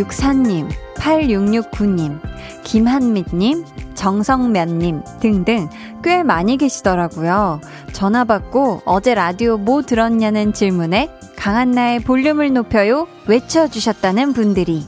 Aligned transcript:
6364님, 0.00 0.68
8669님, 0.94 2.20
김한mit님, 2.64 3.64
정성면님 3.94 5.02
등등 5.20 5.68
꽤 6.02 6.22
많이 6.22 6.56
계시더라고요. 6.56 7.60
전화 7.92 8.24
받고 8.24 8.82
어제 8.84 9.14
라디오 9.14 9.58
뭐 9.58 9.82
들었냐는 9.82 10.52
질문에 10.52 11.10
강한나의 11.40 12.00
볼륨을 12.00 12.52
높여요 12.52 13.06
외쳐주셨다는 13.26 14.34
분들이 14.34 14.84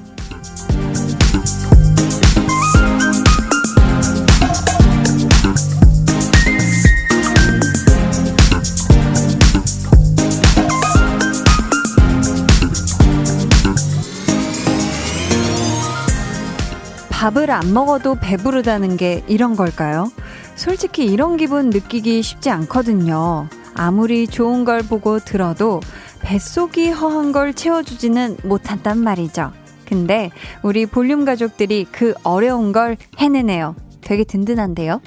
밥을 17.08 17.50
안 17.50 17.72
먹어도 17.72 18.16
배부르다는 18.16 18.98
게 18.98 19.24
이런 19.26 19.56
걸까요? 19.56 20.12
솔직히 20.54 21.06
이런 21.06 21.38
기분 21.38 21.70
느끼기 21.70 22.20
쉽지 22.20 22.50
않거든요. 22.50 23.48
아무리 23.74 24.26
좋은 24.26 24.64
걸 24.64 24.82
보고 24.82 25.18
들어도 25.18 25.80
뱃속이 26.22 26.90
허한 26.90 27.32
걸 27.32 27.52
채워주지는 27.54 28.38
못한단 28.44 28.98
말이죠. 28.98 29.52
근데 29.84 30.30
우리 30.62 30.86
볼륨 30.86 31.24
가족들이 31.24 31.86
그 31.90 32.14
어려운 32.22 32.72
걸 32.72 32.96
해내네요. 33.18 33.76
되게 34.00 34.24
든든한데요? 34.24 35.00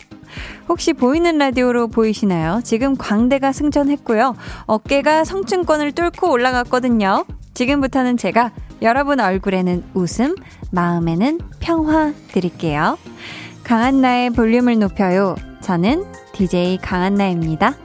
혹시 0.67 0.93
보이는 0.93 1.37
라디오로 1.37 1.87
보이시나요? 1.87 2.61
지금 2.63 2.95
광대가 2.95 3.51
승천했고요. 3.51 4.35
어깨가 4.65 5.23
성층권을 5.23 5.93
뚫고 5.93 6.29
올라갔거든요. 6.29 7.25
지금부터는 7.53 8.17
제가 8.17 8.51
여러분 8.81 9.19
얼굴에는 9.19 9.83
웃음, 9.93 10.35
마음에는 10.71 11.39
평화 11.59 12.13
드릴게요. 12.29 12.97
강한나의 13.63 14.31
볼륨을 14.31 14.77
높여요. 14.77 15.35
저는 15.61 16.05
DJ 16.33 16.77
강한나입니다. 16.81 17.84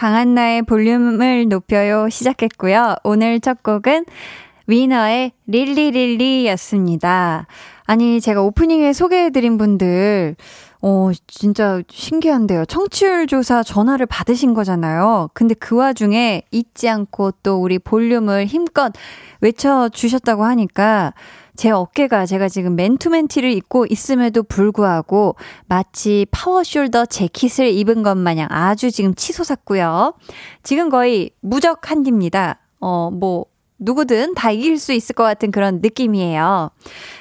강한나의 0.00 0.62
볼륨을 0.62 1.50
높여요 1.50 2.08
시작했고요. 2.08 2.94
오늘 3.04 3.38
첫 3.38 3.62
곡은 3.62 4.06
위너의 4.66 5.32
릴리릴리였습니다. 5.46 7.46
아니, 7.84 8.18
제가 8.22 8.40
오프닝에 8.40 8.94
소개해드린 8.94 9.58
분들, 9.58 10.36
어, 10.80 11.10
진짜 11.26 11.82
신기한데요. 11.90 12.64
청취율 12.64 13.26
조사 13.26 13.62
전화를 13.62 14.06
받으신 14.06 14.54
거잖아요. 14.54 15.28
근데 15.34 15.54
그 15.54 15.76
와중에 15.76 16.44
잊지 16.50 16.88
않고 16.88 17.32
또 17.42 17.60
우리 17.60 17.78
볼륨을 17.78 18.46
힘껏 18.46 18.94
외쳐주셨다고 19.42 20.44
하니까 20.44 21.12
제 21.60 21.70
어깨가 21.70 22.24
제가 22.24 22.48
지금 22.48 22.74
맨투맨 22.74 23.28
티를 23.28 23.52
입고 23.52 23.84
있음에도 23.90 24.42
불구하고 24.42 25.36
마치 25.66 26.24
파워숄더 26.30 27.10
재킷을 27.10 27.68
입은 27.68 28.02
것 28.02 28.16
마냥 28.16 28.48
아주 28.50 28.90
지금 28.90 29.14
치솟았고요. 29.14 30.14
지금 30.62 30.88
거의 30.88 31.32
무적 31.42 31.90
한디입니다. 31.90 32.60
어, 32.80 33.10
뭐, 33.10 33.44
누구든 33.78 34.36
다 34.36 34.50
이길 34.50 34.78
수 34.78 34.94
있을 34.94 35.14
것 35.14 35.22
같은 35.24 35.50
그런 35.50 35.82
느낌이에요. 35.82 36.70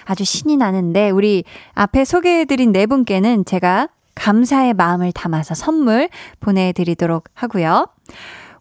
아주 0.05 0.23
신이 0.23 0.55
나는데 0.55 1.09
우리 1.09 1.43
앞에 1.73 2.05
소개해드린 2.05 2.71
네 2.71 2.85
분께는 2.85 3.43
제가 3.43 3.89
감사의 4.15 4.73
마음을 4.73 5.11
담아서 5.11 5.53
선물 5.53 6.07
보내드리도록 6.39 7.25
하고요. 7.33 7.87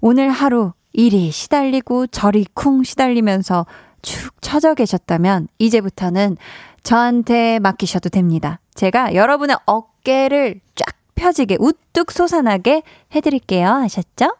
오늘 0.00 0.30
하루 0.30 0.72
이리 0.92 1.30
시달리고 1.30 2.08
저리 2.08 2.46
쿵 2.52 2.82
시달리면서 2.82 3.64
축 4.02 4.40
처져 4.40 4.74
계셨다면 4.74 5.48
이제부터는 5.58 6.36
저한테 6.82 7.58
맡기셔도 7.58 8.08
됩니다. 8.08 8.60
제가 8.74 9.14
여러분의 9.14 9.56
어깨를 9.66 10.60
쫙 10.74 10.86
펴지게 11.14 11.56
우뚝 11.58 12.12
솟아나게 12.12 12.82
해드릴게요. 13.14 13.68
아셨죠? 13.68 14.36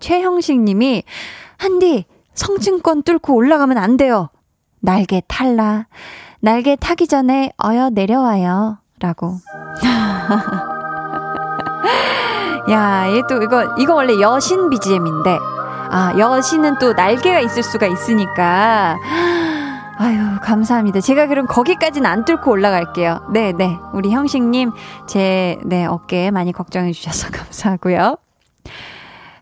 최형식 0.00 0.60
님이 0.60 1.04
한디, 1.58 2.06
성층권 2.34 3.02
뚫고 3.02 3.34
올라가면 3.34 3.76
안 3.76 3.98
돼요. 3.98 4.30
날개 4.80 5.22
탈라. 5.28 5.86
날개 6.40 6.74
타기 6.74 7.06
전에 7.06 7.52
어여 7.62 7.90
내려와요. 7.90 8.78
라고. 8.98 9.36
야, 12.70 13.14
얘또 13.14 13.42
이거, 13.42 13.76
이거 13.78 13.94
원래 13.94 14.18
여신 14.20 14.70
BGM인데. 14.70 15.38
아, 15.92 16.16
여신은 16.16 16.78
또 16.78 16.92
날개가 16.92 17.40
있을 17.40 17.64
수가 17.64 17.86
있으니까. 17.86 18.96
아유, 19.98 20.18
감사합니다. 20.40 21.00
제가 21.00 21.26
그럼 21.26 21.46
거기까지는 21.46 22.08
안 22.08 22.24
뚫고 22.24 22.50
올라갈게요. 22.50 23.28
네, 23.32 23.52
네. 23.52 23.76
우리 23.92 24.10
형식님, 24.10 24.70
제, 25.08 25.58
네, 25.64 25.84
어깨 25.84 26.30
많이 26.30 26.52
걱정해주셔서 26.52 27.30
감사하고요. 27.36 28.16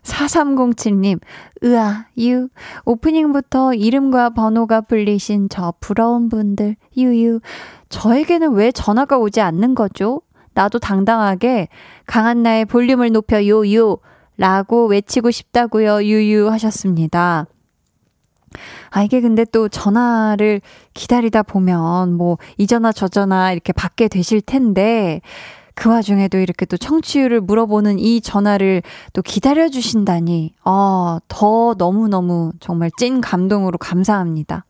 4307님, 0.01 1.19
으아, 1.63 2.05
유. 2.17 2.49
오프닝부터 2.83 3.75
이름과 3.75 4.31
번호가 4.31 4.81
불리신 4.81 5.49
저 5.49 5.73
부러운 5.79 6.29
분들, 6.29 6.77
유유. 6.97 7.41
저에게는 7.89 8.53
왜 8.53 8.71
전화가 8.71 9.19
오지 9.19 9.39
않는 9.39 9.75
거죠? 9.75 10.21
나도 10.55 10.79
당당하게 10.79 11.67
강한 12.07 12.41
나의 12.41 12.65
볼륨을 12.65 13.11
높여 13.11 13.45
요요 13.45 13.97
라고 14.39 14.87
외치고 14.87 15.31
싶다고요. 15.31 16.01
유유 16.03 16.49
하셨습니다. 16.49 17.45
아, 18.89 19.03
이게 19.03 19.19
근데 19.19 19.43
또 19.43 19.67
전화를 19.67 20.61
기다리다 20.93 21.43
보면 21.43 22.13
뭐 22.13 22.37
이전화 22.57 22.93
저전화 22.93 23.51
이렇게 23.51 23.73
받게 23.73 24.07
되실 24.07 24.41
텐데 24.41 25.19
그 25.75 25.89
와중에도 25.89 26.37
이렇게 26.37 26.65
또 26.65 26.77
청취율을 26.77 27.41
물어보는 27.41 27.99
이 27.99 28.21
전화를 28.21 28.81
또 29.13 29.21
기다려주신다니, 29.21 30.53
어, 30.65 31.19
더 31.27 31.75
너무너무 31.77 32.51
정말 32.59 32.89
찐 32.97 33.21
감동으로 33.21 33.77
감사합니다. 33.77 34.65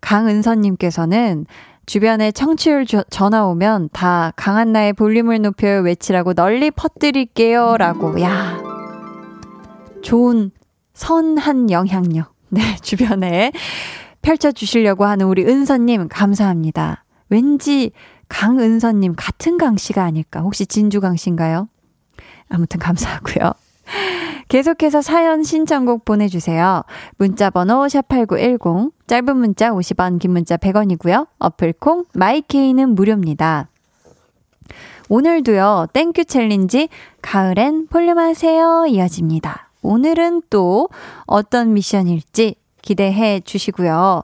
강은선님께서는 0.00 1.46
주변에 1.84 2.32
청취율 2.32 2.86
저, 2.86 3.02
전화 3.10 3.44
오면 3.44 3.90
다 3.92 4.32
강한나의 4.36 4.94
볼륨을 4.94 5.42
높여 5.42 5.80
외치라고 5.80 6.32
널리 6.32 6.70
퍼뜨릴게요. 6.70 7.76
라고, 7.76 8.18
야 8.22 8.73
좋은 10.04 10.50
선한 10.92 11.70
영향력. 11.70 12.32
네, 12.50 12.60
주변에 12.82 13.50
펼쳐주시려고 14.22 15.04
하는 15.06 15.26
우리 15.26 15.44
은선님, 15.44 16.08
감사합니다. 16.08 17.04
왠지 17.30 17.90
강은선님 18.28 19.14
같은 19.16 19.58
강 19.58 19.76
씨가 19.76 20.04
아닐까? 20.04 20.40
혹시 20.40 20.66
진주강 20.66 21.16
씨인가요? 21.16 21.68
아무튼 22.48 22.78
감사하고요. 22.78 23.52
계속해서 24.48 25.02
사연 25.02 25.42
신청곡 25.42 26.04
보내주세요. 26.04 26.82
문자번호 27.16 27.86
샵8910, 27.86 28.92
짧은 29.06 29.36
문자 29.36 29.70
50원, 29.70 30.18
긴 30.20 30.32
문자 30.32 30.56
100원이고요. 30.56 31.26
어플콩, 31.38 32.04
마이케이는 32.12 32.94
무료입니다. 32.94 33.68
오늘도요, 35.08 35.88
땡큐 35.92 36.24
챌린지, 36.24 36.88
가을엔 37.20 37.88
볼륨하세요 37.88 38.86
이어집니다. 38.88 39.63
오늘은 39.84 40.42
또 40.50 40.88
어떤 41.26 41.74
미션일지 41.74 42.56
기대해 42.82 43.40
주시고요. 43.40 44.22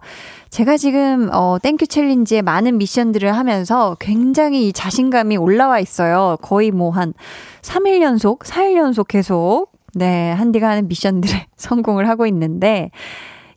제가 0.50 0.76
지금 0.76 1.30
어 1.32 1.58
땡큐 1.62 1.86
챌린지에 1.86 2.42
많은 2.42 2.76
미션들을 2.78 3.32
하면서 3.36 3.96
굉장히 4.00 4.72
자신감이 4.72 5.36
올라와 5.36 5.78
있어요. 5.78 6.36
거의 6.42 6.70
뭐 6.70 6.90
한 6.90 7.14
3일 7.62 8.02
연속, 8.02 8.40
4일 8.40 8.76
연속 8.76 9.08
계속 9.08 9.68
네, 9.94 10.32
한디가 10.32 10.68
하는 10.68 10.88
미션들에 10.88 11.46
성공을 11.56 12.08
하고 12.08 12.26
있는데 12.26 12.90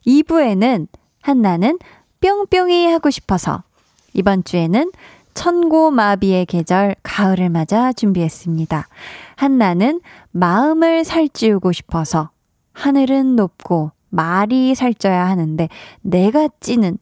2부에는 0.06 0.86
한나는 1.22 1.78
뿅뿅이 2.20 2.86
하고 2.86 3.10
싶어서 3.10 3.62
이번 4.12 4.44
주에는 4.44 4.90
천고마비의 5.34 6.46
계절 6.46 6.94
가을을 7.02 7.50
맞아 7.50 7.92
준비했습니다. 7.92 8.86
한나는 9.36 10.00
마음을 10.30 11.04
살찌우고 11.04 11.72
싶어서 11.72 12.30
하늘은 12.72 13.36
높고 13.36 13.92
말이 14.10 14.74
살쪄야 14.74 15.26
하는데 15.26 15.68
내가 16.02 16.48
찌는 16.60 16.98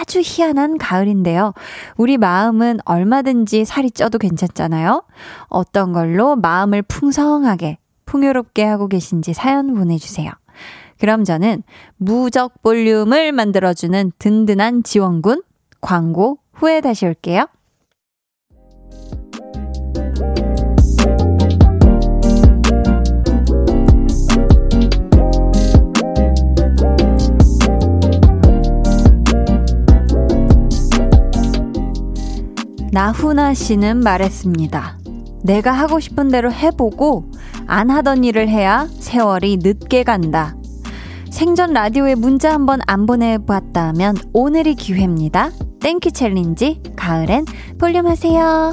아주 0.00 0.20
희한한 0.22 0.76
가을인데요. 0.76 1.54
우리 1.96 2.18
마음은 2.18 2.80
얼마든지 2.84 3.64
살이 3.64 3.90
쪄도 3.90 4.18
괜찮잖아요. 4.18 5.04
어떤 5.46 5.92
걸로 5.92 6.36
마음을 6.36 6.82
풍성하게, 6.82 7.78
풍요롭게 8.04 8.64
하고 8.64 8.88
계신지 8.88 9.32
사연 9.32 9.72
보내주세요. 9.74 10.30
그럼 10.98 11.24
저는 11.24 11.62
무적 11.96 12.62
볼륨을 12.62 13.32
만들어주는 13.32 14.12
든든한 14.18 14.82
지원군 14.82 15.42
광고 15.80 16.38
후에 16.62 16.80
다시 16.80 17.06
올게요. 17.06 17.46
나훈아 32.92 33.54
씨는 33.54 33.98
말했습니다. 33.98 34.98
내가 35.42 35.72
하고 35.72 35.98
싶은 35.98 36.28
대로 36.28 36.52
해보고 36.52 37.24
안 37.66 37.90
하던 37.90 38.22
일을 38.22 38.48
해야 38.48 38.86
세월이 39.00 39.58
늦게 39.62 40.04
간다. 40.04 40.54
생전 41.30 41.72
라디오에 41.72 42.14
문자 42.14 42.52
한번 42.52 42.80
안 42.86 43.06
보내봤다면 43.06 44.16
오늘이 44.32 44.76
기회입니다. 44.76 45.50
땡큐 45.82 46.12
챌린지 46.12 46.80
가을엔 46.94 47.44
볼륨 47.78 48.06
하세요. 48.06 48.72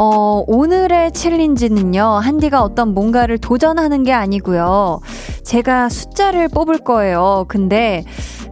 어, 0.00 0.44
오늘의 0.46 1.12
챌린지는요, 1.12 2.02
한디가 2.02 2.62
어떤 2.62 2.94
뭔가를 2.94 3.36
도전하는 3.36 4.04
게 4.04 4.12
아니고요. 4.12 5.00
제가 5.42 5.88
숫자를 5.88 6.48
뽑을 6.48 6.78
거예요. 6.78 7.44
근데, 7.48 8.04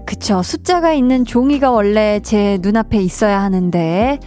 그쵸. 0.05 0.43
숫자가 0.43 0.93
있는 0.93 1.25
종이가 1.25 1.71
원래 1.71 2.21
제 2.21 2.59
눈앞에 2.61 2.99
있어야 2.99 3.41
하는데, 3.41 4.19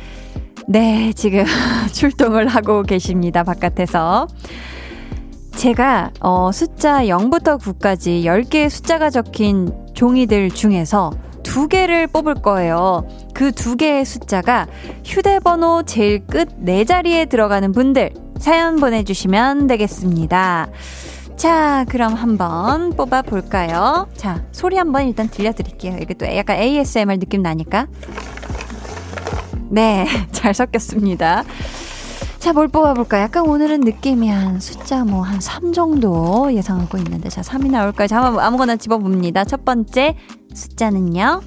네, 0.71 1.12
지금 1.16 1.45
출동을 1.92 2.48
하고 2.48 2.83
계십니다. 2.83 3.44
바깥에서. 3.44 4.27
제가, 5.56 6.12
어, 6.21 6.51
숫자 6.51 7.04
0부터 7.06 7.60
9까지 7.60 8.24
10개의 8.24 8.69
숫자가 8.69 9.10
적힌 9.10 9.74
종이들 9.95 10.51
중에서 10.51 11.12
두 11.42 11.68
개를 11.68 12.06
뽑을 12.06 12.36
거예요. 12.36 13.07
그 13.33 13.51
두 13.51 13.75
개의 13.77 14.06
숫자가 14.06 14.68
휴대번호 15.04 15.81
제일 15.88 16.24
끝 16.27 16.50
네 16.60 16.86
자리에 16.86 17.25
들어가는 17.25 17.71
분들 17.71 18.12
사연 18.38 18.75
보내주시면 18.75 19.66
되겠습니다. 19.66 20.68
자, 21.36 21.83
그럼 21.89 22.13
한번 22.13 22.92
뽑아 22.92 23.24
볼까요? 23.24 24.07
자, 24.16 24.44
소리 24.51 24.77
한번 24.77 25.07
일단 25.07 25.30
들려드릴게요. 25.30 25.98
이게 26.00 26.13
또 26.13 26.27
약간 26.27 26.57
ASMR 26.57 27.18
느낌 27.18 27.42
나니까. 27.42 27.88
네, 29.69 30.06
잘 30.31 30.54
섞였습니다. 30.54 31.44
자, 32.39 32.54
뭘 32.54 32.68
뽑아볼까? 32.69 33.19
약간 33.19 33.45
오늘은 33.45 33.81
느낌이 33.81 34.30
한 34.30 34.60
숫자 34.60 35.04
뭐 35.04 35.21
한 35.24 35.39
3 35.42 35.74
정도 35.74 36.51
예상하고 36.54 36.98
있는데. 37.00 37.30
자, 37.30 37.42
3이 37.42 37.69
나올까요? 37.69 38.07
자, 38.07 38.21
아무거나 38.39 38.77
집어봅니다. 38.77 39.44
첫 39.45 39.66
번째 39.66 40.16
숫자는요. 40.54 41.42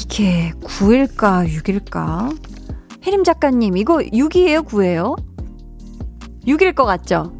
이게 0.00 0.52
9일까, 0.62 1.48
6일까? 1.48 2.36
혜림 3.06 3.24
작가님, 3.24 3.76
이거 3.76 3.98
6이에요, 3.98 4.64
9예요? 4.66 5.16
6일 6.46 6.74
것 6.74 6.84
같죠? 6.84 7.32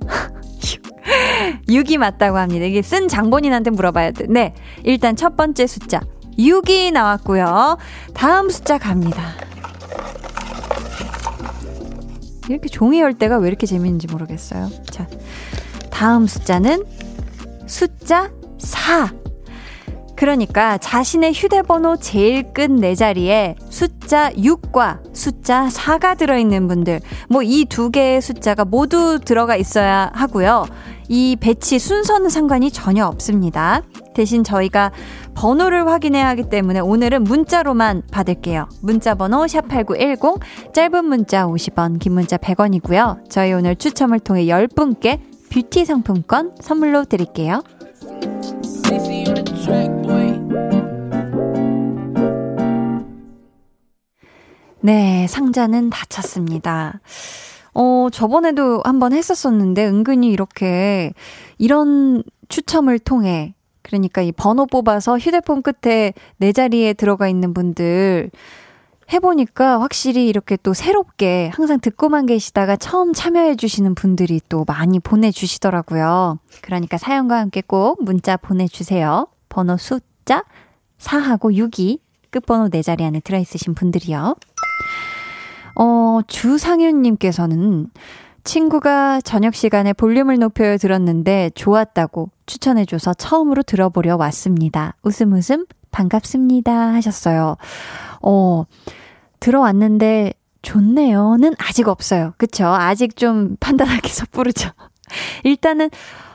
6이 1.68 1.96
맞다고 1.98 2.36
합니다. 2.38 2.66
이게 2.66 2.82
쓴 2.82 3.08
장본인한테 3.08 3.70
물어봐야 3.70 4.10
돼. 4.12 4.26
네. 4.28 4.54
일단 4.84 5.16
첫 5.16 5.36
번째 5.36 5.66
숫자. 5.66 6.00
6이 6.40 6.92
나왔고요. 6.92 7.76
다음 8.14 8.50
숫자 8.50 8.78
갑니다. 8.78 9.22
이렇게 12.48 12.68
종이 12.68 13.00
열 13.00 13.14
때가 13.14 13.38
왜 13.38 13.48
이렇게 13.48 13.66
재밌는지 13.66 14.08
모르겠어요. 14.08 14.70
자, 14.90 15.06
다음 15.90 16.26
숫자는 16.26 16.84
숫자 17.66 18.30
4. 18.58 19.12
그러니까 20.16 20.76
자신의 20.76 21.32
휴대번호 21.32 21.96
제일 21.96 22.52
끝 22.52 22.70
네 22.70 22.94
자리에 22.94 23.54
숫자 23.70 24.30
6과 24.32 24.98
숫자 25.14 25.68
4가 25.68 26.18
들어있는 26.18 26.68
분들, 26.68 27.00
뭐 27.30 27.42
이 27.42 27.64
두 27.64 27.90
개의 27.90 28.20
숫자가 28.20 28.64
모두 28.66 29.18
들어가 29.24 29.56
있어야 29.56 30.10
하고요. 30.12 30.66
이 31.12 31.34
배치 31.34 31.80
순서는 31.80 32.28
상관이 32.28 32.70
전혀 32.70 33.04
없습니다. 33.04 33.82
대신 34.14 34.44
저희가 34.44 34.92
번호를 35.34 35.88
확인해야 35.88 36.28
하기 36.28 36.48
때문에 36.48 36.78
오늘은 36.78 37.24
문자로만 37.24 38.04
받을게요. 38.12 38.68
문자 38.80 39.16
번호 39.16 39.38
샵8910, 39.38 40.40
짧은 40.72 41.04
문자 41.04 41.46
50원, 41.48 41.98
긴 41.98 42.12
문자 42.12 42.36
100원이고요. 42.36 43.28
저희 43.28 43.52
오늘 43.52 43.74
추첨을 43.74 44.20
통해 44.20 44.44
10분께 44.44 45.18
뷰티 45.50 45.84
상품권 45.84 46.54
선물로 46.60 47.04
드릴게요. 47.06 47.64
네, 54.80 55.26
상자는 55.28 55.90
닫혔습니다. 55.90 57.00
어, 57.74 58.08
저번에도 58.12 58.80
한번 58.84 59.12
했었었는데, 59.12 59.86
은근히 59.86 60.28
이렇게, 60.28 61.12
이런 61.58 62.22
추첨을 62.48 62.98
통해, 62.98 63.54
그러니까 63.82 64.22
이 64.22 64.32
번호 64.32 64.66
뽑아서 64.66 65.18
휴대폰 65.18 65.62
끝에 65.62 66.12
네 66.38 66.52
자리에 66.52 66.92
들어가 66.92 67.28
있는 67.28 67.54
분들, 67.54 68.30
해보니까 69.12 69.80
확실히 69.80 70.28
이렇게 70.28 70.56
또 70.62 70.72
새롭게 70.72 71.50
항상 71.52 71.80
듣고만 71.80 72.26
계시다가 72.26 72.76
처음 72.76 73.12
참여해주시는 73.12 73.94
분들이 73.94 74.40
또 74.48 74.64
많이 74.66 75.00
보내주시더라고요. 75.00 76.38
그러니까 76.62 76.96
사연과 76.96 77.38
함께 77.38 77.60
꼭 77.60 78.02
문자 78.04 78.36
보내주세요. 78.36 79.26
번호 79.48 79.76
숫자 79.76 80.44
4하고 80.98 81.52
6이 81.52 81.98
끝번호 82.30 82.68
4자리 82.68 83.02
안에 83.02 83.20
들어있으신 83.20 83.74
분들이요. 83.74 84.36
어, 85.80 86.20
주상윤님께서는 86.26 87.88
친구가 88.44 89.22
저녁 89.22 89.54
시간에 89.54 89.94
볼륨을 89.94 90.38
높여 90.38 90.76
들었는데 90.76 91.50
좋았다고 91.54 92.30
추천해줘서 92.44 93.14
처음으로 93.14 93.62
들어보려 93.62 94.16
왔습니다. 94.16 94.94
웃음 95.02 95.32
웃음 95.32 95.64
반갑습니다 95.90 96.72
하셨어요. 96.94 97.56
어, 98.22 98.64
들어왔는데 99.40 100.34
좋네요는 100.60 101.54
아직 101.56 101.88
없어요. 101.88 102.34
그쵸? 102.36 102.66
아직 102.66 103.16
좀 103.16 103.56
판단하기 103.60 104.06
섣부르죠. 104.10 104.70
일단은, 105.44 105.88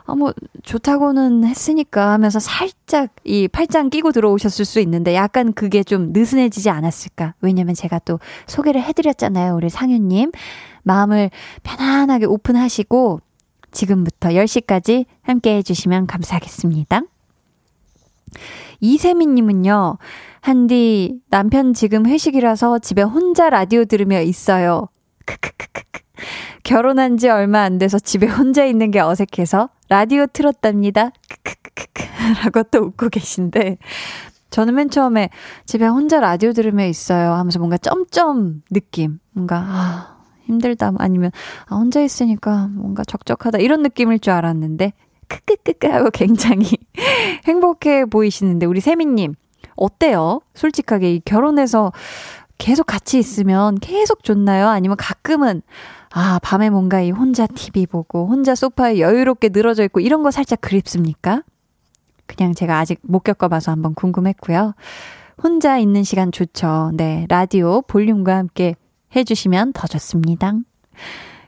아, 0.08 0.16
뭐, 0.16 0.34
좋다고는 0.64 1.46
했으니까 1.46 2.12
하면서 2.12 2.40
살짝 2.40 3.10
이 3.24 3.48
팔짱 3.48 3.90
끼고 3.90 4.12
들어오셨을 4.12 4.64
수 4.66 4.80
있는데 4.82 5.16
약간 5.16 5.54
그게 5.54 5.84
좀 5.84 6.12
느슨해지지 6.14 6.70
않았을까. 6.70 7.34
왜냐면 7.42 7.74
제가 7.74 8.00
또 8.00 8.20
소개를 8.48 8.84
해드렸잖아요. 8.84 9.56
우리 9.56 9.70
상윤님. 9.70 10.32
마음을 10.84 11.32
편안하게 11.64 12.28
오픈하시고 12.28 13.20
지금부터 13.72 14.30
10시까지 14.30 15.06
함께 15.24 15.58
해주시면 15.58 16.06
감사하겠습니다. 16.06 17.02
이세민님은요, 18.80 19.98
한디, 20.42 21.20
남편 21.30 21.74
지금 21.74 22.06
회식이라서 22.06 22.80
집에 22.80 23.02
혼자 23.02 23.50
라디오 23.50 23.86
들으며 23.86 24.22
있어요. 24.22 24.90
크크크크크. 25.26 26.02
결혼한 26.64 27.18
지 27.18 27.30
얼마 27.30 27.62
안 27.62 27.78
돼서 27.78 28.00
집에 28.00 28.28
혼자 28.28 28.66
있는 28.66 28.92
게 28.92 29.00
어색해서 29.00 29.70
라디오 29.90 30.26
틀었답니다. 30.26 31.12
크크크크. 31.30 32.04
라고 32.44 32.64
또 32.64 32.80
웃고 32.80 33.10
계신데, 33.10 33.78
저는 34.50 34.76
맨 34.76 34.90
처음에 34.90 35.30
집에 35.66 35.86
혼자 35.86 36.20
라디오 36.20 36.54
들으며 36.54 36.86
있어요 36.86 37.34
하면서 37.34 37.60
뭔가 37.60 37.78
점점 37.78 38.64
느낌. 38.72 39.20
뭔가, 39.32 39.58
아, 39.58 40.18
힘들다. 40.46 40.94
아니면, 40.98 41.32
아, 41.68 41.76
혼자 41.76 42.02
있으니까 42.02 42.70
뭔가 42.72 43.04
적적하다. 43.04 43.60
이런 43.60 43.82
느낌일 43.82 44.20
줄 44.20 44.34
알았는데, 44.34 44.94
크크크크 45.28 45.88
하고 45.88 46.10
굉장히 46.12 46.78
행복해 47.46 48.06
보이시는데, 48.06 48.66
우리 48.66 48.80
세미님, 48.80 49.36
어때요? 49.76 50.42
솔직하게 50.54 51.20
결혼해서 51.26 51.92
계속 52.58 52.86
같이 52.86 53.20
있으면 53.20 53.76
계속 53.80 54.24
좋나요? 54.24 54.70
아니면 54.70 54.96
가끔은, 54.98 55.62
아, 56.18 56.40
밤에 56.42 56.70
뭔가 56.70 57.02
이 57.02 57.12
혼자 57.12 57.46
TV 57.46 57.86
보고, 57.88 58.26
혼자 58.26 58.56
소파에 58.56 59.00
여유롭게 59.00 59.50
늘어져 59.50 59.84
있고, 59.84 60.00
이런 60.00 60.24
거 60.24 60.32
살짝 60.32 60.62
그립습니까? 60.62 61.44
그냥 62.26 62.54
제가 62.54 62.80
아직 62.80 63.00
못 63.02 63.20
겪어봐서 63.20 63.74
한번 63.74 63.94
궁금했고요. 63.96 64.76
혼자 65.44 65.78
있는 65.78 66.04
시간 66.04 66.32
좋죠. 66.32 66.92
네, 66.94 67.26
라디오 67.28 67.82
볼륨과 67.82 68.38
함께 68.38 68.76
해주시면 69.14 69.74
더 69.74 69.88
좋습니다. 69.88 70.54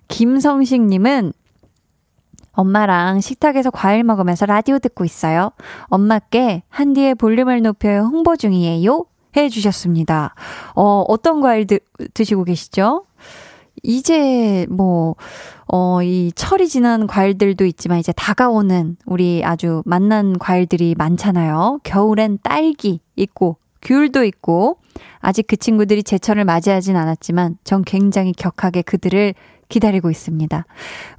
김성식님은 0.10 1.32
엄마랑 2.52 3.22
식탁에서 3.22 3.72
과일 3.72 4.04
먹으면서 4.04 4.46
라디오 4.46 4.80
듣고 4.80 5.06
있어요. 5.06 5.52
엄마께 5.86 6.64
한디의 6.68 7.16
볼륨을 7.16 7.62
높여 7.62 8.02
홍보 8.02 8.36
중이에요. 8.36 9.06
해 9.38 9.48
주셨습니다. 9.48 10.36
어, 10.76 11.06
어떤 11.08 11.40
과일 11.40 11.68
드, 11.68 11.80
드시고 12.14 12.44
계시죠? 12.44 13.07
이제 13.88 14.68
뭐, 14.70 15.16
어, 15.66 16.04
이 16.04 16.32
철이 16.36 16.68
지난 16.68 17.08
과일들도 17.08 17.66
있지만 17.66 18.00
이제 18.00 18.12
다가오는 18.12 18.98
우리 19.06 19.42
아주 19.46 19.82
만난 19.86 20.38
과일들이 20.38 20.94
많잖아요. 20.98 21.80
겨울엔 21.84 22.40
딸기 22.44 23.00
있고, 23.16 23.58
귤도 23.82 24.26
있고, 24.26 24.80
아직 25.20 25.48
그 25.48 25.56
친구들이 25.56 26.04
제철을 26.04 26.44
맞이하진 26.44 26.98
않았지만 26.98 27.58
전 27.64 27.84
굉장히 27.86 28.34
격하게 28.34 28.82
그들을 28.82 29.34
기다리고 29.70 30.12
있습니다. 30.12 30.66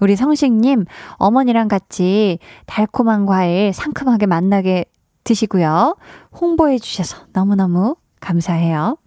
우리 0.01 0.15
성식님, 0.15 0.85
어머니랑 1.15 1.69
같이 1.69 2.39
달콤한 2.67 3.25
과일 3.25 3.73
상큼하게 3.73 4.27
만나게 4.27 4.85
드시고요. 5.25 5.97
홍보해 6.39 6.79
주셔서 6.79 7.25
너무너무 7.33 7.97
감사해요. 8.21 8.99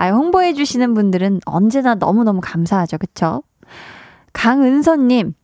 아, 0.00 0.08
홍보해 0.12 0.54
주시는 0.54 0.94
분들은 0.94 1.40
언제나 1.44 1.94
너무너무 1.94 2.40
감사하죠. 2.42 2.96
그쵸? 2.96 3.42
강은서님, 4.32 5.34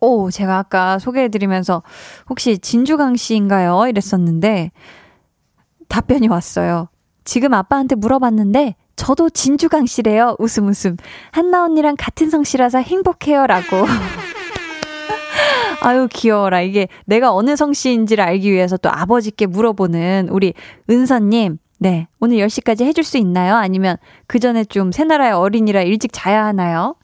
오, 0.00 0.32
제가 0.32 0.58
아까 0.58 0.98
소개해드리면서 0.98 1.84
혹시 2.28 2.58
진주강 2.58 3.14
씨인가요? 3.14 3.86
이랬었는데, 3.86 4.72
답변이 5.86 6.26
왔어요. 6.26 6.88
지금 7.22 7.54
아빠한테 7.54 7.94
물어봤는데, 7.94 8.74
저도 8.96 9.30
진주강 9.30 9.86
씨래요. 9.86 10.34
웃음 10.40 10.66
웃음. 10.66 10.96
한나 11.30 11.62
언니랑 11.64 11.94
같은 11.96 12.30
성씨라서 12.30 12.78
행복해요. 12.78 13.46
라고. 13.46 13.86
아유, 15.82 16.08
귀여워라. 16.12 16.62
이게 16.62 16.88
내가 17.06 17.32
어느 17.32 17.54
성씨인지를 17.54 18.24
알기 18.24 18.50
위해서 18.50 18.76
또 18.76 18.90
아버지께 18.90 19.46
물어보는 19.46 20.30
우리 20.32 20.52
은서님. 20.90 21.58
네. 21.82 22.06
오늘 22.20 22.36
10시까지 22.36 22.84
해줄 22.84 23.02
수 23.02 23.18
있나요? 23.18 23.56
아니면 23.56 23.96
그 24.28 24.38
전에 24.38 24.62
좀 24.62 24.92
새나라의 24.92 25.32
어린이라 25.32 25.82
일찍 25.82 26.12
자야 26.12 26.44
하나요? 26.44 26.94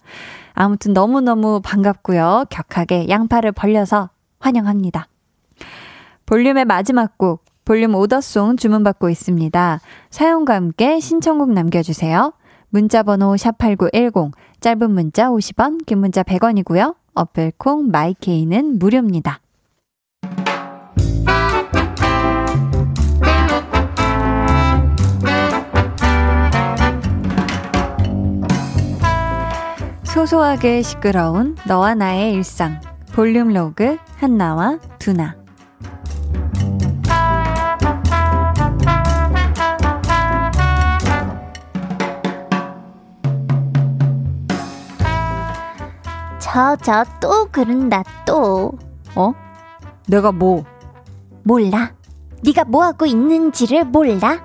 아무튼 0.52 0.92
너무너무 0.92 1.60
반갑고요. 1.64 2.44
격하게 2.48 3.08
양팔을 3.08 3.50
벌려서 3.50 4.10
환영합니다. 4.38 5.08
볼륨의 6.26 6.64
마지막 6.64 7.18
곡, 7.18 7.44
볼륨 7.64 7.96
오더송 7.96 8.56
주문받고 8.56 9.10
있습니다. 9.10 9.80
사용과 10.10 10.54
함께 10.54 11.00
신청곡 11.00 11.50
남겨주세요. 11.50 12.32
문자번호 12.68 13.34
샵8910, 13.34 14.30
짧은 14.60 14.92
문자 14.92 15.28
50원, 15.28 15.86
긴 15.86 15.98
문자 15.98 16.22
100원이고요. 16.22 16.94
어플콩 17.14 17.90
마이케이는 17.90 18.78
무료입니다. 18.78 19.40
소소하게 30.08 30.82
시끄러운 30.82 31.56
너와 31.66 31.94
나의 31.94 32.32
일상 32.32 32.80
볼륨 33.12 33.52
로그 33.52 33.98
한나와 34.16 34.78
두나 34.98 35.36
저, 46.40 46.74
저, 46.82 47.04
또 47.20 47.46
그런다, 47.52 48.02
또. 48.26 48.72
어? 49.14 49.32
내가 50.08 50.32
뭐? 50.32 50.64
몰라. 51.44 51.92
네가 52.42 52.64
뭐하고 52.64 53.06
있는지를 53.06 53.84
몰라? 53.84 54.40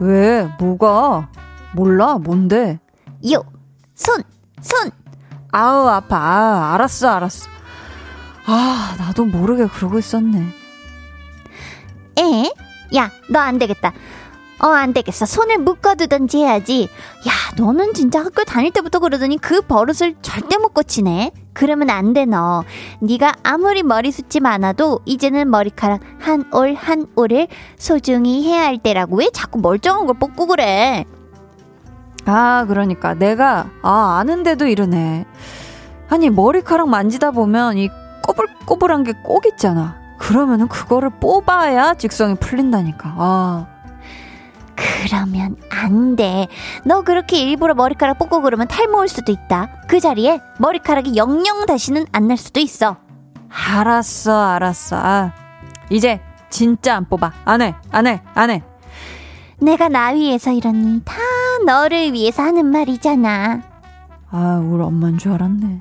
왜? 0.00 0.48
뭐가? 0.58 1.28
몰라? 1.74 2.18
뭔데? 2.18 2.80
요, 3.30 3.44
손, 3.94 4.22
손. 4.60 4.90
아우, 5.52 5.86
아파. 5.88 6.16
아, 6.16 6.74
알았어, 6.74 7.08
알았어. 7.08 7.48
아, 8.46 8.94
나도 8.98 9.24
모르게 9.24 9.66
그러고 9.66 9.98
있었네. 9.98 10.46
에? 12.18 12.52
야, 12.96 13.10
너 13.30 13.38
안 13.40 13.58
되겠다. 13.58 13.92
어, 14.60 14.66
안 14.68 14.92
되겠어. 14.92 15.24
손을 15.24 15.58
묶어두던지 15.58 16.38
해야지. 16.38 16.88
야, 17.28 17.32
너는 17.56 17.94
진짜 17.94 18.18
학교 18.20 18.42
다닐 18.44 18.72
때부터 18.72 18.98
그러더니 18.98 19.38
그 19.38 19.60
버릇을 19.60 20.16
절대 20.20 20.56
못 20.58 20.74
고치네. 20.74 21.30
그러면 21.52 21.90
안 21.90 22.12
돼, 22.12 22.24
너. 22.24 22.64
네가 23.00 23.34
아무리 23.44 23.84
머리 23.84 24.10
숱이 24.10 24.40
많아도 24.40 25.00
이제는 25.04 25.48
머리카락 25.50 26.00
한 26.18 26.44
올 26.52 26.74
한 26.74 27.06
올을 27.14 27.46
소중히 27.78 28.44
해야 28.48 28.62
할 28.64 28.78
때라고 28.78 29.16
왜 29.16 29.30
자꾸 29.32 29.60
멀쩡한 29.60 30.06
걸 30.06 30.18
뽑고 30.18 30.46
그래? 30.48 31.04
아, 32.26 32.64
그러니까 32.68 33.14
내가 33.14 33.70
아, 33.82 34.18
아는데도 34.20 34.66
이러네. 34.66 35.24
아니, 36.10 36.30
머리카락 36.30 36.88
만지다 36.88 37.30
보면 37.32 37.78
이 37.78 37.88
꼬불꼬불한 38.22 39.04
게 39.04 39.12
꼭 39.24 39.46
있잖아. 39.46 39.96
그러면은 40.18 40.68
그거를 40.68 41.10
뽑아야 41.20 41.94
직성이 41.94 42.34
풀린다니까. 42.34 43.14
아. 43.16 43.66
그러면 44.76 45.56
안 45.70 46.16
돼. 46.16 46.46
너 46.84 47.02
그렇게 47.02 47.38
일부러 47.38 47.74
머리카락 47.74 48.18
뽑고 48.18 48.42
그러면 48.42 48.68
탈모 48.68 48.98
올 48.98 49.08
수도 49.08 49.32
있다. 49.32 49.68
그 49.88 50.00
자리에 50.00 50.40
머리카락이 50.58 51.16
영영 51.16 51.66
다시는 51.66 52.06
안 52.12 52.28
날 52.28 52.36
수도 52.36 52.60
있어. 52.60 52.96
알았어, 53.50 54.38
알았어. 54.50 54.96
아, 54.96 55.32
이제 55.90 56.20
진짜 56.50 56.96
안 56.96 57.06
뽑아. 57.08 57.32
안 57.44 57.62
해, 57.62 57.74
안 57.90 58.06
해, 58.06 58.20
안 58.34 58.50
해. 58.50 58.62
내가 59.60 59.88
나 59.88 60.08
위해서 60.08 60.52
이러니 60.52 61.02
다 61.04 61.16
너를 61.66 62.12
위해서 62.12 62.42
하는 62.42 62.66
말이잖아. 62.66 63.60
아, 64.30 64.62
우리 64.64 64.82
엄마인 64.82 65.18
줄 65.18 65.32
알았네. 65.32 65.80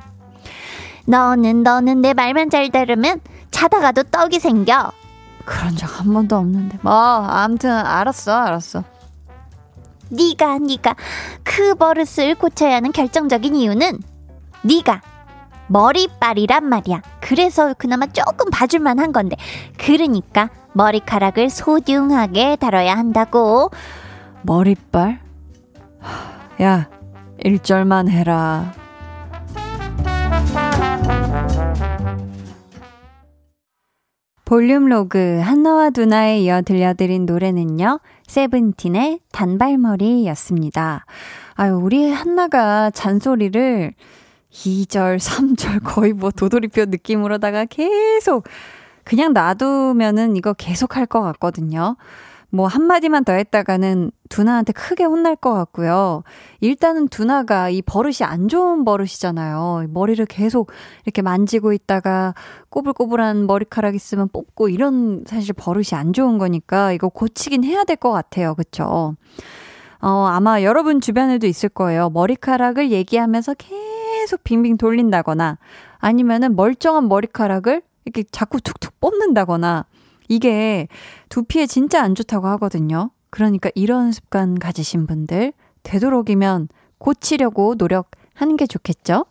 너는 1.06 1.64
너는 1.64 2.02
내 2.02 2.14
말만 2.14 2.50
잘 2.50 2.70
들으면 2.70 3.20
자다가도 3.52 4.04
떡이 4.04 4.40
생겨. 4.40 4.92
그런 5.46 5.76
적 5.76 5.88
한 6.00 6.14
번도 6.14 6.36
없는데. 6.36 6.80
뭐, 6.82 6.94
아무튼 6.94 7.72
알았어, 7.72 8.34
알았어. 8.34 8.84
네가 10.10 10.60
네가 10.60 10.96
그 11.44 11.76
버릇을 11.76 12.36
고쳐야 12.36 12.76
하는 12.76 12.92
결정적인 12.92 13.56
이유는 13.56 14.00
네가 14.64 15.02
머리빨이란 15.68 16.66
말이야. 16.66 17.02
그래서 17.22 17.74
그나마 17.78 18.06
조금 18.08 18.50
봐줄만 18.52 19.00
한 19.00 19.12
건데. 19.12 19.36
그러니까 19.78 20.50
머리카락을 20.74 21.50
소중하게 21.50 22.56
다뤄야 22.58 22.96
한다고. 22.96 23.72
머리빨? 24.44 25.20
야, 26.62 26.90
일절만 27.44 28.10
해라. 28.10 28.74
볼륨 34.46 34.88
로그 34.88 35.42
한나와 35.44 35.90
두나에 35.90 36.40
이어 36.40 36.62
들려드린 36.62 37.26
노래는요. 37.26 38.00
세븐틴의 38.28 39.20
단발머리였습니다. 39.34 41.06
아유, 41.56 41.74
우리 41.74 42.10
한나가 42.10 42.90
잔소리를 42.90 43.94
2절, 44.66 45.20
3절 45.20 45.82
거의 45.86 46.14
뭐 46.14 46.32
도돌이표 46.32 46.86
느낌으로다가 46.86 47.66
계속 47.66 48.46
그냥 49.04 49.34
놔두면은 49.34 50.36
이거 50.36 50.54
계속 50.54 50.96
할 50.98 51.06
것 51.06 51.22
같거든요. 51.22 51.96
뭐 52.50 52.66
한마디만 52.68 53.26
더 53.26 53.34
했다가는 53.34 54.12
두나한테 54.30 54.72
크게 54.74 55.04
혼날 55.04 55.36
것 55.36 55.54
같고요. 55.54 56.24
일단은 56.62 57.08
두나가 57.10 57.70
이 57.70 57.82
버릇이 57.82 58.18
안 58.24 58.48
좋은 58.48 58.86
버릇이잖아요. 58.86 59.88
머리를 59.90 60.26
계속 60.28 60.72
이렇게 61.06 61.22
만지고 61.22 61.74
있다가 61.74 62.34
꼬불꼬불한 62.70 63.48
머리카락 63.48 63.96
있으면 63.96 64.30
뽑고 64.30 64.70
이런 64.70 65.24
사실 65.28 65.54
버릇이 65.54 65.88
안 65.94 66.14
좋은 66.14 66.38
거니까 66.38 66.94
이거 66.94 67.10
고치긴 67.10 67.64
해야 67.66 67.84
될 67.84 67.98
것 67.98 68.12
같아요. 68.12 68.56
그쵸? 68.56 69.16
어, 70.02 70.26
아마 70.30 70.62
여러분 70.64 71.02
주변에도 71.02 71.48
있을 71.48 71.70
거예요. 71.70 72.10
머리카락을 72.12 72.92
얘기하면서 72.92 73.56
계속 73.56 73.97
빙빙 74.36 74.78
돌린다거나 74.78 75.58
아니면은 76.00 76.56
멀쩡한 76.58 77.08
머리카락을 77.08 77.82
이렇게 78.04 78.24
자꾸 78.32 78.60
툭툭 78.60 79.00
뽑는다거나 79.00 79.86
이게 80.28 80.90
두피에 81.30 81.68
진짜 81.68 82.04
안 82.04 82.16
좋다고 82.16 82.48
하거든요. 82.48 83.12
그러니까 83.30 83.70
이런 83.76 84.12
습관 84.12 84.60
가지신 84.60 85.08
분들 85.08 85.54
되도록이면 85.84 86.68
고치려고 86.98 87.76
노력하는 87.78 88.58
게 88.58 88.68
좋겠죠? 88.68 89.26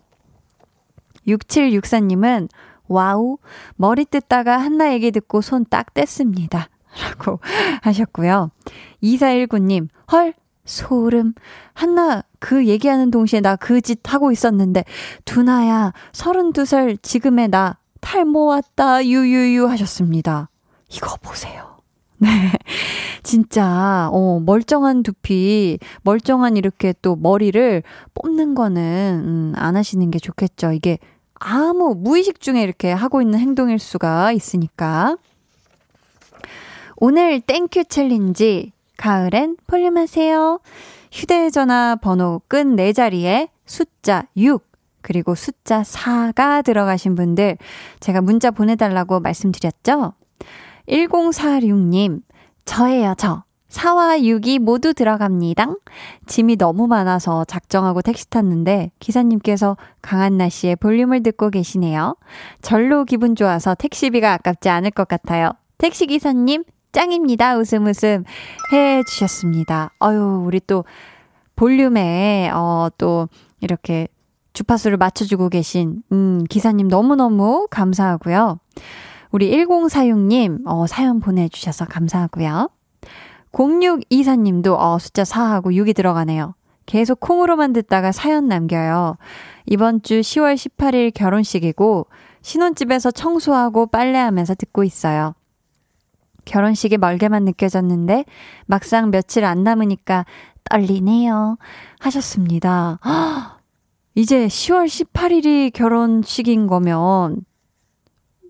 6764님은 1.26 2.48
와우, 2.88 3.38
머리 3.76 4.04
뜯다가 4.04 4.58
한나 4.58 4.92
얘기 4.92 5.10
듣고 5.10 5.40
손 5.40 5.64
딱 5.64 5.92
뗐습니다. 5.92 6.66
라고 7.02 7.40
하셨고요. 7.82 8.50
2419님, 9.02 9.88
헐, 10.12 10.34
소름. 10.64 11.34
한나 11.74 12.22
그 12.38 12.66
얘기하는 12.66 13.10
동시에 13.10 13.40
나 13.40 13.56
그 13.56 13.80
짓 13.80 14.00
하고 14.12 14.32
있었는데, 14.32 14.84
두나야, 15.24 15.92
32살 16.12 17.02
지금의 17.02 17.48
나, 17.48 17.78
탈모 18.00 18.46
왔다, 18.46 19.04
유유유 19.04 19.66
하셨습니다. 19.68 20.48
이거 20.90 21.16
보세요. 21.20 21.76
네. 22.18 22.28
진짜, 23.22 24.08
어, 24.12 24.40
멀쩡한 24.40 25.02
두피, 25.02 25.78
멀쩡한 26.02 26.56
이렇게 26.56 26.94
또 27.02 27.16
머리를 27.16 27.82
뽑는 28.14 28.54
거는, 28.54 29.22
음, 29.24 29.52
안 29.56 29.76
하시는 29.76 30.10
게 30.10 30.18
좋겠죠. 30.18 30.72
이게 30.72 30.98
아무 31.34 31.94
무의식 31.94 32.40
중에 32.40 32.62
이렇게 32.62 32.92
하고 32.92 33.20
있는 33.20 33.38
행동일 33.38 33.78
수가 33.78 34.32
있으니까. 34.32 35.16
오늘 36.96 37.40
땡큐 37.40 37.84
챌린지, 37.84 38.72
가을엔 38.96 39.56
볼륨하세요. 39.66 40.60
휴대전화 41.12 41.96
번호 41.96 42.40
끝 42.48 42.58
4자리에 42.58 43.48
숫자 43.64 44.24
6, 44.36 44.64
그리고 45.02 45.34
숫자 45.34 45.82
4가 45.82 46.64
들어가신 46.64 47.14
분들, 47.14 47.58
제가 48.00 48.20
문자 48.20 48.50
보내달라고 48.50 49.20
말씀드렸죠? 49.20 50.14
1046님, 50.88 52.22
저예요, 52.64 53.14
저. 53.16 53.44
4와 53.68 54.20
6이 54.20 54.58
모두 54.58 54.94
들어갑니다. 54.94 55.74
짐이 56.26 56.56
너무 56.56 56.86
많아서 56.86 57.44
작정하고 57.44 58.00
택시 58.00 58.30
탔는데 58.30 58.92
기사님께서 59.00 59.76
강한나 60.02 60.48
씨의 60.48 60.76
볼륨을 60.76 61.22
듣고 61.22 61.50
계시네요. 61.50 62.16
절로 62.62 63.04
기분 63.04 63.34
좋아서 63.34 63.74
택시비가 63.74 64.32
아깝지 64.34 64.68
않을 64.68 64.92
것 64.92 65.08
같아요. 65.08 65.50
택시기사님, 65.78 66.64
짱입니다. 66.96 67.58
웃음 67.58 67.86
웃음 67.86 68.24
해 68.72 69.02
주셨습니다. 69.02 69.90
어유 70.02 70.44
우리 70.46 70.60
또 70.60 70.86
볼륨에, 71.54 72.50
어, 72.54 72.88
또 72.96 73.28
이렇게 73.60 74.08
주파수를 74.54 74.96
맞춰주고 74.96 75.50
계신, 75.50 76.02
음, 76.10 76.44
기사님 76.48 76.88
너무너무 76.88 77.68
감사하고요. 77.70 78.60
우리 79.30 79.50
1046님, 79.50 80.62
어, 80.64 80.86
사연 80.86 81.20
보내 81.20 81.50
주셔서 81.50 81.84
감사하고요. 81.84 82.70
0624님도, 83.52 84.74
어, 84.78 84.98
숫자 84.98 85.22
4하고 85.22 85.66
6이 85.66 85.94
들어가네요. 85.94 86.54
계속 86.86 87.20
콩으로만 87.20 87.74
듣다가 87.74 88.10
사연 88.10 88.48
남겨요. 88.48 89.18
이번 89.66 90.00
주 90.00 90.20
10월 90.20 90.54
18일 90.54 91.12
결혼식이고, 91.12 92.06
신혼집에서 92.40 93.10
청소하고 93.10 93.88
빨래하면서 93.88 94.54
듣고 94.54 94.82
있어요. 94.82 95.34
결혼식이 96.46 96.96
멀게만 96.96 97.44
느껴졌는데, 97.44 98.24
막상 98.64 99.10
며칠 99.10 99.44
안 99.44 99.62
남으니까 99.62 100.24
떨리네요. 100.70 101.58
하셨습니다. 102.00 102.98
이제 104.14 104.46
10월 104.46 104.86
18일이 104.86 105.72
결혼식인 105.74 106.66
거면, 106.66 107.44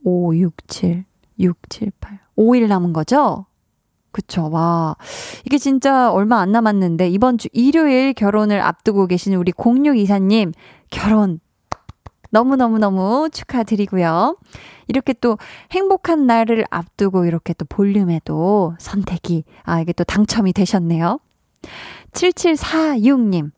5, 0.04 0.36
6, 0.36 0.68
7, 0.68 1.04
6, 1.40 1.58
7, 1.68 1.90
8. 2.00 2.20
5일 2.38 2.68
남은 2.68 2.92
거죠? 2.92 3.46
그쵸, 4.12 4.48
와. 4.50 4.96
이게 5.44 5.58
진짜 5.58 6.12
얼마 6.12 6.40
안 6.40 6.52
남았는데, 6.52 7.08
이번 7.08 7.38
주 7.38 7.48
일요일 7.52 8.14
결혼을 8.14 8.60
앞두고 8.60 9.08
계신 9.08 9.34
우리 9.34 9.52
0624님, 9.52 10.54
결혼 10.90 11.40
너무너무너무 12.36 13.30
축하드리고요. 13.32 14.36
이렇게 14.88 15.14
또 15.14 15.38
행복한 15.70 16.26
날을 16.26 16.66
앞두고 16.70 17.24
이렇게 17.24 17.54
또 17.54 17.64
볼륨에도 17.64 18.74
선택이, 18.78 19.44
아, 19.62 19.80
이게 19.80 19.94
또 19.94 20.04
당첨이 20.04 20.52
되셨네요. 20.52 21.18
7746님. 22.12 23.52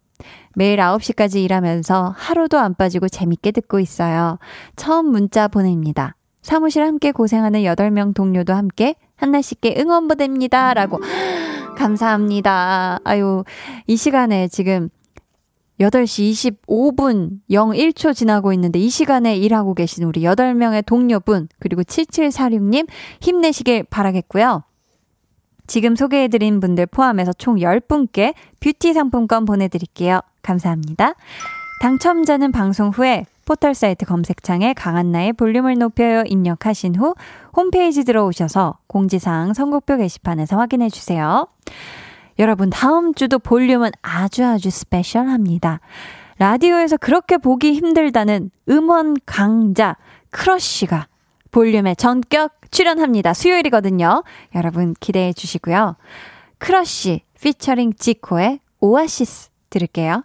매일 0.54 0.78
9시까지 0.78 1.42
일하면서 1.42 2.14
하루도 2.16 2.58
안 2.58 2.75
빠지고 2.75 3.08
재밌게 3.08 3.50
듣고 3.50 3.80
있어요. 3.80 4.38
처음 4.76 5.06
문자 5.06 5.49
보냅니다. 5.49 6.14
사무실 6.40 6.85
함께 6.85 7.11
고생하는 7.11 7.62
8명 7.62 8.14
동료도 8.14 8.54
함께 8.54 8.94
한나씨께 9.16 9.75
응원 9.78 10.06
보냅니다. 10.06 10.73
라고. 10.75 11.00
감사합니다. 11.76 12.99
아유, 13.04 13.44
이 13.87 13.96
시간에 13.96 14.48
지금 14.48 14.88
8시 15.81 16.62
25분 16.67 17.38
01초 17.51 18.14
지나고 18.14 18.53
있는데 18.53 18.79
이 18.79 18.88
시간에 18.88 19.37
일하고 19.37 19.75
계신 19.75 20.05
우리 20.05 20.23
8명의 20.23 20.85
동료분, 20.85 21.49
그리고 21.61 21.83
7746님 21.83 22.88
힘내시길 23.21 23.85
바라겠고요. 23.85 24.64
지금 25.67 25.95
소개해드린 25.95 26.61
분들 26.61 26.87
포함해서 26.87 27.33
총 27.35 27.57
10분께 27.57 28.35
뷰티 28.61 28.95
상품권 28.95 29.45
보내드릴게요. 29.45 30.21
감사합니다. 30.43 31.14
당첨자는 31.83 32.53
방송 32.53 32.88
후에 32.88 33.27
포털 33.45 33.75
사이트 33.75 34.05
검색창에 34.05 34.75
강한나의 34.75 35.35
볼륨을 35.35 35.79
높여요 35.79 36.23
입력하신 36.27 36.97
후 36.97 37.14
홈페이지 37.55 38.05
들어오셔서 38.05 38.79
공지사항 38.87 39.55
선곡표 39.55 39.97
게시판에서 39.99 40.59
확인해 40.59 40.91
주세요. 40.91 41.47
여러분, 42.38 42.70
다음 42.70 43.14
주도 43.14 43.38
볼륨은 43.38 43.90
아주 44.03 44.44
아주 44.44 44.70
special합니다. 44.70 45.81
라디오에서 46.38 46.96
그렇게 46.96 47.37
보기 47.37 47.72
힘들다는 47.72 48.51
음원 48.68 49.16
강자 49.27 49.96
크러쉬가 50.31 51.09
볼륨에 51.51 51.94
전격 51.94 52.53
출연합니다. 52.70 53.35
수요일이거든요. 53.35 54.22
여러분 54.55 54.94
기대해 55.01 55.33
주시고요. 55.33 55.96
크러쉬 56.59 57.22
피처링 57.40 57.94
지코의 57.94 58.61
오아시스 58.81 59.51
들을게요. 59.70 60.24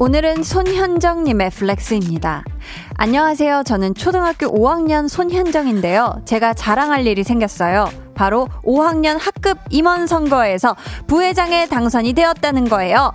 오늘은 0.00 0.44
손현정님의 0.44 1.50
flex입니다. 1.50 2.44
안녕하세요. 2.94 3.64
저는 3.66 3.94
초등학교 3.94 4.46
5학년 4.46 5.08
손현정인데요. 5.08 6.22
제가 6.24 6.54
자랑할 6.54 7.04
일이 7.04 7.24
생겼어요. 7.24 7.90
바로 8.14 8.48
5학년 8.62 9.18
학급 9.18 9.58
임원 9.70 10.06
선거에서 10.06 10.76
부회장에 11.08 11.66
당선이 11.66 12.12
되었다는 12.12 12.68
거예요. 12.68 13.12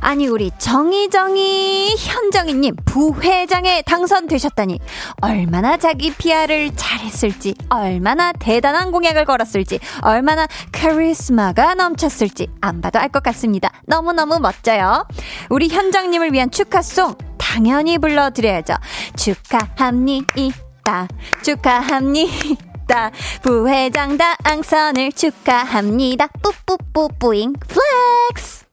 아니 0.00 0.26
우리 0.26 0.50
정희정이 0.58 1.94
현정이님 1.98 2.76
부회장에 2.84 3.82
당선되셨다니 3.82 4.80
얼마나 5.20 5.76
자기 5.76 6.12
PR을 6.14 6.74
잘했을지 6.74 7.54
얼마나 7.68 8.32
대단한 8.32 8.90
공약을 8.92 9.24
걸었을지 9.24 9.78
얼마나 10.02 10.46
카리스마가 10.72 11.74
넘쳤을지 11.74 12.48
안 12.60 12.80
봐도 12.80 12.98
알 12.98 13.10
것 13.10 13.22
같습니다. 13.24 13.70
너무너무 13.86 14.38
멋져요. 14.38 15.04
우리 15.48 15.68
현정님을 15.68 16.32
위한 16.32 16.50
축하송 16.50 17.16
당연히 17.38 17.98
불러드려야죠. 17.98 18.74
축하합니다. 19.16 21.08
축하합니다. 21.42 23.10
부회장 23.42 24.16
당선을 24.16 25.12
축하합니다. 25.12 26.28
뿌뿌뿌뿌잉 26.42 27.54
flex. 27.54 28.69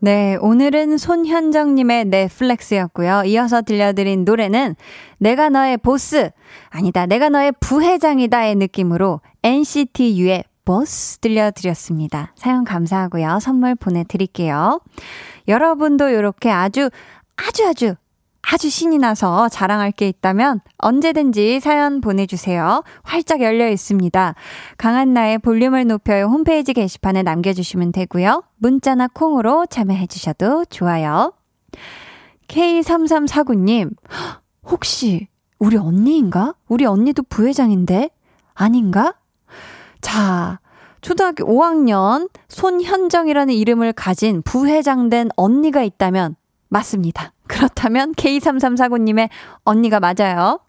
네, 0.00 0.36
오늘은 0.40 0.96
손현정님의 0.96 2.04
넷flex였고요. 2.04 3.24
이어서 3.26 3.62
들려드린 3.62 4.24
노래는 4.24 4.76
내가 5.18 5.48
너의 5.48 5.76
보스, 5.76 6.30
아니다, 6.68 7.06
내가 7.06 7.28
너의 7.28 7.52
부회장이다의 7.58 8.54
느낌으로 8.54 9.20
NCT 9.42 10.20
U의 10.20 10.44
보스 10.64 11.18
들려드렸습니다. 11.18 12.32
사연 12.36 12.62
감사하고요. 12.62 13.40
선물 13.40 13.74
보내드릴게요. 13.74 14.80
여러분도 15.48 16.10
이렇게 16.10 16.48
아주, 16.48 16.90
아주 17.34 17.66
아주, 17.66 17.94
아주 18.50 18.70
신이 18.70 18.96
나서 18.96 19.50
자랑할 19.50 19.92
게 19.92 20.08
있다면 20.08 20.60
언제든지 20.78 21.60
사연 21.60 22.00
보내주세요. 22.00 22.82
활짝 23.02 23.42
열려 23.42 23.68
있습니다. 23.68 24.34
강한나의 24.78 25.38
볼륨을 25.38 25.86
높여요 25.86 26.24
홈페이지 26.26 26.72
게시판에 26.72 27.22
남겨주시면 27.22 27.92
되고요. 27.92 28.42
문자나 28.56 29.08
콩으로 29.08 29.66
참여해주셔도 29.66 30.64
좋아요. 30.64 31.34
K3349님, 32.48 33.90
혹시 34.64 35.28
우리 35.58 35.76
언니인가? 35.76 36.54
우리 36.68 36.86
언니도 36.86 37.24
부회장인데? 37.24 38.08
아닌가? 38.54 39.12
자, 40.00 40.58
초등학교 41.02 41.44
5학년 41.44 42.30
손현정이라는 42.48 43.52
이름을 43.52 43.92
가진 43.92 44.40
부회장된 44.40 45.28
언니가 45.36 45.82
있다면 45.82 46.36
맞습니다. 46.68 47.32
그렇다면 47.46 48.12
K3349님의 48.12 49.28
언니가 49.64 50.00
맞아요. 50.00 50.60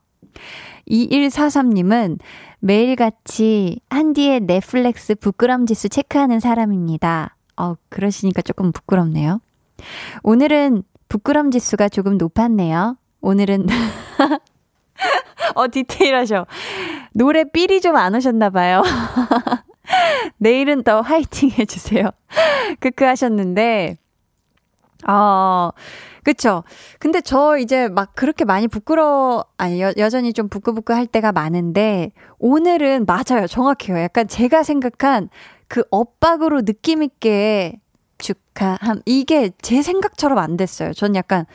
2143님은 0.90 2.20
매일같이 2.60 3.80
한디의 3.90 4.42
넷플렉스 4.42 5.16
부끄럼 5.16 5.66
지수 5.66 5.90
체크하는 5.90 6.40
사람입니다. 6.40 7.36
어, 7.58 7.76
그러시니까 7.90 8.42
조금 8.42 8.72
부끄럽네요. 8.72 9.42
오늘은 10.24 10.84
부끄럼 11.10 11.52
지수가 11.52 11.90
조금 11.90 12.18
높았네요. 12.18 12.98
오늘은 13.22 13.68
어 15.56 15.68
디테일하셔. 15.70 16.46
노래 17.14 17.44
삘이 17.44 17.82
좀 17.82 17.96
안 17.96 18.16
오셨나 18.16 18.50
봐요. 18.50 18.84
내일은 20.38 20.84
더 20.84 21.02
화이팅 21.02 21.52
해주세요. 21.58 22.10
크크 22.80 23.04
하셨는데, 23.04 23.98
어, 25.08 25.72
그쵸. 26.24 26.64
근데 27.00 27.22
저 27.22 27.58
이제 27.58 27.88
막 27.88 28.14
그렇게 28.16 28.44
많이 28.46 28.68
부끄러, 28.68 29.46
아니, 29.58 29.82
여, 29.82 29.94
여전히 29.98 30.34
좀 30.34 30.50
부끄부끄 30.50 30.94
할 30.94 31.08
때가 31.08 31.32
많은데, 31.32 32.12
오늘은 32.38 33.06
맞아요. 33.06 33.48
정확해요. 33.48 33.98
약간 34.00 34.28
제가 34.28 34.64
생각한 34.64 35.30
그 35.68 35.84
엇박으로 35.90 36.62
느낌있게 36.62 37.80
축하함. 38.18 39.02
이게 39.06 39.52
제 39.62 39.82
생각처럼 39.82 40.38
안 40.38 40.58
됐어요. 40.58 40.92
전 40.94 41.16
약간 41.16 41.46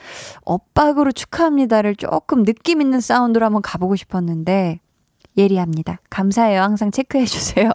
엇박으로 0.43 1.11
축하합니다를 1.11 1.95
조금 1.95 2.43
느낌 2.43 2.81
있는 2.81 2.99
사운드로 2.99 3.45
한번 3.45 3.61
가보고 3.61 3.95
싶었는데, 3.95 4.79
예리합니다. 5.37 5.99
감사해요. 6.09 6.61
항상 6.61 6.91
체크해주세요. 6.91 7.69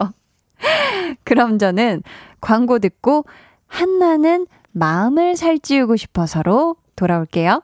그럼 1.23 1.57
저는 1.57 2.03
광고 2.41 2.79
듣고 2.79 3.25
한나는 3.67 4.47
마음을 4.73 5.35
살찌우고 5.35 5.95
싶어서로 5.97 6.75
돌아올게요. 6.95 7.61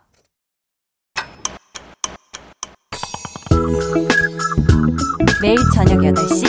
매일 5.42 5.58
저녁 5.74 6.00
8시 6.00 6.46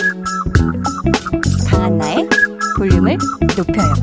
강한나의 1.70 2.28
볼륨을 2.76 3.18
높여요. 3.56 3.94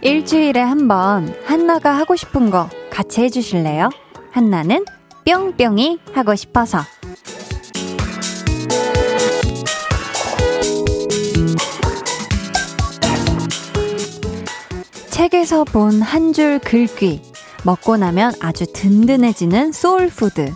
일주일에 0.00 0.60
한 0.60 0.86
번 0.88 1.34
한나가 1.44 1.96
하고 1.98 2.14
싶은 2.14 2.50
거 2.50 2.68
같이 2.90 3.22
해주실래요? 3.22 3.90
한나는 4.36 4.84
뿅뿅이 5.24 5.98
하고 6.12 6.34
싶어서. 6.34 6.80
책에서 15.10 15.64
본 15.64 16.02
한 16.02 16.32
줄 16.32 16.58
글귀. 16.58 17.22
먹고 17.64 17.96
나면 17.96 18.34
아주 18.40 18.66
든든해지는 18.70 19.72
soul 19.72 20.08
food. 20.08 20.52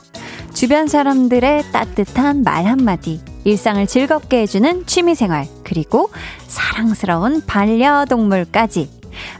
주변 0.52 0.86
사람들의 0.86 1.72
따뜻한 1.72 2.42
말 2.42 2.66
한마디. 2.66 3.20
일상을 3.44 3.86
즐겁게 3.86 4.42
해주는 4.42 4.84
취미생활. 4.86 5.46
그리고 5.64 6.10
사랑스러운 6.46 7.44
반려동물까지. 7.46 8.90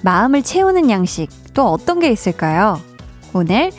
마음을 0.02 0.42
채우는 0.42 0.88
양식 0.90 1.28
또 1.52 1.66
어떤 1.66 2.00
게 2.00 2.10
있을까요? 2.10 2.80
오늘 3.34 3.70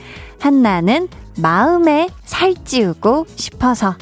한나는 0.41 1.07
마음에 1.37 2.09
살찌우고 2.25 3.27
싶어서 3.35 3.95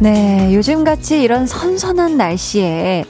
네, 0.00 0.54
요즘같이 0.54 1.20
이런 1.20 1.46
선선한 1.46 2.16
날씨에 2.16 3.04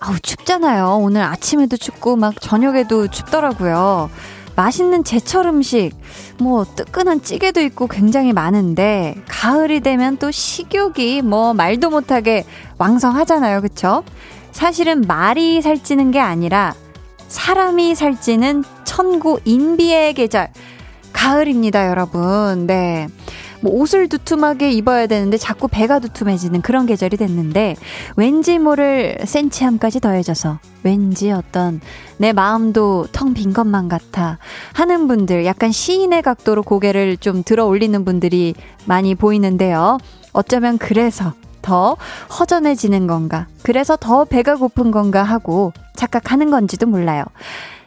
아우 0.00 0.18
춥잖아요. 0.20 1.00
오늘 1.02 1.22
아침에도 1.22 1.76
춥고 1.76 2.16
막 2.16 2.40
저녁에도 2.40 3.08
춥더라고요. 3.08 4.08
맛있는 4.54 5.04
제철 5.04 5.46
음식, 5.46 5.90
뭐 6.38 6.64
뜨끈한 6.64 7.22
찌개도 7.22 7.60
있고 7.60 7.88
굉장히 7.88 8.32
많은데 8.32 9.16
가을이 9.28 9.80
되면 9.80 10.16
또 10.16 10.30
식욕이 10.30 11.20
뭐 11.22 11.52
말도 11.52 11.90
못하게 11.90 12.46
왕성하잖아요. 12.78 13.60
그쵸? 13.60 14.02
사실은 14.56 15.02
말이 15.02 15.60
살찌는 15.60 16.12
게 16.12 16.18
아니라 16.18 16.74
사람이 17.28 17.94
살찌는 17.94 18.64
천고 18.84 19.38
인비의 19.44 20.14
계절 20.14 20.48
가을입니다, 21.12 21.88
여러분. 21.90 22.66
네. 22.66 23.06
뭐 23.60 23.74
옷을 23.74 24.08
두툼하게 24.08 24.72
입어야 24.72 25.08
되는데 25.08 25.36
자꾸 25.36 25.68
배가 25.68 25.98
두툼해지는 25.98 26.62
그런 26.62 26.86
계절이 26.86 27.18
됐는데 27.18 27.76
왠지 28.16 28.58
모를 28.58 29.18
센치함까지 29.22 30.00
더해져서 30.00 30.58
왠지 30.84 31.32
어떤 31.32 31.82
내 32.16 32.32
마음도 32.32 33.06
텅 33.12 33.34
빈 33.34 33.52
것만 33.52 33.90
같아 33.90 34.38
하는 34.72 35.06
분들 35.06 35.44
약간 35.44 35.70
시인의 35.70 36.22
각도로 36.22 36.62
고개를 36.62 37.18
좀 37.18 37.42
들어 37.42 37.66
올리는 37.66 38.06
분들이 38.06 38.54
많이 38.86 39.14
보이는데요. 39.14 39.98
어쩌면 40.32 40.78
그래서 40.78 41.34
더 41.66 41.96
허전해지는 42.38 43.08
건가? 43.08 43.48
그래서 43.64 43.96
더 43.96 44.24
배가 44.24 44.54
고픈 44.54 44.92
건가 44.92 45.24
하고 45.24 45.72
착각하는 45.96 46.52
건지도 46.52 46.86
몰라요. 46.86 47.24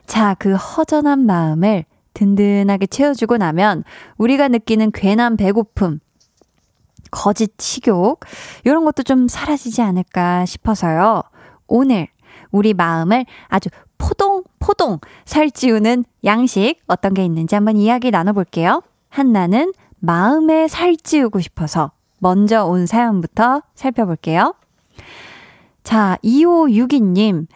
자, 0.05 0.35
그 0.37 0.53
허전한 0.53 1.25
마음을 1.25 1.85
든든하게 2.13 2.87
채워주고 2.87 3.37
나면 3.37 3.85
우리가 4.17 4.49
느끼는 4.49 4.91
괜한 4.91 5.37
배고픔, 5.37 6.01
거짓 7.09 7.53
식욕, 7.57 8.19
이런 8.65 8.83
것도 8.83 9.03
좀 9.03 9.29
사라지지 9.29 9.81
않을까 9.81 10.45
싶어서요. 10.45 11.23
오늘 11.67 12.09
우리 12.51 12.73
마음을 12.73 13.25
아주 13.47 13.69
포동포동 13.97 14.99
살찌우는 15.23 16.03
양식 16.25 16.81
어떤 16.87 17.13
게 17.13 17.23
있는지 17.23 17.55
한번 17.55 17.77
이야기 17.77 18.11
나눠볼게요. 18.11 18.81
한나는 19.07 19.71
마음에 19.99 20.67
살찌우고 20.67 21.39
싶어서 21.39 21.91
먼저 22.19 22.65
온 22.65 22.85
사연부터 22.85 23.63
살펴볼게요. 23.75 24.55
자, 25.83 26.17
2562님. 26.23 27.47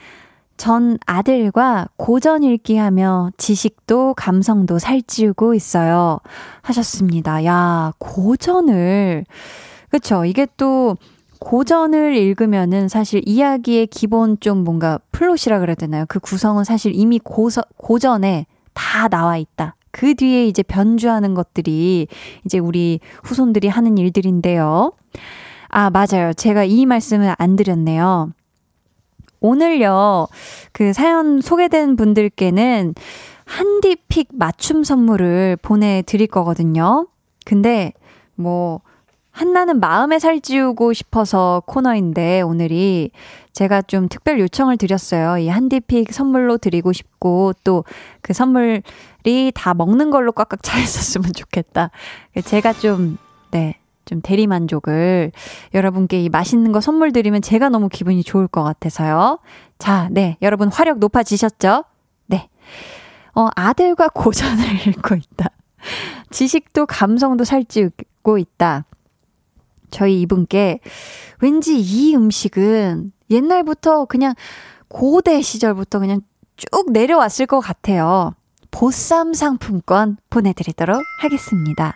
전 0.55 0.97
아들과 1.05 1.87
고전 1.97 2.43
읽기 2.43 2.77
하며 2.77 3.31
지식도 3.37 4.13
감성도 4.13 4.79
살찌우고 4.79 5.55
있어요. 5.55 6.19
하셨습니다. 6.61 7.43
야, 7.43 7.91
고전을. 7.97 9.25
그쵸. 9.89 10.25
이게 10.25 10.47
또 10.57 10.95
고전을 11.39 12.15
읽으면은 12.15 12.87
사실 12.87 13.21
이야기의 13.25 13.87
기본 13.87 14.39
좀 14.39 14.63
뭔가 14.63 14.99
플롯이라 15.11 15.59
그래야 15.59 15.75
되나요? 15.75 16.05
그 16.07 16.19
구성은 16.19 16.63
사실 16.63 16.93
이미 16.95 17.19
고서, 17.19 17.63
고전에 17.77 18.45
다 18.73 19.09
나와 19.09 19.37
있다. 19.37 19.75
그 19.93 20.15
뒤에 20.15 20.47
이제 20.47 20.63
변주하는 20.63 21.35
것들이 21.35 22.07
이제 22.45 22.57
우리 22.57 22.99
후손들이 23.23 23.67
하는 23.67 23.97
일들인데요. 23.99 24.91
아, 25.69 25.89
맞아요. 25.91 26.33
제가 26.33 26.63
이 26.63 26.85
말씀을 26.87 27.35
안 27.37 27.55
드렸네요. 27.55 28.31
오늘요, 29.39 30.27
그 30.71 30.93
사연 30.93 31.41
소개된 31.41 31.95
분들께는 31.95 32.95
한디픽 33.45 34.29
맞춤 34.31 34.83
선물을 34.83 35.57
보내드릴 35.61 36.25
거거든요. 36.27 37.07
근데 37.45 37.93
뭐, 38.33 38.81
한나는 39.29 39.79
마음에 39.79 40.17
살찌우고 40.17 40.93
싶어서 40.93 41.61
코너인데 41.65 42.41
오늘이 42.41 43.11
제가 43.51 43.81
좀 43.81 44.07
특별 44.07 44.39
요청을 44.39 44.77
드렸어요. 44.77 45.37
이 45.39 45.49
한디픽 45.49 46.13
선물로 46.13 46.57
드리고 46.57 46.93
싶고 46.93 47.53
또 47.63 47.83
그 48.23 48.33
선물이 48.33 48.81
다 49.53 49.73
먹는 49.73 50.11
걸로 50.11 50.31
꽉꽉 50.31 50.61
차 50.63 50.77
있었으면 50.79 51.33
좋겠다. 51.33 51.91
제가 52.43 52.73
좀, 52.73 53.17
네, 53.51 53.79
좀 54.05 54.21
대리 54.21 54.47
만족을 54.47 55.31
여러분께 55.73 56.21
이 56.21 56.29
맛있는 56.29 56.71
거 56.71 56.81
선물 56.81 57.11
드리면 57.11 57.41
제가 57.41 57.69
너무 57.69 57.89
기분이 57.89 58.23
좋을 58.23 58.47
것 58.47 58.63
같아서요. 58.63 59.39
자, 59.77 60.07
네. 60.11 60.37
여러분 60.41 60.69
화력 60.69 60.99
높아지셨죠? 60.99 61.85
네. 62.27 62.49
어, 63.35 63.47
아들과 63.55 64.09
고전을 64.09 64.87
읽고 64.87 65.15
있다. 65.15 65.49
지식도 66.29 66.85
감성도 66.85 67.43
살찌우고 67.43 68.37
있다. 68.37 68.85
저희 69.91 70.21
이분께 70.21 70.79
왠지 71.39 71.79
이 71.79 72.15
음식은 72.15 73.11
옛날부터 73.29 74.05
그냥 74.05 74.33
고대 74.87 75.41
시절부터 75.41 75.99
그냥 75.99 76.21
쭉 76.55 76.91
내려왔을 76.91 77.45
것 77.45 77.59
같아요. 77.59 78.33
보쌈 78.73 79.33
상품권 79.35 80.17
보내드리도록 80.31 80.99
하겠습니다. 81.21 81.95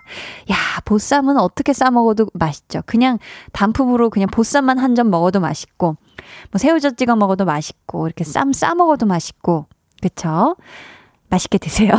야, 0.52 0.56
보쌈은 0.86 1.38
어떻게 1.38 1.74
싸먹어도 1.74 2.30
맛있죠. 2.34 2.82
그냥 2.86 3.18
단품으로 3.52 4.12
그냥 4.12 4.30
보쌈만 4.30 4.78
한 4.78 4.94
점 4.94 5.10
먹어도 5.10 5.40
맛있고, 5.40 5.98
뭐 6.52 6.60
새우젓 6.60 6.96
찍어 6.98 7.16
먹어도 7.16 7.46
맛있고, 7.46 8.06
이렇게 8.08 8.24
쌈 8.24 8.54
싸먹어도 8.54 9.06
맛있고, 9.08 9.66
그쵸? 10.02 10.56
맛있게 11.30 11.58
드세요. 11.58 11.94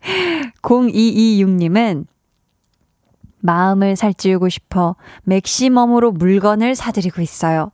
0226님은 0.62 2.06
마음을 3.40 3.96
살찌우고 3.96 4.48
싶어 4.48 4.96
맥시멈으로 5.24 6.12
물건을 6.12 6.74
사드리고 6.74 7.20
있어요. 7.20 7.72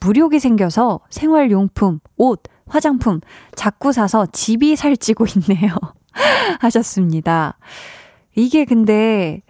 무력이 0.00 0.38
생겨서 0.38 1.00
생활용품, 1.10 2.00
옷, 2.16 2.42
화장품 2.68 3.20
자꾸 3.54 3.92
사서 3.92 4.26
집이 4.26 4.76
살찌고 4.76 5.26
있네요. 5.36 5.74
하셨습니다. 6.60 7.58
이게 8.34 8.64
근데 8.64 9.42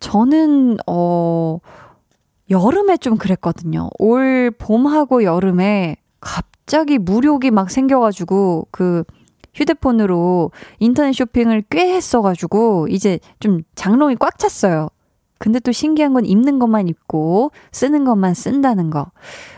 저는 0.00 0.76
어 0.86 1.58
여름에 2.50 2.96
좀 2.98 3.16
그랬거든요. 3.16 3.88
올 3.98 4.50
봄하고 4.50 5.24
여름에 5.24 5.96
갑자기 6.20 6.98
무력이 6.98 7.50
막 7.50 7.70
생겨가지고 7.70 8.68
그 8.70 9.04
휴대폰으로 9.54 10.50
인터넷 10.78 11.12
쇼핑을 11.12 11.64
꽤 11.70 11.94
했어가지고 11.94 12.88
이제 12.90 13.18
좀 13.40 13.62
장롱이 13.76 14.16
꽉 14.16 14.38
찼어요. 14.38 14.88
근데 15.38 15.58
또 15.60 15.72
신기한 15.72 16.12
건 16.14 16.24
입는 16.24 16.58
것만 16.58 16.88
입고 16.88 17.50
쓰는 17.70 18.04
것만 18.04 18.34
쓴다는 18.34 18.90
거. 18.90 19.10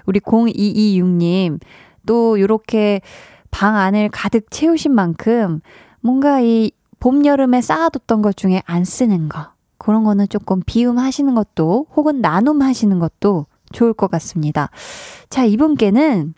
우리 0.05 0.21
0226님 0.21 1.61
또 2.07 2.41
요렇게 2.41 3.01
방 3.51 3.77
안을 3.77 4.09
가득 4.11 4.51
채우신 4.51 4.93
만큼 4.93 5.61
뭔가 6.01 6.41
이 6.41 6.71
봄, 6.99 7.25
여름에 7.27 7.61
쌓아뒀던 7.61 8.23
것 8.23 8.37
중에 8.37 8.63
안 8.65 8.85
쓰는 8.85 9.29
거. 9.29 9.53
그런 9.79 10.05
거는 10.05 10.29
조금 10.29 10.63
비움하시는 10.65 11.35
것도 11.35 11.87
혹은 11.95 12.21
나눔하시는 12.21 12.99
것도 12.99 13.47
좋을 13.73 13.93
것 13.93 14.11
같습니다. 14.11 14.71
자, 15.29 15.45
이분께는, 15.45 16.35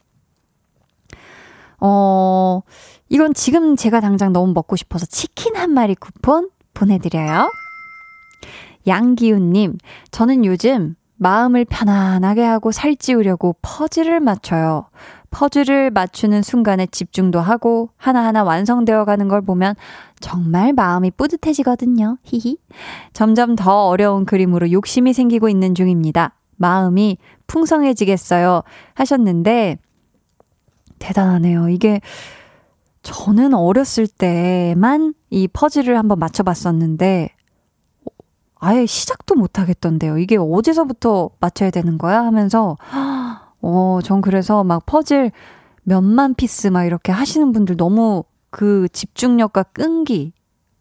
어, 1.80 2.62
이건 3.08 3.34
지금 3.34 3.76
제가 3.76 4.00
당장 4.00 4.32
너무 4.32 4.52
먹고 4.52 4.76
싶어서 4.76 5.06
치킨 5.06 5.56
한 5.56 5.70
마리 5.70 5.94
쿠폰 5.94 6.50
보내드려요. 6.74 7.50
양기훈님, 8.86 9.78
저는 10.10 10.44
요즘 10.44 10.96
마음을 11.18 11.64
편안하게 11.64 12.42
하고 12.42 12.72
살찌우려고 12.72 13.56
퍼즐을 13.60 14.20
맞춰요. 14.20 14.86
퍼즐을 15.30 15.90
맞추는 15.90 16.42
순간에 16.42 16.86
집중도 16.86 17.40
하고 17.40 17.90
하나하나 17.96 18.44
완성되어 18.44 19.04
가는 19.04 19.28
걸 19.28 19.42
보면 19.42 19.74
정말 20.20 20.72
마음이 20.72 21.10
뿌듯해지거든요. 21.10 22.18
히히. 22.22 22.58
점점 23.12 23.56
더 23.56 23.88
어려운 23.88 24.24
그림으로 24.24 24.72
욕심이 24.72 25.12
생기고 25.12 25.48
있는 25.48 25.74
중입니다. 25.74 26.34
마음이 26.56 27.18
풍성해지겠어요. 27.46 28.62
하셨는데, 28.94 29.78
대단하네요. 30.98 31.68
이게, 31.68 32.00
저는 33.02 33.54
어렸을 33.54 34.06
때만 34.06 35.14
이 35.30 35.46
퍼즐을 35.48 35.96
한번 35.96 36.18
맞춰봤었는데, 36.18 37.30
아예 38.60 38.86
시작도 38.86 39.34
못 39.34 39.58
하겠던데요. 39.58 40.18
이게 40.18 40.36
어디서부터 40.36 41.30
맞춰야 41.40 41.70
되는 41.70 41.98
거야? 41.98 42.24
하면서, 42.24 42.76
어, 43.62 44.00
전 44.02 44.20
그래서 44.20 44.64
막 44.64 44.84
퍼즐 44.86 45.30
몇만 45.84 46.34
piece 46.34 46.68
막 46.68 46.84
이렇게 46.84 47.12
하시는 47.12 47.52
분들 47.52 47.76
너무 47.76 48.24
그 48.50 48.88
집중력과 48.92 49.62
끈기, 49.64 50.32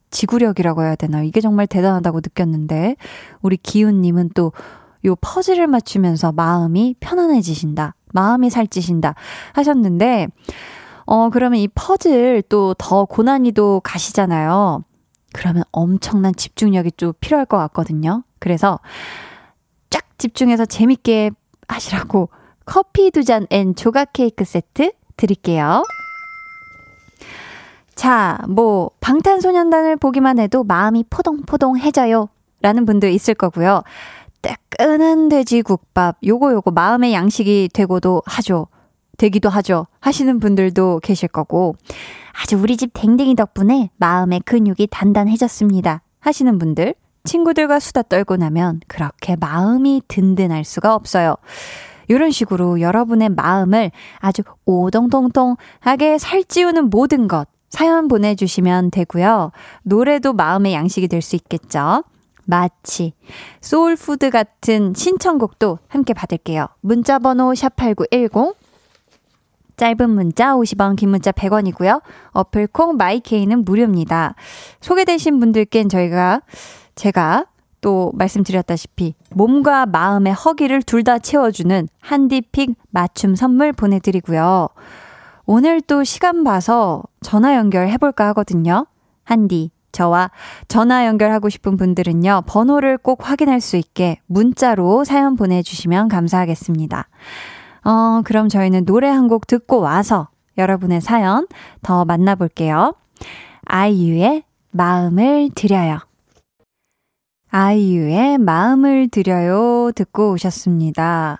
지구력이라고 0.10 0.84
해야 0.84 0.96
되나요? 0.96 1.24
이게 1.24 1.42
정말 1.42 1.68
대단하다고 1.68 2.20
느꼈는데, 2.20 2.96
우리 3.42 3.58
기훈님은 3.58 4.32
또 4.36 4.52
요 5.06 5.16
퍼즐을 5.16 5.68
맞추면서 5.68 6.32
마음이 6.32 6.96
편안해지신다. 7.00 7.96
마음이 8.13 8.50
살찌신다. 8.50 9.13
하셨는데, 9.54 10.28
어, 11.06 11.30
그러면 11.30 11.60
이 11.60 11.68
퍼즐 11.68 12.44
또 12.50 12.74
더 12.78 13.06
고난이도 13.06 13.82
가시잖아요. 13.84 14.84
그러면 15.38 15.63
엄청난 15.71 16.34
집중력이 16.36 16.93
좀 16.97 17.13
필요할 17.19 17.45
것 17.45 17.58
같거든요. 17.58 18.23
그래서 18.39 18.80
쫙 19.91 20.04
집중해서 20.17 20.65
재밌게 20.65 21.30
하시라고 21.67 22.30
커피 22.65 23.12
두 23.12 23.23
잔 23.23 23.45
and 23.52 23.76
조각 23.76 24.13
케이크 24.13 24.43
세트 24.43 24.93
드릴게요. 25.15 25.84
자, 27.93 28.39
뭐, 28.50 28.89
방탄소년단을 29.00 29.97
보기만 29.97 30.39
해도 30.39 30.63
마음이 30.63 31.06
포동포동해져요. 31.10 32.30
라는 32.62 32.86
분들 32.86 33.12
있을 33.12 33.36
거고요. 33.36 33.84
뜨끈한 34.41 35.30
돼지국밥, 35.30 36.17
요거 36.26 36.52
요거 36.54 36.71
마음의 36.71 37.13
양식이 37.13 37.69
되고도 37.73 38.23
하죠. 38.26 38.67
되기도 39.17 39.50
하죠. 39.50 39.86
하시는 40.00 40.39
분들도 40.39 41.00
계실 41.04 41.28
거고. 41.28 41.76
아주 42.41 42.58
우리 42.58 42.78
집 42.78 42.91
댕댕이 42.93 43.36
덕분에 43.36 43.89
마음의 43.97 44.41
근육이 44.41 44.88
단단해졌습니다. 44.91 46.02
하시는 46.19 46.60
분들. 46.60 46.93
친구들과 47.23 47.80
수다 47.80 48.04
떨고 48.04 48.38
나면 48.38 48.80
그렇게 48.88 49.36
마음이 49.36 50.04
든든할 50.08 50.63
수가 50.63 50.95
없어요. 50.95 51.36
이런 52.08 52.32
식으로 52.32 52.80
여러분의 52.80 53.30
마음을 53.30 53.91
아주 54.19 54.43
오동통통하게 54.65 56.19
살찌우는 56.19 56.89
모든 56.89 57.28
것 57.28 57.50
사연 57.69 58.08
보내주시면 58.08 58.91
되고요. 58.91 59.52
노래도 59.84 60.32
마음의 60.32 60.73
양식이 60.73 61.10
될 61.10 61.21
수 61.21 61.36
있겠죠. 61.36 62.04
마치 62.45 63.12
soul 63.60 63.94
food 63.94 64.30
같은 64.30 64.93
신청곡도 64.95 65.80
함께 65.89 66.13
받을게요. 66.13 66.67
문자번호 66.80 67.52
샵8910 67.52 68.56
짧은 69.78 70.10
문자 70.10 70.56
50원, 70.56 70.96
긴 70.96 71.10
문자 71.10 71.32
100원이고요. 71.32 72.02
어플 72.32 72.68
콩 72.68 72.98
마이케이는 72.98 73.63
무료입니다. 73.63 74.34
소개되신 74.82 75.40
분들께는 75.40 75.88
저희가 75.88 76.42
제가 76.96 77.46
또 77.80 78.12
말씀드렸다시피 78.16 79.13
몸과 79.30 79.86
마음의 79.86 80.34
허기를 80.34 80.82
둘 80.82 81.04
다 81.04 81.20
채워주는 81.20 81.88
한디픽 82.00 82.76
맞춤 82.90 83.36
선물 83.36 83.72
보내드리고요. 83.72 84.68
오늘 85.46 85.80
또 85.82 86.04
시간 86.04 86.44
봐서 86.44 87.04
전화 87.22 87.56
연결해볼까 87.56 88.28
하거든요. 88.30 88.88
한디, 89.24 89.70
저와 89.92 90.32
전화 90.68 91.06
연결하고 91.06 91.50
싶은 91.50 91.78
분들은요, 91.78 92.44
번호를 92.48 92.98
꼭 92.98 93.30
확인할 93.30 93.62
수 93.62 93.78
있게 93.78 94.20
문자로 94.26 95.04
사연 95.04 95.36
보내주시면 95.36 96.08
감사하겠습니다. 96.08 97.08
어, 97.88 98.21
그럼 98.23 98.50
저희는 98.50 98.86
노래 98.86 99.08
한 99.08 99.28
곡 99.28 99.47
듣고 99.47 99.80
와서 99.82 100.30
여러분의 100.58 101.02
사연 101.02 101.47
더 101.82 102.06
만나볼게요. 102.06 102.95
아이유의 103.65 104.43
마음을 104.71 105.50
드려요. 105.56 106.00
아이유의 107.50 108.38
마음을 108.39 109.08
드려요 109.10 109.91
듣고 109.95 110.32
오셨습니다. 110.34 111.39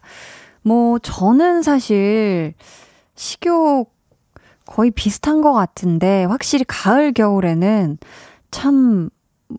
뭐, 0.63 0.99
저는 0.99 1.62
사실 1.62 2.53
식욕 3.15 3.93
거의 4.65 4.91
비슷한 4.91 5.41
것 5.41 5.53
같은데, 5.53 6.25
확실히 6.25 6.65
가을, 6.67 7.13
겨울에는 7.13 7.97
참, 8.51 9.10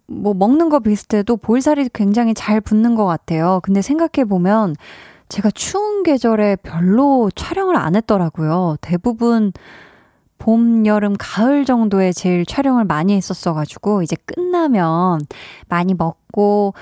뭐, 0.07 0.35
먹는 0.35 0.69
거 0.69 0.81
비슷해도 0.81 1.39
볼살이 1.39 1.89
굉장히 1.95 2.35
잘 2.35 2.61
붙는 2.61 2.95
것 2.95 3.07
같아요. 3.07 3.61
근데 3.63 3.81
생각해보면, 3.81 4.75
제가 5.29 5.51
추운 5.51 6.03
계절에 6.03 6.57
별로 6.57 7.31
촬영을 7.35 7.77
안 7.77 7.97
했더라고요. 7.97 8.77
대부분 8.81 9.53
봄, 10.39 10.87
여름, 10.87 11.15
가을 11.19 11.65
정도에 11.65 12.13
제일 12.13 12.47
촬영을 12.47 12.85
많이 12.85 13.15
했었어가지고, 13.15 14.03
이제 14.03 14.17
끝나면 14.25 15.21
많이 15.69 15.95
먹고, 15.95 16.75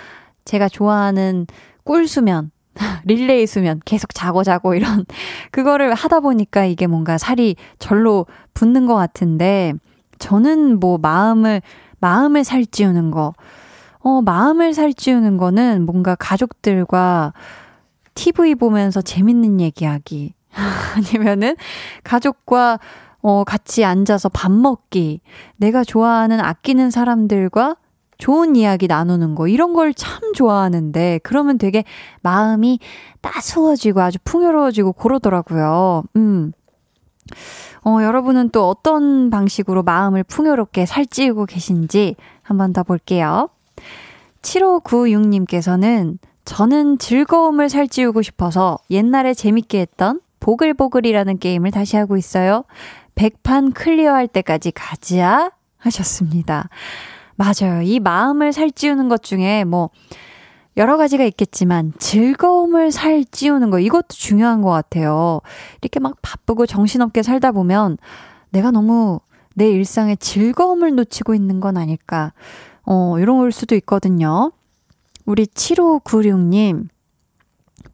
제가 0.45 0.69
좋아하는 0.69 1.47
꿀수면, 1.85 2.51
릴레이 3.05 3.47
수면, 3.47 3.81
계속 3.85 4.15
자고 4.15 4.45
자고 4.45 4.75
이런, 4.75 5.07
그거를 5.51 5.95
하다 5.95 6.21
보니까 6.21 6.67
이게 6.67 6.87
뭔가 6.87 7.19
살이 7.19 7.57
절로 7.79 8.27
붙는 8.55 8.87
것 8.87 8.95
같은데, 8.95 9.73
저는 10.19 10.79
뭐 10.79 10.99
마음을, 10.99 11.63
마음을 11.99 12.45
살찌우는 12.45 13.11
거, 13.11 13.33
어, 14.01 14.21
마음을 14.21 14.75
살찌우는 14.75 15.39
거는 15.39 15.87
뭔가 15.87 16.15
가족들과 16.15 17.33
TV 18.16 18.57
보면서 18.57 19.00
재밌는 19.00 19.61
얘기하기, 19.61 20.35
아니면은 20.96 21.57
가족과 22.02 22.81
어, 23.22 23.44
같이 23.44 23.85
앉아서 23.85 24.29
밥 24.29 24.50
먹기, 24.50 25.20
내가 25.57 25.85
좋아하는 25.85 26.40
아끼는 26.40 26.90
사람들과 26.90 27.76
좋은 28.18 28.57
이야기 28.57 28.87
나누는 28.87 29.35
거, 29.35 29.46
이런 29.48 29.72
걸 29.74 29.92
참 29.92 30.33
좋아하는데, 30.33 31.20
그러면 31.22 31.59
되게 31.59 31.85
마음이 32.22 32.79
따스워지고 33.20 34.00
아주 34.00 34.18
풍요로워지고 34.24 34.92
그러더라고요. 34.92 36.05
음. 36.16 36.52
어, 37.85 38.02
여러분은 38.02 38.50
또 38.50 38.68
어떤 38.68 39.31
방식으로 39.31 39.83
마음을 39.83 40.22
풍요롭게 40.24 40.87
살찌우고 40.87 41.46
계신지 41.46 42.16
한번 42.42 42.72
더 42.72 42.83
볼게요. 42.83 43.48
7596님께서는 44.42 46.18
저는 46.47 46.99
즐거움을 46.99 47.69
살찌우고 47.69 48.23
싶어서 48.23 48.79
옛날에 48.89 49.35
재밌게 49.35 49.81
했던 49.81 50.21
보글보글이라는 50.41 51.39
게임을 51.39 51.73
다시 51.73 51.97
하고 51.97 52.17
있어요. 52.17 52.65
100판 53.17 53.75
클리어할 53.75 54.29
때까지 54.29 54.71
가자 54.71 55.51
하셨습니다. 55.79 56.69
맞아요. 57.35 57.83
이 57.83 57.99
마음을 58.01 58.53
살찌우는 58.53 59.09
것 59.09 59.23
중에 59.23 59.65
뭐 59.65 59.91
여러 60.77 60.97
가지가 60.97 61.25
있겠지만 61.25 61.93
즐거움을 61.99 62.93
살찌우는 62.93 63.71
거 63.71 63.81
이것도 63.81 64.09
중요한 64.11 64.63
것 64.63 64.71
같아요. 64.71 65.41
이렇게 65.83 65.99
막 66.01 66.17
바쁘고 66.23 66.67
정신없게 66.67 67.23
살다 67.23 67.51
보면 67.51 67.99
내가 68.51 68.71
너무 68.71 69.21
내 69.55 69.69
일상에 69.69 70.15
즐거움을 70.17 70.95
놓치고 70.95 71.35
있는 71.35 71.61
건 71.61 71.77
아닐까. 71.77 72.33
어, 72.85 73.19
이런 73.19 73.39
걸 73.39 73.51
수도 73.51 73.75
있거든요. 73.75 74.53
우리 75.27 75.47
7596님, 75.47 76.89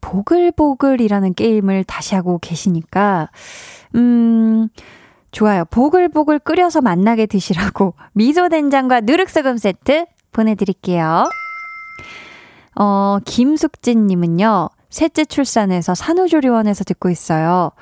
보글보글이라는 0.01 1.35
게임을 1.35 1.85
다시 1.85 2.15
하고 2.15 2.39
계시니까, 2.39 3.31
음, 3.95 4.69
좋아요. 5.31 5.65
보글보글 5.65 6.41
끓여서 6.41 6.83
만나게 6.83 7.27
드시라고 7.27 7.95
미소 8.13 8.49
된장과 8.49 9.01
누룩소금 9.01 9.57
세트 9.57 10.07
보내드릴게요. 10.31 11.25
어, 12.77 13.19
김숙진님은요, 13.25 14.69
셋째 14.91 15.25
출산해서 15.25 15.95
산후조리원에서 15.95 16.85
듣고 16.85 17.09
있어요. 17.09 17.73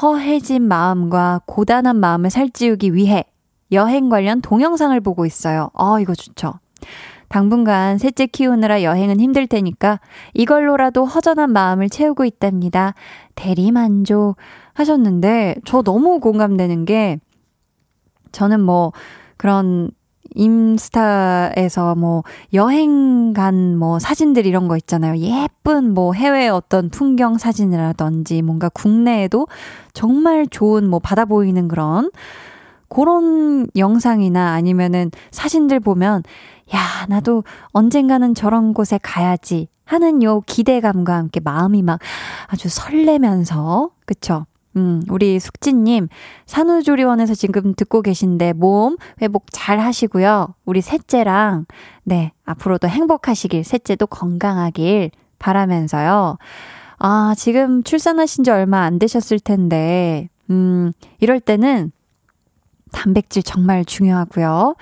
허해진 0.00 0.62
마음과 0.62 1.42
고단한 1.46 1.96
마음을 1.96 2.30
살찌우기 2.30 2.94
위해 2.94 3.24
여행 3.70 4.08
관련 4.08 4.40
동영상을 4.40 4.98
보고 5.00 5.26
있어요. 5.26 5.70
아, 5.74 5.98
이거 6.00 6.14
좋죠. 6.14 6.54
당분간 7.28 7.98
셋째 7.98 8.26
키우느라 8.26 8.82
여행은 8.82 9.20
힘들 9.20 9.46
테니까 9.46 10.00
이걸로라도 10.34 11.04
허전한 11.04 11.52
마음을 11.52 11.88
채우고 11.88 12.24
있답니다. 12.24 12.94
대리만족 13.34 14.36
하셨는데 14.74 15.56
저 15.64 15.82
너무 15.82 16.20
공감되는 16.20 16.84
게 16.84 17.18
저는 18.32 18.60
뭐 18.60 18.92
그런 19.36 19.90
인스타에서 20.34 21.94
뭐 21.94 22.24
여행 22.52 23.32
간 23.32 23.76
뭐 23.78 23.98
사진들 23.98 24.46
이런 24.46 24.68
거 24.68 24.76
있잖아요. 24.76 25.16
예쁜 25.18 25.92
뭐 25.94 26.12
해외 26.12 26.48
어떤 26.48 26.88
풍경 26.90 27.38
사진이라든지 27.38 28.42
뭔가 28.42 28.68
국내에도 28.68 29.46
정말 29.92 30.46
좋은 30.46 30.88
뭐 30.88 30.98
바다 30.98 31.24
보이는 31.24 31.68
그런 31.68 32.10
그런 32.88 33.66
영상이나 33.76 34.52
아니면은 34.52 35.10
사진들 35.30 35.80
보면 35.80 36.22
야, 36.74 37.06
나도 37.08 37.44
언젠가는 37.72 38.34
저런 38.34 38.74
곳에 38.74 38.98
가야지 39.02 39.68
하는 39.84 40.22
요 40.22 40.40
기대감과 40.46 41.14
함께 41.14 41.40
마음이 41.40 41.82
막 41.82 42.00
아주 42.46 42.68
설레면서, 42.68 43.90
그쵸? 44.06 44.46
음, 44.76 45.02
우리 45.08 45.38
숙진님, 45.38 46.08
산후조리원에서 46.46 47.34
지금 47.34 47.74
듣고 47.74 48.02
계신데 48.02 48.54
몸 48.54 48.96
회복 49.22 49.46
잘 49.52 49.78
하시고요. 49.78 50.54
우리 50.64 50.80
셋째랑, 50.80 51.66
네, 52.02 52.32
앞으로도 52.44 52.88
행복하시길, 52.88 53.62
셋째도 53.62 54.08
건강하길 54.08 55.12
바라면서요. 55.38 56.38
아, 56.98 57.34
지금 57.36 57.82
출산하신 57.82 58.44
지 58.44 58.50
얼마 58.50 58.80
안 58.80 58.98
되셨을 58.98 59.38
텐데, 59.38 60.28
음, 60.50 60.92
이럴 61.20 61.38
때는 61.38 61.92
단백질 62.90 63.42
정말 63.42 63.84
중요하고요. 63.84 64.74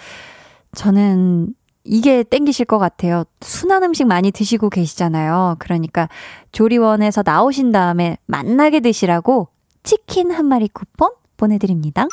저는 0.74 1.54
이게 1.84 2.22
땡기실 2.22 2.66
것 2.66 2.78
같아요. 2.78 3.24
순한 3.40 3.82
음식 3.82 4.06
많이 4.06 4.30
드시고 4.30 4.70
계시잖아요. 4.70 5.56
그러니까 5.58 6.08
조리원에서 6.52 7.22
나오신 7.24 7.72
다음에 7.72 8.18
만나게 8.26 8.80
드시라고 8.80 9.48
치킨 9.82 10.30
한 10.30 10.46
마리 10.46 10.68
쿠폰 10.68 11.10
보내드립니다. 11.36 12.06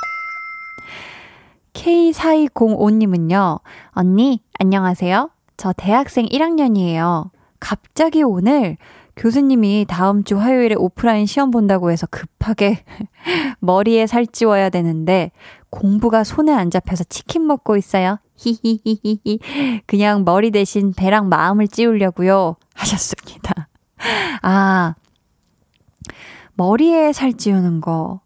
K4205님은요, 1.74 3.60
언니, 3.92 4.42
안녕하세요. 4.60 5.30
저 5.56 5.74
대학생 5.74 6.26
1학년이에요. 6.26 7.30
갑자기 7.60 8.24
오늘 8.24 8.78
교수님이 9.16 9.86
다음 9.88 10.24
주 10.24 10.40
화요일에 10.40 10.76
오프라인 10.76 11.26
시험 11.26 11.52
본다고 11.52 11.92
해서 11.92 12.08
급하게 12.10 12.84
머리에 13.60 14.08
살 14.08 14.26
찌워야 14.26 14.70
되는데 14.70 15.32
공부가 15.70 16.24
손에 16.24 16.52
안 16.54 16.70
잡혀서 16.70 17.06
치킨 17.06 17.46
먹고 17.48 17.78
있어요. 17.78 18.18
히히히히히. 18.36 19.40
그냥 19.86 20.24
머리 20.26 20.52
대신 20.52 20.94
배랑 20.94 21.30
마음을 21.30 21.68
찌우려고요. 21.68 22.56
하셨습니다. 22.74 23.68
아, 24.42 24.96
머리에 26.54 27.14
살 27.14 27.34
찌우는 27.34 27.82
거. 27.82 28.22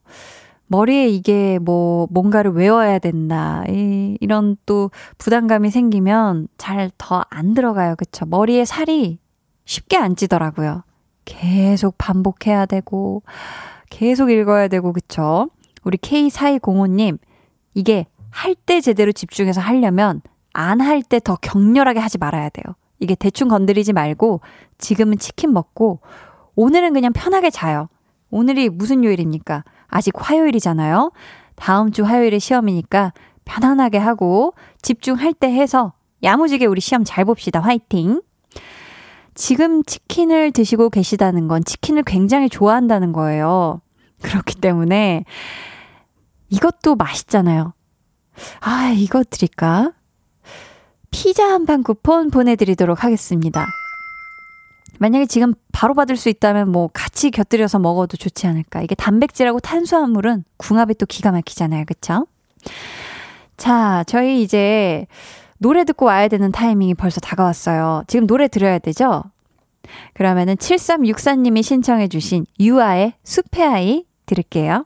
머리에 0.68 1.08
이게 1.08 1.60
뭐 1.60 2.08
뭔가를 2.10 2.52
외워야 2.52 2.98
된다. 3.00 3.64
이, 3.70 4.18
이런 4.22 4.56
또 4.66 4.90
부담감이 5.18 5.70
생기면 5.70 6.48
잘 6.58 6.90
더 6.98 7.24
안 7.30 7.54
들어가요. 7.54 7.96
그쵸? 7.96 8.26
머리에 8.26 8.66
살이 8.66 9.20
쉽게 9.66 9.98
안 9.98 10.16
찌더라고요. 10.16 10.84
계속 11.26 11.96
반복해야 11.98 12.66
되고, 12.66 13.24
계속 13.90 14.30
읽어야 14.32 14.68
되고, 14.68 14.92
그쵸? 14.94 15.50
우리 15.84 15.98
K4205님, 15.98 17.18
이게 17.74 18.06
할 18.32 18.56
때 18.56 18.82
제대로 18.82 19.12
집중해서 19.12 19.62
하려면 19.62 20.22
안 20.54 20.82
할 20.82 21.02
때 21.04 21.20
더 21.20 21.36
격렬하게 21.36 22.00
하지 22.00 22.18
말아야 22.18 22.50
돼요. 22.50 22.64
이게 23.00 23.16
대충 23.16 23.48
건드리지 23.48 23.94
말고 23.94 24.42
지금은 24.78 25.18
치킨 25.18 25.54
먹고 25.54 26.00
오늘은 26.56 26.94
그냥 26.94 27.12
편하게 27.14 27.50
자요. 27.50 27.90
오늘이 28.30 28.70
무슨 28.70 29.04
요일입니까? 29.04 29.64
아직 29.88 30.14
화요일이잖아요. 30.18 31.12
다음 31.56 31.92
주 31.92 32.04
화요일에 32.04 32.40
시험이니까 32.40 33.14
편안하게 33.46 33.98
하고 33.98 34.54
집중할 34.82 35.34
때 35.34 35.48
해서 35.52 35.94
야무지게 36.24 36.66
우리 36.66 36.80
시험 36.82 37.04
잘 37.04 37.26
봅시다. 37.26 37.60
화이팅! 37.60 38.22
지금 39.36 39.84
치킨을 39.84 40.52
드시고 40.52 40.90
계시다는 40.90 41.48
건 41.48 41.64
치킨을 41.64 42.04
굉장히 42.04 42.50
좋아한다는 42.50 43.12
거예요. 43.14 43.82
그렇기 44.22 44.56
때문에 44.56 45.26
이것도 46.54 46.96
맛있잖아요. 46.96 47.74
아, 48.62 48.94
이거 48.96 49.24
드릴까? 49.24 49.94
피자 51.12 51.46
한 51.52 51.66
판 51.66 51.84
쿠폰 51.84 52.30
보내드리도록 52.32 53.04
하겠습니다. 53.04 53.66
만약에 55.00 55.26
지금 55.26 55.54
바로 55.72 55.94
받을 55.94 56.16
수 56.16 56.30
있다면 56.30 56.72
뭐 56.72 56.90
같이 56.94 57.32
곁들여서 57.32 57.80
먹어도 57.80 58.18
좋지 58.18 58.48
않을까. 58.48 58.82
이게 58.82 58.96
단백질하고 58.96 59.60
탄수화물은 59.60 60.44
궁합이 60.58 60.96
또 60.96 61.06
기가 61.06 61.32
막히잖아요. 61.32 61.86
그쵸? 61.86 62.28
자, 63.58 64.04
저희 64.08 64.42
이제 64.42 65.06
노래 65.58 65.84
듣고 65.84 66.06
와야 66.06 66.28
되는 66.28 66.52
타이밍이 66.52 66.94
벌써 66.96 67.20
다가왔어요. 67.20 68.04
지금 68.08 68.28
노래 68.28 68.48
들어야 68.48 68.80
되죠? 68.80 69.24
그러면은 70.14 70.56
7364님이 70.56 71.64
신청해주신 71.64 72.46
유아의 72.60 73.14
숲의 73.24 73.68
아이 73.68 74.06
들을게요. 74.26 74.86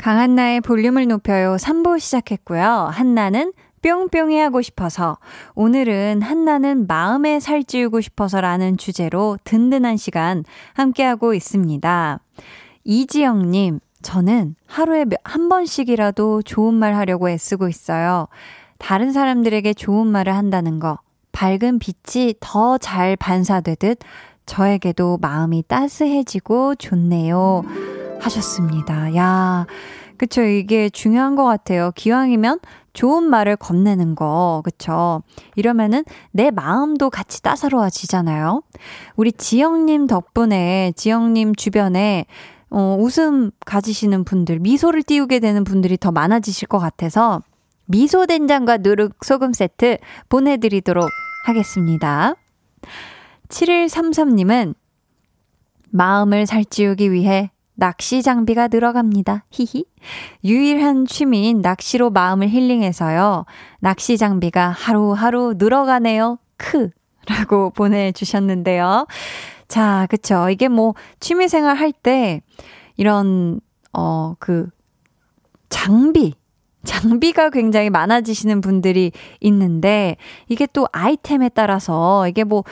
강한나의 0.00 0.62
볼륨을 0.62 1.08
높여요 1.08 1.56
3부 1.56 2.00
시작했고요. 2.00 2.88
한나는 2.90 3.52
뿅뿅이 3.82 4.38
하고 4.38 4.62
싶어서 4.62 5.18
오늘은 5.54 6.22
한나는 6.22 6.86
마음에 6.86 7.38
살찌우고 7.38 8.00
싶어서라는 8.00 8.78
주제로 8.78 9.36
든든한 9.44 9.98
시간 9.98 10.44
함께하고 10.72 11.34
있습니다. 11.34 12.18
이지영님, 12.84 13.80
저는 14.00 14.54
하루에 14.66 15.04
한 15.22 15.50
번씩이라도 15.50 16.42
좋은 16.42 16.72
말 16.72 16.94
하려고 16.94 17.28
애쓰고 17.28 17.68
있어요. 17.68 18.28
다른 18.78 19.12
사람들에게 19.12 19.74
좋은 19.74 20.06
말을 20.06 20.34
한다는 20.34 20.78
거, 20.78 20.98
밝은 21.32 21.78
빛이 21.78 22.34
더 22.40 22.78
잘 22.78 23.16
반사되듯 23.16 23.98
저에게도 24.46 25.18
마음이 25.20 25.62
따스해지고 25.68 26.76
좋네요. 26.76 27.99
하셨습니다. 28.20 29.14
야, 29.16 29.66
그쵸. 30.16 30.42
이게 30.42 30.88
중요한 30.88 31.34
것 31.34 31.44
같아요. 31.44 31.92
기왕이면 31.94 32.60
좋은 32.92 33.24
말을 33.24 33.56
건네는 33.56 34.14
거, 34.14 34.62
그쵸. 34.64 35.22
이러면은 35.56 36.04
내 36.32 36.50
마음도 36.50 37.08
같이 37.08 37.42
따사로워지잖아요. 37.42 38.62
우리 39.16 39.32
지영님 39.32 40.06
덕분에, 40.06 40.92
지영님 40.96 41.54
주변에, 41.54 42.26
어, 42.70 42.96
웃음 43.00 43.50
가지시는 43.64 44.24
분들, 44.24 44.58
미소를 44.60 45.02
띄우게 45.02 45.40
되는 45.40 45.64
분들이 45.64 45.96
더 45.96 46.12
많아지실 46.12 46.68
것 46.68 46.78
같아서, 46.78 47.40
미소 47.86 48.26
된장과 48.26 48.78
누룩 48.78 49.24
소금 49.24 49.52
세트 49.52 49.98
보내드리도록 50.28 51.08
하겠습니다. 51.46 52.34
7133님은 53.48 54.74
마음을 55.90 56.46
살찌우기 56.46 57.10
위해 57.10 57.50
낚시 57.80 58.22
장비가 58.22 58.68
늘어갑니다. 58.68 59.44
히히. 59.50 59.86
유일한 60.44 61.06
취미인 61.06 61.62
낚시로 61.62 62.10
마음을 62.10 62.50
힐링해서요. 62.50 63.46
낚시 63.80 64.18
장비가 64.18 64.68
하루하루 64.68 65.54
늘어가네요. 65.56 66.38
크. 66.58 66.90
라고 67.26 67.70
보내주셨는데요. 67.74 69.06
자, 69.66 70.06
그쵸. 70.10 70.50
이게 70.50 70.68
뭐, 70.68 70.94
취미 71.20 71.48
생활 71.48 71.76
할 71.76 71.90
때, 71.92 72.42
이런, 72.98 73.60
어, 73.94 74.34
그, 74.38 74.68
장비, 75.70 76.34
장비가 76.84 77.48
굉장히 77.48 77.88
많아지시는 77.88 78.60
분들이 78.60 79.10
있는데, 79.40 80.16
이게 80.48 80.66
또 80.70 80.86
아이템에 80.92 81.48
따라서, 81.48 82.28
이게 82.28 82.44
뭐, 82.44 82.62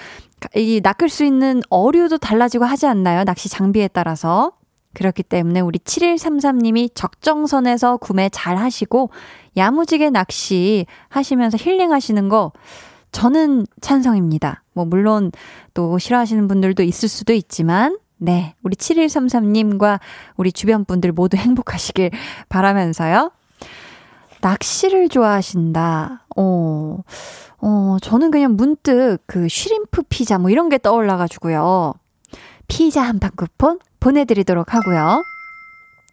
이 0.55 0.81
낚을 0.83 1.09
수 1.09 1.25
있는 1.25 1.63
어류도 1.71 2.19
달라지고 2.19 2.67
하지 2.67 2.87
않나요? 2.87 3.25
낚시 3.25 3.49
장비에 3.49 3.89
따라서. 3.89 4.58
그렇기 4.99 5.23
때문에 5.23 5.61
우리 5.61 5.79
7133님이 5.79 6.91
적정선에서 6.93 7.99
구매 7.99 8.29
잘 8.31 8.57
하시고 8.57 9.11
야무지게 9.57 10.11
낚시 10.11 10.87
하시면서 11.09 11.57
힐링 11.57 11.93
하시는 11.93 12.29
거 12.29 12.51
저는 13.13 13.65
찬성입니다. 13.81 14.65
뭐 14.73 14.85
물론 14.85 15.31
또 15.73 15.99
싫어하시는 15.99 16.49
분들도 16.49 16.83
있을 16.83 17.09
수도 17.09 17.33
있지만 17.33 17.97
네, 18.17 18.57
우리 18.65 18.75
7133님과 18.75 20.01
우리 20.37 20.51
주변 20.51 20.85
분들 20.85 21.13
모두 21.13 21.37
행복하시길 21.39 22.11
바라면서요. 22.49 23.31
낚시를 24.41 25.09
좋아하신다. 25.09 26.27
어, 26.37 26.99
어, 27.61 27.97
저는 28.03 28.33
그냥 28.33 28.57
문득 28.57 29.19
그 29.27 29.49
쉬림프 29.49 30.03
피자 30.09 30.39
뭐 30.39 30.51
이런 30.51 30.69
게 30.69 30.79
떠올라가지고요. 30.79 31.95
피자 32.67 33.03
한 33.03 33.21
판 33.21 33.31
쿠폰 33.37 33.79
보내드리도록 34.01 34.75
하고요. 34.75 35.23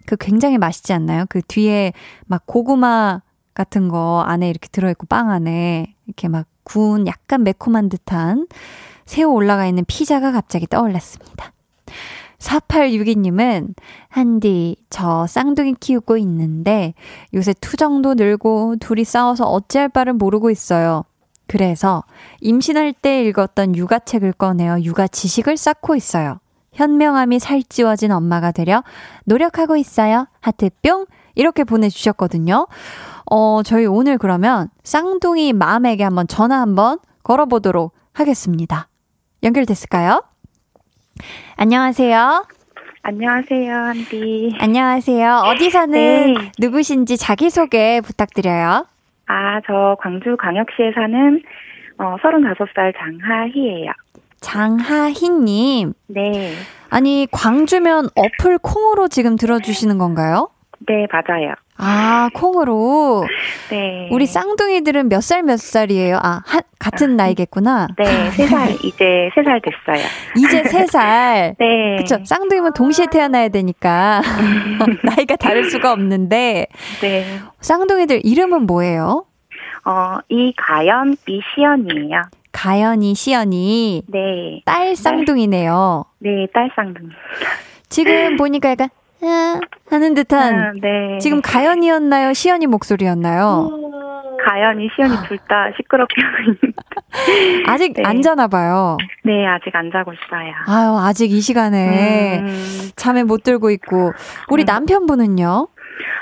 그 0.05 0.15
굉장히 0.17 0.57
맛있지 0.57 0.93
않나요? 0.93 1.25
그 1.29 1.41
뒤에 1.41 1.93
막 2.25 2.45
고구마 2.45 3.21
같은 3.53 3.87
거 3.87 4.23
안에 4.27 4.49
이렇게 4.49 4.67
들어있고 4.71 5.07
빵 5.07 5.31
안에 5.31 5.95
이렇게 6.05 6.27
막 6.27 6.45
구운 6.63 7.07
약간 7.07 7.43
매콤한 7.43 7.89
듯한 7.89 8.47
새우 9.05 9.31
올라가 9.31 9.65
있는 9.65 9.85
피자가 9.85 10.31
갑자기 10.31 10.67
떠올랐습니다. 10.67 11.53
4862님은, 12.39 13.73
한디, 14.09 14.75
저 14.89 15.25
쌍둥이 15.25 15.75
키우고 15.79 16.17
있는데 16.17 16.93
요새 17.33 17.53
투정도 17.53 18.13
늘고 18.13 18.75
둘이 18.79 19.03
싸워서 19.03 19.45
어찌할 19.45 19.89
바를 19.89 20.13
모르고 20.13 20.51
있어요. 20.51 21.05
그래서 21.47 22.03
임신할 22.41 22.93
때 22.93 23.23
읽었던 23.23 23.75
육아책을 23.75 24.33
꺼내어 24.33 24.81
육아 24.81 25.07
지식을 25.07 25.57
쌓고 25.57 25.95
있어요. 25.95 26.39
현명함이 26.75 27.39
살찌워진 27.39 28.11
엄마가 28.11 28.51
되려 28.51 28.83
노력하고 29.25 29.75
있어요. 29.77 30.27
하트 30.41 30.69
뿅! 30.83 31.05
이렇게 31.33 31.63
보내주셨거든요. 31.63 32.67
어, 33.29 33.63
저희 33.63 33.85
오늘 33.85 34.17
그러면 34.17 34.69
쌍둥이 34.83 35.53
맘에게 35.53 36.03
한번 36.03 36.27
전화 36.27 36.61
한번 36.61 36.99
걸어보도록 37.23 37.93
하겠습니다. 38.13 38.87
연결됐을까요? 39.43 40.23
안녕하세요. 41.57 42.45
안녕하세요, 43.01 43.73
한디. 43.73 44.55
안녕하세요. 44.59 45.43
어디 45.45 45.69
사는 45.69 45.91
네. 45.91 46.51
누구신지 46.59 47.17
자기소개 47.17 48.01
부탁드려요. 48.01 48.85
아, 49.27 49.61
저 49.67 49.95
광주 49.99 50.35
광역시에 50.37 50.91
사는 50.93 51.41
어, 51.97 52.15
35살 52.21 52.93
장하희예요. 52.97 53.91
장하희님. 54.45 55.93
네. 56.07 56.53
아니, 56.89 57.27
광주면 57.31 58.09
어플 58.15 58.59
콩으로 58.59 59.07
지금 59.07 59.35
들어주시는 59.35 59.97
건가요? 59.97 60.49
네, 60.87 61.07
맞아요. 61.11 61.55
아, 61.77 62.29
콩으로? 62.33 63.25
네. 63.69 64.07
우리 64.11 64.25
쌍둥이들은 64.27 65.09
몇 65.09 65.21
살 65.21 65.41
몇 65.43 65.59
살이에요? 65.59 66.17
아, 66.21 66.41
한, 66.45 66.61
같은 66.79 67.13
아, 67.19 67.23
나이겠구나. 67.23 67.87
네, 67.97 68.29
세 68.31 68.45
살, 68.47 68.71
이제 68.83 69.29
세 69.33 69.43
살 69.43 69.59
됐어요. 69.61 70.05
이제 70.37 70.63
세 70.69 70.85
살? 70.85 71.55
네. 71.59 71.97
그쵸. 71.97 72.19
쌍둥이면 72.23 72.73
동시에 72.73 73.07
태어나야 73.11 73.49
되니까. 73.49 74.21
나이가 75.03 75.35
다를 75.37 75.69
수가 75.69 75.91
없는데. 75.91 76.67
네. 77.01 77.39
쌍둥이들 77.61 78.21
이름은 78.23 78.67
뭐예요? 78.67 79.25
어, 79.85 80.17
이가연, 80.29 81.17
이시연이에요. 81.27 82.21
가연이, 82.65 83.13
시연이. 83.15 84.01
네. 84.07 84.61
딸 84.63 84.95
쌍둥이네요. 84.95 86.05
네, 86.19 86.47
딸 86.53 86.69
쌍둥이. 86.73 87.09
지금 87.89 88.37
보니까 88.37 88.69
약간 88.71 88.87
아, 89.21 89.59
하는 89.89 90.13
듯한 90.13 90.55
아, 90.55 90.71
네. 90.81 91.17
지금 91.19 91.41
가연이었나요? 91.41 92.31
시연이 92.33 92.65
목소리였나요? 92.67 93.69
가연이, 94.47 94.87
시연이 94.95 95.15
둘 95.27 95.37
다 95.49 95.69
시끄럽게 95.75 96.15
아직 97.67 97.93
네. 97.93 98.03
안 98.05 98.21
자나 98.21 98.47
봐요. 98.47 98.97
네, 99.23 99.45
아직 99.47 99.75
안 99.75 99.91
자고 99.91 100.13
있어요. 100.13 100.53
아유, 100.67 100.97
아직 100.97 101.31
이 101.31 101.41
시간에 101.41 102.39
음. 102.39 102.89
잠에 102.95 103.23
못 103.23 103.43
들고 103.43 103.69
있고 103.71 104.13
우리 104.49 104.63
음. 104.63 104.65
남편분은요? 104.65 105.67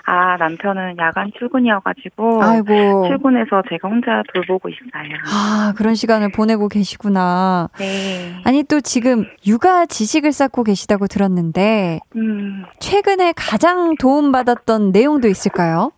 아, 0.06 0.38
남편은 0.38 0.98
야간 0.98 1.32
출근이어가지고. 1.38 2.44
아이고. 2.44 3.06
출근해서 3.08 3.64
제가 3.70 3.88
혼자 3.88 4.24
돌보고 4.34 4.70
있어요. 4.70 4.90
아, 5.26 5.74
그런 5.78 5.96
시간을 5.96 6.32
보내고 6.32 6.68
계시구나. 6.70 7.70
네. 7.78 8.36
아니, 8.44 8.64
또 8.64 8.82
지금 8.82 9.26
육아 9.46 9.86
지식을 9.86 10.32
쌓고 10.32 10.64
계시다고 10.64 11.08
들었는데. 11.08 12.00
음. 12.16 12.66
최근에 12.80 13.34
가장 13.36 13.96
도움받았던 13.96 14.92
내용도 14.92 15.28
있을까요? 15.28 15.92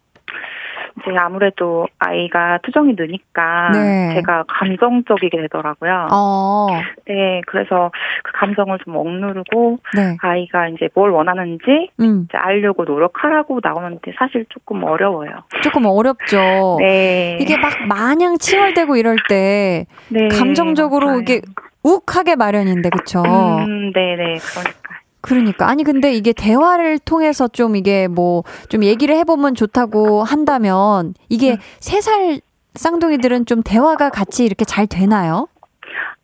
이제 0.98 1.16
아무래도 1.18 1.88
아이가 2.00 2.60
투정이 2.64 2.96
느니까 2.98 3.72
네. 3.74 4.14
제가 4.16 4.46
감정적이게 4.48 5.42
되더라고요. 5.42 6.08
어. 6.12 6.68
네, 7.06 7.42
그래서 7.48 7.92
그 8.24 8.32
감정을 8.34 8.80
좀 8.84 8.96
억누르고 8.96 9.80
네. 9.96 10.18
아이가 10.22 10.70
이제 10.70 10.88
뭘 10.96 11.12
원하는지 11.12 11.90
음. 12.00 12.26
이제 12.30 12.38
알려고 12.38 12.86
노력하라고 12.86 13.60
나오는데 13.62 14.14
사실 14.18 14.46
조금 14.50 14.84
어려워요. 14.84 15.32
조금 15.64 15.86
어렵죠. 15.86 16.78
네. 16.80 17.38
이게 17.42 17.58
막 17.58 17.72
마냥 17.88 18.38
칭얼대고 18.38 18.96
이럴 18.96 19.18
때 19.28 19.86
네, 20.10 20.28
감정적으로 20.30 21.08
맞아요. 21.08 21.20
이게 21.20 21.42
욱하게 21.84 22.36
마련인데 22.36 22.90
그쵸? 22.90 23.22
음, 23.22 23.92
네네 23.92 24.16
네, 24.16 24.24
그러니까. 24.40 25.05
그러니까 25.26 25.68
아니 25.68 25.84
근데 25.84 26.14
이게 26.14 26.34
대화를 26.34 27.00
통해서 27.00 27.48
좀 27.48 27.76
이게 27.76 28.08
뭐 28.08 28.44
좀 28.70 28.84
얘기를 28.84 29.16
해보면 29.16 29.56
좋다고 29.56 30.24
한다면 30.24 31.14
이게 31.30 31.58
세살 31.80 32.22
음. 32.36 32.40
쌍둥이들은 32.76 33.46
좀 33.46 33.64
대화가 33.64 34.10
같이 34.10 34.44
이렇게 34.46 34.66
잘 34.66 34.86
되나요? 34.88 35.48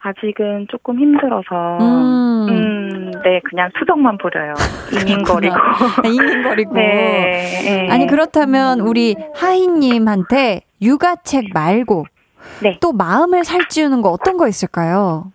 아직은 0.03 0.67
조금 0.69 0.99
힘들어서 0.99 1.77
음, 1.79 2.47
음 2.49 2.91
네 3.23 3.39
그냥 3.49 3.69
투정만 3.77 4.17
부려요. 4.17 4.53
잉잉거리고 5.05 5.55
잉잉거리고. 6.05 6.73
네, 6.73 7.61
네. 7.63 7.87
아니 7.91 8.07
그렇다면 8.07 8.79
우리 8.79 9.15
하희님한테 9.35 10.61
육아책 10.81 11.49
말고 11.53 12.05
네. 12.63 12.77
또 12.81 12.93
마음을 12.93 13.43
살찌우는 13.43 14.01
거 14.01 14.09
어떤 14.09 14.37
거 14.37 14.47
있을까요? 14.47 15.31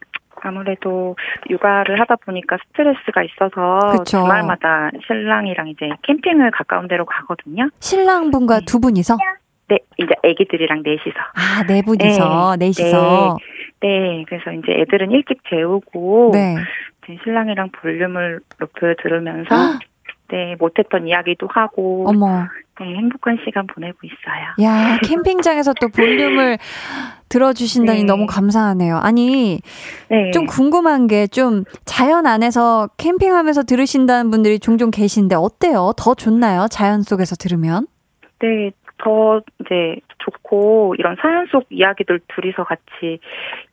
아무래도 0.46 1.16
육아를 1.50 2.00
하다 2.00 2.16
보니까 2.24 2.56
스트레스가 2.68 3.22
있어서 3.22 3.78
그쵸. 3.92 4.04
주말마다 4.04 4.90
신랑이랑 5.06 5.68
이제 5.68 5.88
캠핑을 6.02 6.50
가까운 6.52 6.88
데로 6.88 7.04
가거든요. 7.04 7.68
신랑분과 7.80 8.60
네. 8.60 8.64
두 8.66 8.80
분이서? 8.80 9.16
네, 9.68 9.78
이제 9.98 10.14
애기들이랑 10.22 10.82
넷이서. 10.84 11.18
아, 11.34 11.64
네 11.66 11.82
분이서, 11.82 12.56
네, 12.58 12.66
넷이서. 12.66 13.36
네, 13.80 13.88
네, 13.88 14.24
그래서 14.28 14.52
이제 14.52 14.72
애들은 14.80 15.10
일찍 15.10 15.40
재우고, 15.50 16.30
네. 16.32 16.56
신랑이랑 17.24 17.70
볼륨을 17.72 18.40
높여 18.58 18.94
들으면서, 19.02 19.54
네, 20.28 20.54
못했던 20.58 21.08
이야기도 21.08 21.48
하고. 21.50 22.04
어머. 22.08 22.46
네, 22.80 22.86
행복한 22.94 23.38
시간 23.44 23.66
보내고 23.66 23.96
있어요. 24.02 24.68
야, 24.68 24.98
캠핑장에서 25.02 25.74
또 25.80 25.88
볼륨을 25.88 26.58
들어주신다니 27.28 28.00
네. 28.00 28.04
너무 28.04 28.26
감사하네요. 28.26 28.96
아니, 28.98 29.60
네. 30.08 30.30
좀 30.32 30.46
궁금한 30.46 31.06
게 31.06 31.26
좀 31.28 31.64
자연 31.84 32.26
안에서 32.26 32.88
캠핑하면서 32.98 33.64
들으신다는 33.64 34.30
분들이 34.30 34.58
종종 34.58 34.90
계신데 34.90 35.34
어때요? 35.34 35.92
더 35.96 36.14
좋나요? 36.14 36.66
자연 36.70 37.02
속에서 37.02 37.34
들으면? 37.36 37.86
네, 38.40 38.70
더 38.98 39.40
이제 39.60 39.96
좋고 40.18 40.94
이런 40.98 41.16
사연 41.20 41.46
속 41.50 41.64
이야기들 41.70 42.20
둘이서 42.34 42.64
같이 42.64 43.18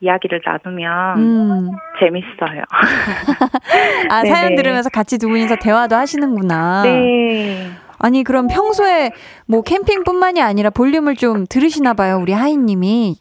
이야기를 0.01 0.41
나누면 0.45 1.17
음. 1.19 1.71
재밌어요. 1.99 2.63
아, 4.09 4.23
사연 4.25 4.55
들으면서 4.55 4.89
같이 4.89 5.17
두 5.17 5.27
분이서 5.29 5.55
대화도 5.61 5.95
하시는구나. 5.95 6.83
네. 6.83 7.69
아니 8.03 8.25
그럼 8.25 8.47
평소에 8.47 9.11
뭐 9.47 9.61
캠핑뿐만이 9.61 10.41
아니라 10.41 10.69
볼륨을 10.69 11.15
좀 11.15 11.45
들으시나 11.49 11.93
봐요, 11.93 12.19
우리 12.21 12.33
하이님이. 12.33 13.15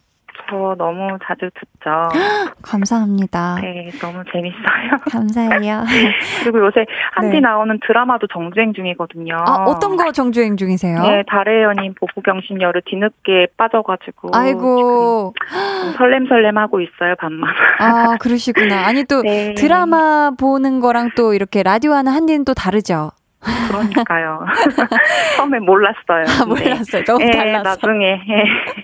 저 0.49 0.75
너무 0.77 1.17
자주 1.23 1.49
듣죠. 1.57 2.09
감사합니다. 2.61 3.59
네, 3.61 3.89
너무 4.01 4.21
재밌어요. 4.29 4.99
감사해요. 5.09 5.85
그리고 6.43 6.65
요새 6.65 6.85
한디 7.13 7.35
네. 7.35 7.39
나오는 7.39 7.79
드라마도 7.87 8.27
정주행 8.27 8.73
중이거든요. 8.73 9.37
아, 9.47 9.63
어떤 9.65 9.95
거 9.95 10.11
정주행 10.11 10.57
중이세요? 10.57 11.01
네, 11.01 11.23
달의 11.27 11.63
연인 11.63 11.95
보부경신여를 11.95 12.81
뒤늦게 12.85 13.47
빠져가지고. 13.55 14.31
아이고. 14.33 15.33
설렘설렘 15.97 16.57
하고 16.57 16.81
있어요, 16.81 17.15
밤만. 17.19 17.49
아, 17.79 18.17
그러시구나. 18.19 18.85
아니, 18.85 19.05
또 19.05 19.21
네. 19.23 19.53
드라마 19.53 20.31
보는 20.37 20.81
거랑 20.81 21.11
또 21.15 21.33
이렇게 21.33 21.63
라디오 21.63 21.93
하는 21.93 22.11
한디는 22.11 22.43
또 22.43 22.53
다르죠? 22.53 23.11
그러니까요. 23.67 24.45
처음에 25.37 25.59
몰랐어요. 25.59 26.25
아, 26.27 26.45
몰랐어요. 26.45 27.03
너무 27.03 27.19
네, 27.25 27.31
달라서. 27.31 27.63
나중에. 27.63 28.19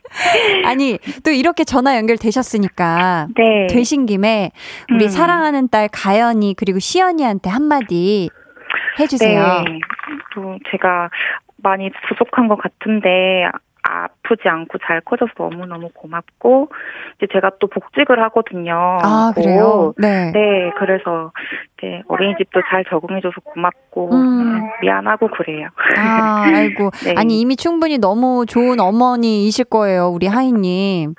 아니, 0.65 0.97
또 1.23 1.31
이렇게 1.31 1.63
전화 1.63 1.95
연결되셨으니까. 1.97 3.27
네. 3.35 3.67
되신 3.67 4.05
김에 4.05 4.51
우리 4.91 5.05
음. 5.05 5.09
사랑하는 5.09 5.69
딸 5.69 5.87
가연이 5.91 6.53
그리고 6.57 6.79
시연이한테 6.79 7.49
한마디 7.49 8.29
해주세요. 8.99 9.63
네. 9.65 9.79
또 10.35 10.57
제가 10.71 11.09
많이 11.57 11.89
부족한 12.07 12.47
것 12.47 12.57
같은데 12.57 13.45
아프지 13.89 14.47
않고 14.47 14.77
잘 14.85 15.01
커져서 15.01 15.31
너무너무 15.37 15.89
고맙고 15.93 16.69
이제 17.17 17.27
제가 17.33 17.51
또 17.59 17.67
복직을 17.67 18.21
하거든요. 18.23 18.99
아, 19.01 19.31
그래요? 19.35 19.93
네. 19.97 20.31
네, 20.31 20.71
그래서 20.77 21.31
네, 21.81 22.03
어린이집도 22.07 22.61
잘 22.69 22.85
적응해줘서 22.85 23.41
고맙고 23.43 24.11
음. 24.13 24.59
네, 24.59 24.71
미안하고 24.81 25.29
그래요. 25.29 25.69
아, 25.97 26.43
아이고. 26.45 26.91
네. 27.03 27.15
아니 27.17 27.39
이미 27.39 27.55
충분히 27.55 27.97
너무 27.97 28.45
좋은 28.47 28.79
어머니이실 28.79 29.65
거예요, 29.65 30.07
우리 30.09 30.27
하이님. 30.27 31.15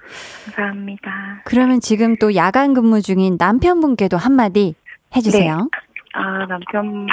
감사합니다. 0.54 1.42
그러면 1.44 1.80
지금 1.80 2.16
또 2.16 2.36
야간 2.36 2.74
근무 2.74 3.00
중인 3.00 3.36
남편분께도 3.38 4.16
한마디 4.16 4.74
해주세요. 5.16 5.56
네. 5.56 5.64
아, 6.12 6.46
남편 6.46 7.06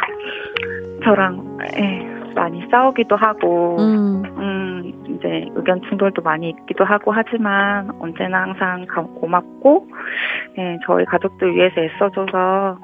저랑 1.03 1.58
예, 1.78 2.16
많이 2.38 2.64
싸우기도 2.70 3.16
하고, 3.16 3.78
음. 3.80 4.24
음, 4.38 4.94
이제 5.08 5.46
의견 5.56 5.82
충돌도 5.90 6.22
많이 6.22 6.50
있기도 6.50 6.86
하고 6.86 7.12
하지만 7.12 7.90
언제나 8.00 8.44
항상 8.44 8.86
고맙고, 9.20 9.88
예, 10.60 10.78
저희 10.86 11.04
가족들 11.06 11.56
위해서 11.56 11.82
애써줘서 11.82 12.78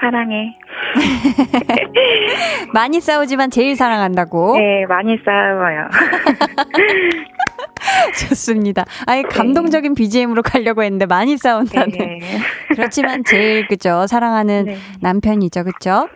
사랑해. 0.00 0.52
많이 2.72 3.00
싸우지만 3.00 3.50
제일 3.50 3.76
사랑한다고? 3.76 4.56
네, 4.58 4.86
많이 4.86 5.18
싸워요. 5.24 5.88
좋습니다. 8.28 8.84
아예 9.06 9.22
네. 9.22 9.28
감동적인 9.28 9.94
BGM으로 9.94 10.42
가려고 10.42 10.82
했는데 10.82 11.06
많이 11.06 11.36
싸운다는. 11.36 11.90
네. 11.90 12.20
그렇지만 12.68 13.24
제일 13.24 13.66
그죠 13.66 14.06
사랑하는 14.06 14.64
네. 14.66 14.76
남편이죠, 15.00 15.64
그죠? 15.64 16.08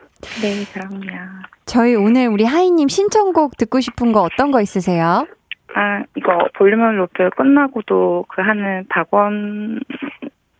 네, 0.42 0.64
그럼요. 0.72 1.40
저희 1.70 1.94
오늘 1.94 2.26
우리 2.26 2.44
하이님 2.44 2.88
신청곡 2.88 3.56
듣고 3.56 3.78
싶은 3.78 4.10
거 4.10 4.22
어떤 4.22 4.50
거 4.50 4.60
있으세요? 4.60 5.28
아, 5.76 6.02
이거 6.16 6.36
볼륨을 6.58 6.96
높여 6.96 7.30
끝나고도 7.30 8.24
그 8.28 8.42
하는 8.42 8.84
박원 8.88 9.78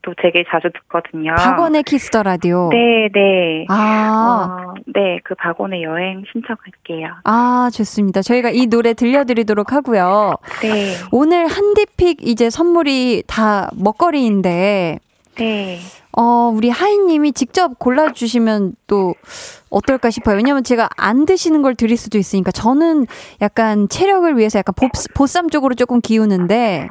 또 0.03 0.15
되게 0.23 0.45
자주 0.49 0.69
듣거든요. 0.73 1.35
박원의 1.35 1.83
키스 1.83 2.08
더 2.08 2.23
라디오. 2.23 2.69
네, 2.71 3.09
네. 3.13 3.67
아, 3.69 4.69
어, 4.69 4.75
네, 4.87 5.19
그 5.25 5.35
박원의 5.35 5.83
여행 5.83 6.23
신청할게요. 6.31 7.09
아, 7.25 7.71
좋습니다. 7.75 8.23
저희가 8.23 8.51
이 8.51 8.69
노래 8.69 8.95
들려드리도록 8.95 9.73
하고요. 9.73 10.37
네. 10.63 10.95
오늘 11.11 11.49
한디 11.49 11.88
pick 11.88 12.19
이제 12.23 12.51
선물이 12.51 13.25
다 13.27 13.69
먹거리인데. 13.75 15.01
네. 15.39 15.79
어, 16.17 16.51
우리 16.55 16.71
하이님이 16.71 17.33
직접 17.33 17.79
골라주시면 17.79 18.75
또 18.87 19.15
어떨까 19.71 20.11
싶어요. 20.11 20.37
왜냐면 20.37 20.65
제가 20.65 20.89
안 20.97 21.25
드시는 21.25 21.63
걸 21.63 21.75
드릴 21.75 21.97
수도 21.97 22.19
있으니까 22.19 22.51
저는 22.51 23.07
약간 23.41 23.89
체력을 23.89 24.37
위해서 24.37 24.59
약간 24.59 24.75
보, 24.75 24.89
보쌈 25.15 25.49
쪽으로 25.51 25.75
조금 25.75 26.01
기우는데. 26.01 26.89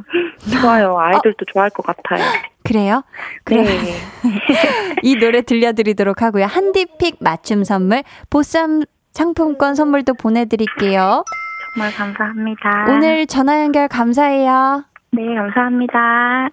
좋아요. 0.62 0.98
아이들도 0.98 1.44
어. 1.44 1.52
좋아할 1.52 1.70
것 1.70 1.86
같아요. 1.86 2.24
그래요? 2.64 3.04
그래. 3.44 3.64
네. 3.64 3.96
이 5.04 5.16
노래 5.16 5.42
들려드리도록 5.42 6.22
하고요. 6.22 6.46
한디픽 6.46 7.18
맞춤 7.20 7.64
선물, 7.64 8.04
보쌈 8.30 8.84
상품권 9.12 9.76
선물도 9.76 10.14
보내드릴게요. 10.14 11.24
정말 11.74 11.92
감사합니다. 11.94 12.86
오늘 12.90 13.28
전화 13.28 13.62
연결 13.62 13.88
감사해요. 13.88 14.84
네, 15.12 15.22
감사합니다. 15.36 16.50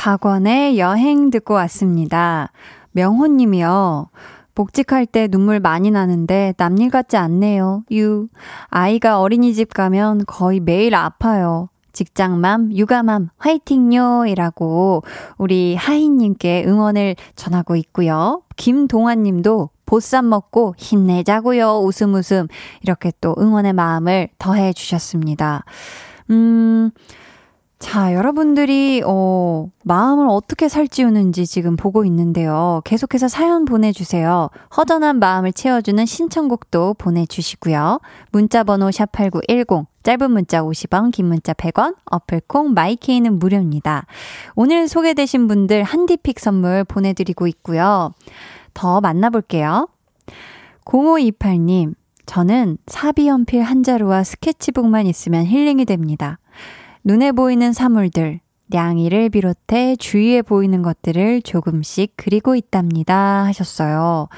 박원의 0.00 0.78
여행 0.78 1.28
듣고 1.28 1.52
왔습니다. 1.52 2.52
명호님이요. 2.92 4.08
복직할 4.54 5.04
때 5.04 5.28
눈물 5.28 5.60
많이 5.60 5.90
나는데 5.90 6.54
남일 6.56 6.88
같지 6.88 7.18
않네요. 7.18 7.84
유. 7.92 8.28
아이가 8.68 9.20
어린이집 9.20 9.74
가면 9.74 10.24
거의 10.26 10.58
매일 10.58 10.94
아파요. 10.94 11.68
직장맘, 11.92 12.74
육아맘, 12.74 13.28
화이팅요! 13.36 14.24
이라고 14.26 15.02
우리 15.36 15.74
하이님께 15.74 16.64
응원을 16.66 17.14
전하고 17.36 17.76
있고요. 17.76 18.40
김동환 18.56 19.22
님도 19.22 19.68
보쌈 19.84 20.30
먹고 20.30 20.76
힘내자고요. 20.78 21.80
웃음 21.80 22.14
웃음. 22.14 22.46
이렇게 22.80 23.12
또 23.20 23.34
응원의 23.38 23.74
마음을 23.74 24.30
더해 24.38 24.72
주셨습니다. 24.72 25.64
음, 26.30 26.90
자, 27.80 28.12
여러분들이, 28.12 29.02
어, 29.06 29.68
마음을 29.84 30.26
어떻게 30.28 30.68
살찌우는지 30.68 31.46
지금 31.46 31.76
보고 31.76 32.04
있는데요. 32.04 32.82
계속해서 32.84 33.26
사연 33.26 33.64
보내주세요. 33.64 34.50
허전한 34.76 35.18
마음을 35.18 35.54
채워주는 35.54 36.04
신청곡도 36.04 36.94
보내주시고요. 36.98 38.00
문자번호 38.32 38.90
샵8910, 38.90 39.86
짧은 40.02 40.30
문자 40.30 40.62
50원, 40.62 41.10
긴 41.10 41.26
문자 41.26 41.54
100원, 41.54 41.96
어플콩, 42.04 42.74
마이케이는 42.74 43.38
무료입니다. 43.38 44.04
오늘 44.56 44.86
소개되신 44.86 45.48
분들 45.48 45.82
한디픽 45.82 46.38
선물 46.38 46.84
보내드리고 46.84 47.46
있고요. 47.46 48.12
더 48.74 49.00
만나볼게요. 49.00 49.88
0528님, 50.84 51.94
저는 52.26 52.76
4B연필 52.86 53.62
한 53.62 53.82
자루와 53.82 54.22
스케치북만 54.22 55.06
있으면 55.06 55.46
힐링이 55.46 55.86
됩니다. 55.86 56.39
눈에 57.04 57.32
보이는 57.32 57.72
사물들, 57.72 58.40
냥이를 58.66 59.30
비롯해 59.30 59.96
주위에 59.96 60.42
보이는 60.42 60.82
것들을 60.82 61.42
조금씩 61.42 62.14
그리고 62.16 62.54
있답니다. 62.54 63.44
하셨어요. 63.44 64.28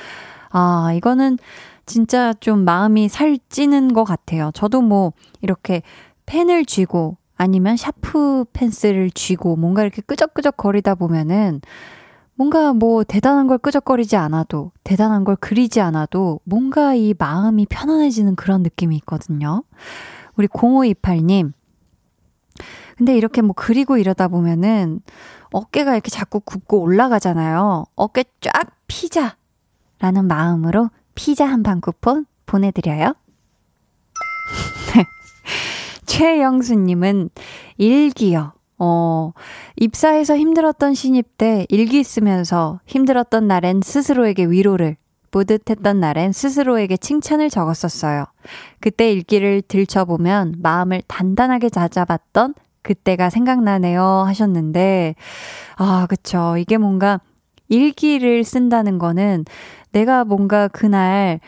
아, 0.51 0.93
이거는 0.95 1.39
진짜 1.87 2.33
좀 2.35 2.65
마음이 2.65 3.09
살찌는 3.09 3.93
것 3.93 4.05
같아요. 4.05 4.51
저도 4.55 4.81
뭐 4.81 5.13
이렇게 5.41 5.83
펜을 6.27 6.65
쥐고 6.65 7.17
아니면 7.37 7.77
샤프 7.77 8.45
펜슬을 8.53 9.11
쥐고 9.11 9.57
뭔가 9.57 9.83
이렇게 9.83 10.01
끄적끄적 10.01 10.57
거리다 10.57 10.95
보면은 10.95 11.61
뭔가 12.35 12.73
뭐 12.73 13.05
대단한 13.05 13.47
걸 13.47 13.59
끄적거리지 13.59 14.17
않아도 14.17 14.73
대단한 14.85 15.25
걸 15.25 15.37
그리지 15.37 15.81
않아도 15.81 16.41
뭔가 16.45 16.95
이 16.95 17.15
마음이 17.19 17.67
편안해지는 17.69 18.37
그런 18.37 18.63
느낌이 18.63 18.97
있거든요. 18.97 19.65
우리 20.37 20.47
0528님, 20.49 21.53
근데 23.03 23.17
이렇게 23.17 23.43
뭐 23.43 23.53
그리고 23.57 23.99
이러다 23.99 24.29
보면은 24.29 25.01
어깨가 25.51 25.95
이렇게 25.95 26.09
자꾸 26.09 26.39
굽고 26.39 26.81
올라가잖아요. 26.81 27.83
어깨 27.97 28.23
쫙 28.41 28.71
피자! 28.87 29.35
라는 29.99 30.29
마음으로 30.29 30.89
피자 31.17 31.45
한 31.47 31.65
판 31.65 31.81
쿠폰 31.81 32.27
보내드려요. 32.47 33.15
네. 34.95 35.05
최영수님은 36.07 37.31
일기요. 37.77 38.53
어, 38.79 39.33
입사해서 39.81 40.37
힘들었던 40.37 40.95
신입 40.95 41.37
때 41.37 41.67
일기 41.71 42.05
쓰면서 42.05 42.79
힘들었던 42.87 43.49
날엔 43.49 43.81
스스로에게 43.83 44.45
위로를, 44.45 44.97
뿌듯했던 45.33 45.99
날엔 45.99 46.31
스스로에게 46.31 46.99
칭찬을 46.99 47.51
적었었어요. 47.51 48.27
그때 48.79 49.11
일기를 49.11 49.63
들춰보면 49.63 50.59
마음을 50.63 51.03
단단하게 51.09 51.69
다잡았던 51.69 52.55
그때가 52.83 53.31
생각나네요 53.31 54.03
하셨는데, 54.27 55.15
아, 55.77 56.07
그쵸. 56.09 56.57
이게 56.59 56.79
뭔가 56.79 57.21
일기를 57.69 58.45
쓴다는 58.45 58.99
거는 58.99 59.45
내가 59.93 60.25
뭔가 60.25 60.69
그날 60.69 61.41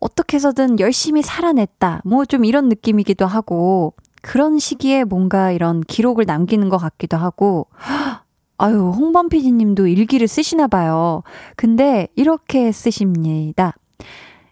어떻게 0.00 0.36
해서든 0.36 0.80
열심히 0.80 1.22
살아냈다. 1.22 2.02
뭐 2.04 2.24
좀 2.24 2.44
이런 2.44 2.68
느낌이기도 2.68 3.26
하고, 3.26 3.94
그런 4.22 4.58
시기에 4.58 5.04
뭔가 5.04 5.52
이런 5.52 5.80
기록을 5.82 6.24
남기는 6.26 6.68
것 6.68 6.78
같기도 6.78 7.16
하고, 7.16 7.66
아유, 8.58 8.90
홍범 8.90 9.28
PD님도 9.28 9.86
일기를 9.86 10.26
쓰시나 10.28 10.66
봐요. 10.66 11.22
근데 11.56 12.08
이렇게 12.16 12.72
쓰십니다. 12.72 13.74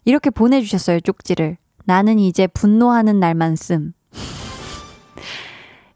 이렇게 0.04 0.30
보내주셨어요, 0.30 1.00
쪽지를. 1.00 1.56
나는 1.84 2.18
이제 2.20 2.46
분노하는 2.46 3.18
날만 3.18 3.56
씀. 3.56 3.92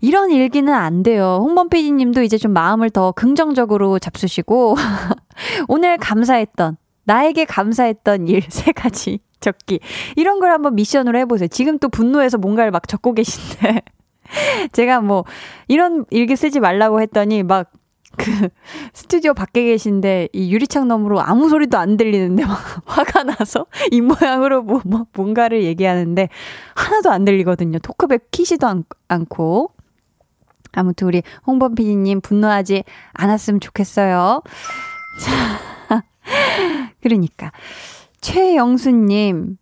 이런 0.01 0.30
일기는 0.30 0.72
안 0.72 1.03
돼요. 1.03 1.38
홍범 1.42 1.68
PD님도 1.68 2.22
이제 2.22 2.38
좀 2.38 2.53
마음을 2.53 2.90
더 2.90 3.12
긍정적으로 3.12 3.98
잡수시고, 3.98 4.76
오늘 5.68 5.98
감사했던, 5.98 6.76
나에게 7.05 7.44
감사했던 7.44 8.28
일 8.28 8.42
세 8.48 8.72
가지 8.72 9.20
적기. 9.40 9.80
이런 10.16 10.38
걸 10.40 10.51
한번 10.51 10.74
미션으로 10.74 11.18
해보세요. 11.18 11.48
지금 11.48 11.78
또 11.78 11.88
분노해서 11.88 12.38
뭔가를 12.38 12.70
막 12.70 12.86
적고 12.88 13.14
계신데. 13.14 13.82
제가 14.72 15.01
뭐, 15.01 15.24
이런 15.68 16.05
일기 16.11 16.36
쓰지 16.36 16.61
말라고 16.61 17.01
했더니 17.01 17.42
막, 17.42 17.70
그, 18.16 18.48
스튜디오 18.92 19.34
밖에 19.34 19.64
계신데, 19.64 20.28
이 20.32 20.53
유리창 20.53 20.88
너머로 20.88 21.20
아무 21.20 21.48
소리도 21.48 21.78
안 21.78 21.96
들리는데, 21.96 22.44
막, 22.44 22.59
화가 22.84 23.22
나서, 23.22 23.66
이 23.92 24.01
모양으로 24.01 24.62
뭐, 24.62 24.80
뭐, 24.84 25.07
뭔가를 25.14 25.62
얘기하는데, 25.62 26.28
하나도 26.74 27.11
안 27.11 27.24
들리거든요. 27.24 27.78
토크백 27.78 28.30
키지도 28.30 28.66
않, 28.66 28.84
않고. 29.09 29.72
아무튼 30.73 31.07
우리 31.09 31.23
홍범 31.47 31.75
PD님 31.75 32.21
분노하지 32.21 32.85
않았으면 33.12 33.61
좋겠어요. 33.61 34.43
자, 35.21 36.05
그러니까. 37.01 37.53
최영수님, 38.21 39.57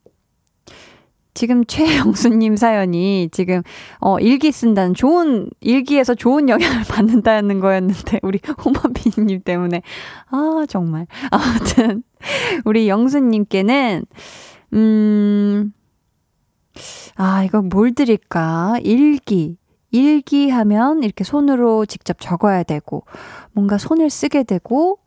지금 1.35 1.65
최영수님 1.65 2.57
사연이 2.57 3.29
지금, 3.31 3.63
어, 4.01 4.19
일기 4.19 4.51
쓴다는 4.51 4.95
좋은, 4.95 5.49
일기에서 5.61 6.17
좋은 6.17 6.49
영향을 6.49 6.83
받는다는 6.91 7.61
거였는데, 7.61 8.19
우리 8.23 8.41
홍범빈님 8.65 9.43
때문에. 9.45 9.83
아, 10.31 10.65
정말. 10.69 11.07
아무튼, 11.31 12.03
우리 12.65 12.89
영수님께는, 12.89 14.05
음, 14.73 15.73
아, 17.15 17.45
이거 17.45 17.63
뭘 17.63 17.95
드릴까? 17.95 18.79
일기. 18.83 19.57
일기하면 19.91 21.03
이렇게 21.03 21.25
손으로 21.25 21.87
직접 21.87 22.19
적어야 22.21 22.63
되고, 22.63 23.05
뭔가 23.53 23.79
손을 23.79 24.11
쓰게 24.11 24.45
되고, 24.45 24.99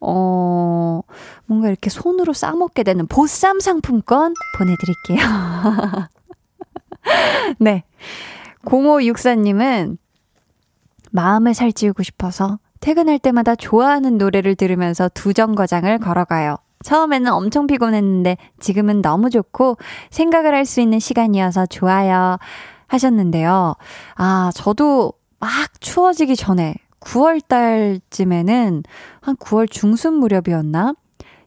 어, 0.00 1.00
뭔가 1.46 1.68
이렇게 1.68 1.90
손으로 1.90 2.32
싸먹게 2.32 2.82
되는 2.82 3.06
보쌈 3.06 3.60
상품권 3.60 4.34
보내드릴게요. 4.58 5.18
네. 7.58 7.84
0564님은 8.64 9.98
마음을 11.10 11.54
살찌우고 11.54 12.02
싶어서 12.02 12.58
퇴근할 12.80 13.18
때마다 13.18 13.54
좋아하는 13.54 14.18
노래를 14.18 14.56
들으면서 14.56 15.08
두 15.14 15.32
정거장을 15.32 15.96
걸어가요. 15.98 16.56
처음에는 16.82 17.32
엄청 17.32 17.66
피곤했는데 17.66 18.36
지금은 18.60 19.00
너무 19.00 19.30
좋고 19.30 19.78
생각을 20.10 20.54
할 20.54 20.66
수 20.66 20.82
있는 20.82 20.98
시간이어서 20.98 21.66
좋아요. 21.66 22.36
하셨는데요. 22.86 23.74
아, 24.16 24.50
저도 24.54 25.12
막 25.40 25.50
추워지기 25.80 26.36
전에 26.36 26.74
9월 27.00 27.46
달쯤에는 27.46 28.82
한 29.20 29.36
9월 29.36 29.70
중순 29.70 30.14
무렵이었나? 30.14 30.94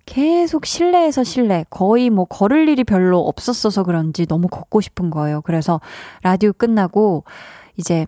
계속 0.06 0.66
실내에서 0.66 1.24
실내, 1.24 1.66
거의 1.70 2.10
뭐 2.10 2.26
걸을 2.26 2.70
일이 2.70 2.84
별로 2.86 3.20
없었어서 3.20 3.84
그런지 3.84 4.26
너무 4.26 4.48
걷고 4.48 4.80
싶은 4.80 5.10
거예요. 5.10 5.42
그래서 5.42 5.82
라디오 6.24 6.54
끝나고 6.54 7.26
이제 7.76 8.06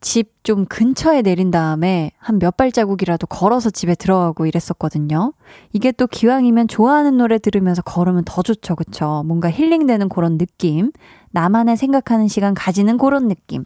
집 0.00 0.38
좀 0.48 0.64
근처에 0.64 1.20
내린 1.20 1.50
다음에 1.50 2.12
한 2.18 2.38
몇 2.38 2.56
발자국이라도 2.56 3.26
걸어서 3.26 3.68
집에 3.68 3.94
들어가고 3.94 4.46
이랬었거든요. 4.46 5.34
이게 5.74 5.92
또 5.92 6.06
기왕이면 6.06 6.68
좋아하는 6.68 7.18
노래 7.18 7.38
들으면서 7.38 7.82
걸으면 7.82 8.22
더 8.24 8.40
좋죠. 8.42 8.74
그쵸? 8.76 9.22
뭔가 9.26 9.50
힐링되는 9.50 10.08
그런 10.08 10.38
느낌. 10.38 10.90
나만의 11.32 11.76
생각하는 11.76 12.28
시간 12.28 12.54
가지는 12.54 12.96
그런 12.96 13.28
느낌. 13.28 13.64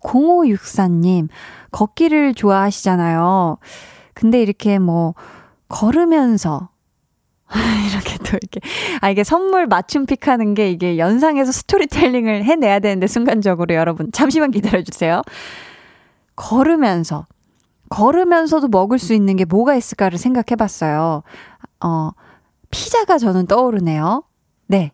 0564님, 0.00 1.28
걷기를 1.70 2.34
좋아하시잖아요. 2.34 3.56
근데 4.14 4.42
이렇게 4.42 4.78
뭐, 4.78 5.14
걸으면서, 5.68 6.68
이렇게 7.90 8.18
또 8.18 8.36
이렇게, 8.36 8.60
아, 9.00 9.10
이게 9.10 9.24
선물 9.24 9.66
맞춤 9.66 10.06
픽 10.06 10.28
하는 10.28 10.54
게 10.54 10.70
이게 10.70 10.98
연상에서 10.98 11.50
스토리텔링을 11.52 12.44
해내야 12.44 12.78
되는데 12.80 13.06
순간적으로 13.06 13.74
여러분, 13.74 14.10
잠시만 14.12 14.50
기다려 14.50 14.82
주세요. 14.82 15.22
걸으면서, 16.36 17.26
걸으면서도 17.90 18.68
먹을 18.68 18.98
수 18.98 19.14
있는 19.14 19.36
게 19.36 19.44
뭐가 19.44 19.74
있을까를 19.74 20.18
생각해 20.18 20.56
봤어요. 20.58 21.22
어, 21.80 22.10
피자가 22.70 23.18
저는 23.18 23.46
떠오르네요. 23.46 24.24
네. 24.66 24.92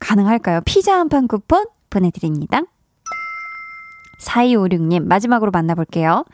가능할까요? 0.00 0.62
피자 0.64 0.98
한 0.98 1.08
판 1.08 1.28
쿠폰 1.28 1.64
보내 1.90 2.10
드립니다. 2.10 2.60
4256님, 4.20 5.04
마지막으로 5.06 5.50
만나 5.50 5.74
볼게요. 5.74 6.24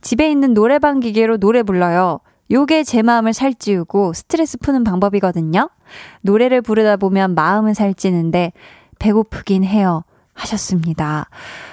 집에 0.00 0.30
있는 0.30 0.54
노래방 0.54 1.00
기계로 1.00 1.38
노래 1.38 1.62
불러요. 1.62 2.20
요게 2.50 2.84
제 2.84 3.02
마음을 3.02 3.32
살찌우고 3.32 4.12
스트레스 4.12 4.58
푸는 4.58 4.84
방법이거든요. 4.84 5.70
노래를 6.22 6.62
부르다 6.62 6.96
보면 6.96 7.34
마음은 7.34 7.74
살찌는데 7.74 8.52
배고프긴 8.98 9.64
해요. 9.64 10.02
하셨습니다. 10.34 11.28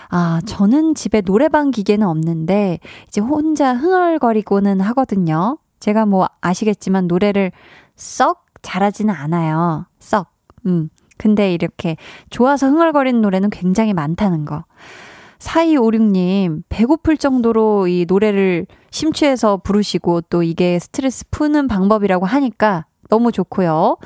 아, 0.10 0.42
저는 0.46 0.94
집에 0.96 1.22
노래방 1.22 1.72
기계는 1.72 2.06
없는데 2.06 2.80
이제 3.08 3.22
혼자 3.22 3.74
흥얼거리고는 3.74 4.82
하거든요. 4.82 5.58
제가 5.80 6.06
뭐 6.06 6.28
아시겠지만 6.42 7.08
노래를 7.08 7.52
썩 7.96 8.46
잘하지는 8.62 9.14
않아요. 9.14 9.86
썩. 10.00 10.28
음. 10.66 10.90
근데 11.18 11.54
이렇게 11.54 11.98
좋아서 12.30 12.68
흥얼거리는 12.68 13.22
노래는 13.22 13.50
굉장히 13.50 13.94
많다는 13.94 14.46
거. 14.46 14.66
4256님, 15.40 16.64
배고플 16.70 17.18
정도로 17.18 17.88
이 17.88 18.06
노래를 18.08 18.66
심취해서 18.90 19.58
부르시고 19.58 20.22
또 20.22 20.44
이게 20.44 20.80
스트레스 20.80 21.26
푸는 21.30 21.68
방법이라고 21.68 22.26
하니까 22.26 22.86
너무 23.10 23.32
좋고요. 23.32 23.98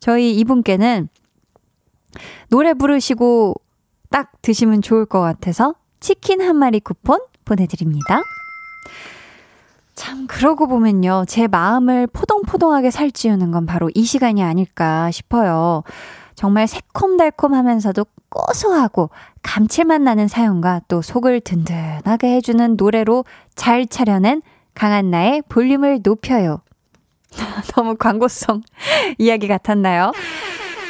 저희 0.00 0.34
이분께는 0.36 1.08
노래 2.48 2.74
부르시고 2.74 3.54
딱 4.10 4.32
드시면 4.42 4.82
좋을 4.82 5.06
것 5.06 5.20
같아서 5.20 5.74
치킨 6.00 6.42
한 6.42 6.56
마리 6.56 6.80
쿠폰 6.80 7.20
보내드립니다. 7.44 8.20
참, 9.94 10.26
그러고 10.26 10.66
보면요. 10.66 11.24
제 11.28 11.46
마음을 11.46 12.06
포동포동하게 12.08 12.90
살찌우는 12.90 13.50
건 13.52 13.66
바로 13.66 13.90
이 13.94 14.04
시간이 14.04 14.42
아닐까 14.42 15.10
싶어요. 15.10 15.82
정말 16.34 16.66
새콤달콤 16.66 17.54
하면서도 17.54 18.04
고소하고 18.32 19.10
감칠맛 19.42 20.00
나는 20.00 20.26
사연과 20.26 20.80
또 20.88 21.02
속을 21.02 21.40
든든하게 21.40 22.34
해주는 22.36 22.76
노래로 22.76 23.24
잘 23.54 23.86
차려낸 23.86 24.42
강한나의 24.74 25.42
볼륨을 25.48 26.00
높여요. 26.02 26.62
너무 27.74 27.96
광고성 27.96 28.62
이야기 29.18 29.48
같았나요? 29.48 30.12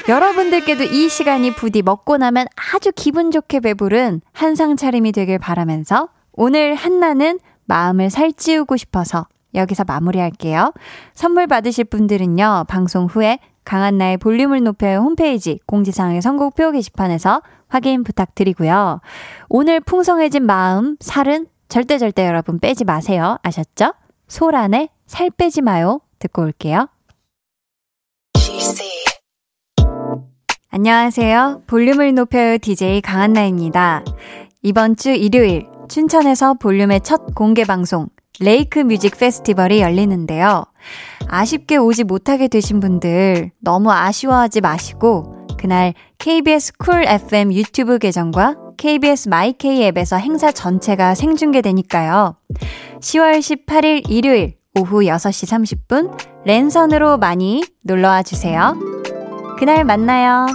여러분들께도 0.09 0.84
이 0.84 1.09
시간이 1.09 1.55
부디 1.55 1.82
먹고 1.82 2.16
나면 2.16 2.47
아주 2.74 2.90
기분 2.95 3.30
좋게 3.30 3.61
배부른 3.61 4.20
한상 4.32 4.76
차림이 4.76 5.12
되길 5.12 5.38
바라면서 5.38 6.09
오늘 6.32 6.74
한나는 6.74 7.38
마음을 7.66 8.11
살찌우고 8.11 8.76
싶어서 8.76 9.26
여기서 9.55 9.84
마무리할게요. 9.84 10.72
선물 11.14 11.47
받으실 11.47 11.84
분들은요, 11.84 12.64
방송 12.68 13.07
후에 13.07 13.38
강한나의 13.64 14.18
볼륨을 14.18 14.62
높여요 14.62 14.98
홈페이지 14.98 15.58
공지사항의 15.66 16.22
선곡표 16.22 16.72
게시판에서 16.72 17.42
확인 17.68 18.04
부탁드리고요. 18.04 19.00
오늘 19.48 19.80
풍성해진 19.80 20.44
마음, 20.44 20.96
살은 21.00 21.46
절대 21.68 21.98
절대 21.98 22.26
여러분 22.26 22.58
빼지 22.58 22.84
마세요. 22.84 23.38
아셨죠? 23.42 23.94
소란에 24.28 24.88
살 25.06 25.30
빼지 25.30 25.62
마요. 25.62 26.00
듣고 26.18 26.42
올게요. 26.42 26.88
안녕하세요. 30.70 31.64
볼륨을 31.66 32.14
높여요 32.14 32.58
DJ 32.58 33.02
강한나입니다. 33.02 34.04
이번 34.62 34.96
주 34.96 35.10
일요일 35.10 35.66
춘천에서 35.88 36.54
볼륨의 36.54 37.02
첫 37.02 37.34
공개 37.34 37.64
방송 37.64 38.08
Lake 38.43 38.80
Music 38.80 39.16
Festival이 39.18 39.80
열리는데요. 39.80 40.64
아쉽게 41.28 41.76
오지 41.76 42.05
못하게 42.05 42.49
되신 42.49 42.80
분들 42.80 43.53
너무 43.61 43.93
아쉬워하지 43.93 44.61
마시고 44.61 45.47
그날 45.59 45.95
KBS 46.18 46.72
쿨 46.76 47.05
FM 47.05 47.53
유튜브 47.53 47.99
계정과 47.99 48.57
KBS 48.76 49.28
마이케이 49.28 49.84
앱에서 49.84 50.16
행사 50.16 50.51
전체가 50.51 51.14
생중계되니까요. 51.14 52.34
10월 53.01 53.38
18일 53.38 54.11
일요일 54.11 54.57
오후 54.74 55.03
6시 55.03 55.86
30분 55.86 56.18
랜선으로 56.45 57.18
많이 57.18 57.62
놀러와 57.84 58.24
주세요. 58.24 58.76
그날 59.59 59.84
만나요. 59.84 60.47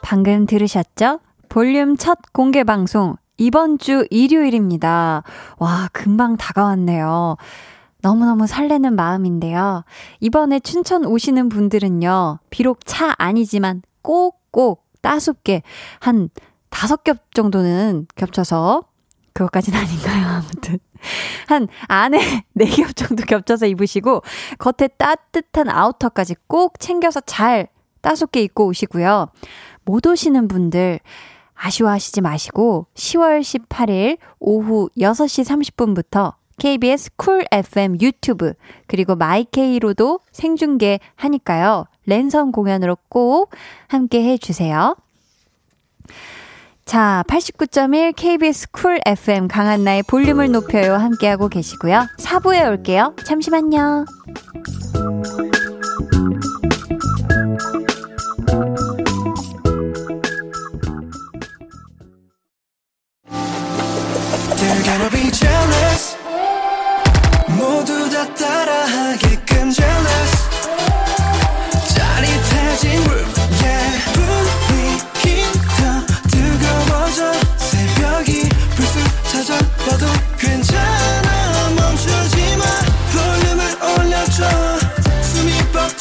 방금 0.00 0.46
들으셨죠? 0.46 1.20
볼륨 1.52 1.98
첫 1.98 2.18
공개 2.32 2.64
방송 2.64 3.16
이번 3.36 3.76
주 3.76 4.06
일요일입니다. 4.08 5.22
와, 5.58 5.88
금방 5.92 6.38
다가왔네요. 6.38 7.36
너무너무 8.00 8.46
설레는 8.46 8.96
마음인데요. 8.96 9.84
이번에 10.20 10.60
춘천 10.60 11.04
오시는 11.04 11.50
분들은요, 11.50 12.38
비록 12.48 12.86
차 12.86 13.14
아니지만 13.18 13.82
꼭꼭 14.00 14.86
따숩게 15.02 15.62
한 16.00 16.30
다섯 16.70 17.04
겹 17.04 17.34
정도는 17.34 18.06
겹쳐서, 18.16 18.84
그것까진 19.34 19.74
아닌가요? 19.76 20.26
아무튼. 20.28 20.78
한 21.48 21.68
안에 21.86 22.46
네 22.54 22.64
겹 22.64 22.96
정도 22.96 23.24
겹쳐서 23.24 23.66
입으시고, 23.66 24.22
겉에 24.58 24.88
따뜻한 24.96 25.68
아우터까지 25.68 26.34
꼭 26.46 26.80
챙겨서 26.80 27.20
잘 27.20 27.68
따숩게 28.00 28.40
입고 28.40 28.68
오시고요. 28.68 29.26
못 29.84 30.06
오시는 30.06 30.48
분들, 30.48 31.00
아쉬워하시지 31.62 32.20
마시고 32.20 32.86
10월 32.94 33.40
18일 33.40 34.18
오후 34.40 34.88
6시 34.98 35.72
30분부터 35.72 36.34
KBS 36.58 37.10
쿨 37.16 37.44
FM 37.50 37.98
유튜브 38.00 38.54
그리고 38.86 39.16
마이케이로도 39.16 40.20
생중계 40.32 41.00
하니까요. 41.14 41.86
랜선 42.06 42.52
공연으로 42.52 42.96
꼭 43.08 43.50
함께 43.88 44.22
해주세요. 44.24 44.96
자, 46.84 47.22
89.1 47.28 48.14
KBS 48.16 48.70
쿨 48.72 49.00
FM 49.06 49.48
강한나의 49.48 50.02
볼륨을 50.08 50.50
높여요 50.50 50.94
함께하고 50.94 51.48
계시고요. 51.48 52.06
4부에 52.18 52.68
올게요. 52.68 53.14
잠시만요. 53.24 54.04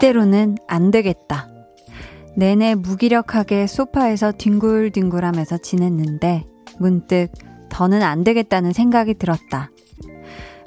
이대로는 0.00 0.56
안 0.66 0.90
되겠다. 0.90 1.46
내내 2.34 2.74
무기력하게 2.74 3.66
소파에서 3.66 4.32
뒹굴뒹굴하면서 4.32 5.58
지냈는데 5.58 6.46
문득 6.78 7.28
더는 7.68 8.02
안 8.02 8.24
되겠다는 8.24 8.72
생각이 8.72 9.12
들었다. 9.14 9.70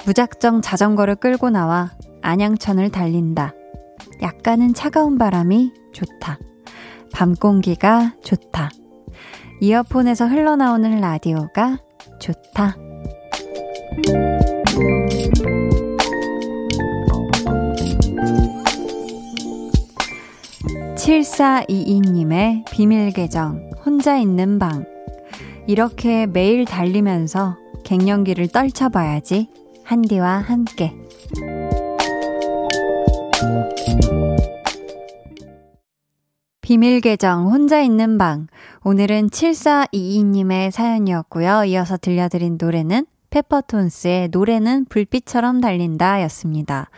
무작정 0.05 0.61
자전거를 0.61 1.15
끌고 1.15 1.49
나와 1.49 1.93
안양천을 2.21 2.91
달린다. 2.91 3.55
약간은 4.21 4.75
차가운 4.75 5.17
바람이 5.17 5.73
좋다. 5.93 6.37
밤 7.11 7.33
공기가 7.33 8.13
좋다. 8.23 8.69
이어폰에서 9.61 10.27
흘러나오는 10.27 11.01
라디오가 11.01 11.79
좋다. 12.19 12.75
7422님의 21.03 22.63
비밀 22.71 23.11
계정, 23.11 23.69
혼자 23.85 24.17
있는 24.17 24.57
방. 24.57 24.85
이렇게 25.67 26.25
매일 26.27 26.63
달리면서 26.63 27.57
갱년기를 27.83 28.47
떨쳐봐야지. 28.47 29.49
한디와 29.83 30.37
함께. 30.37 30.95
비밀 36.61 37.01
계정 37.01 37.51
혼자 37.51 37.81
있는 37.81 38.17
방. 38.17 38.47
오늘은 38.85 39.27
7422님의 39.27 40.71
사연이었고요. 40.71 41.65
이어서 41.65 41.97
들려드린 41.97 42.57
노래는 42.57 43.05
페퍼톤스의 43.33 44.29
노래는 44.29 44.85
불빛처럼 44.85 45.59
달린다 45.59 46.21
였습니다. 46.23 46.89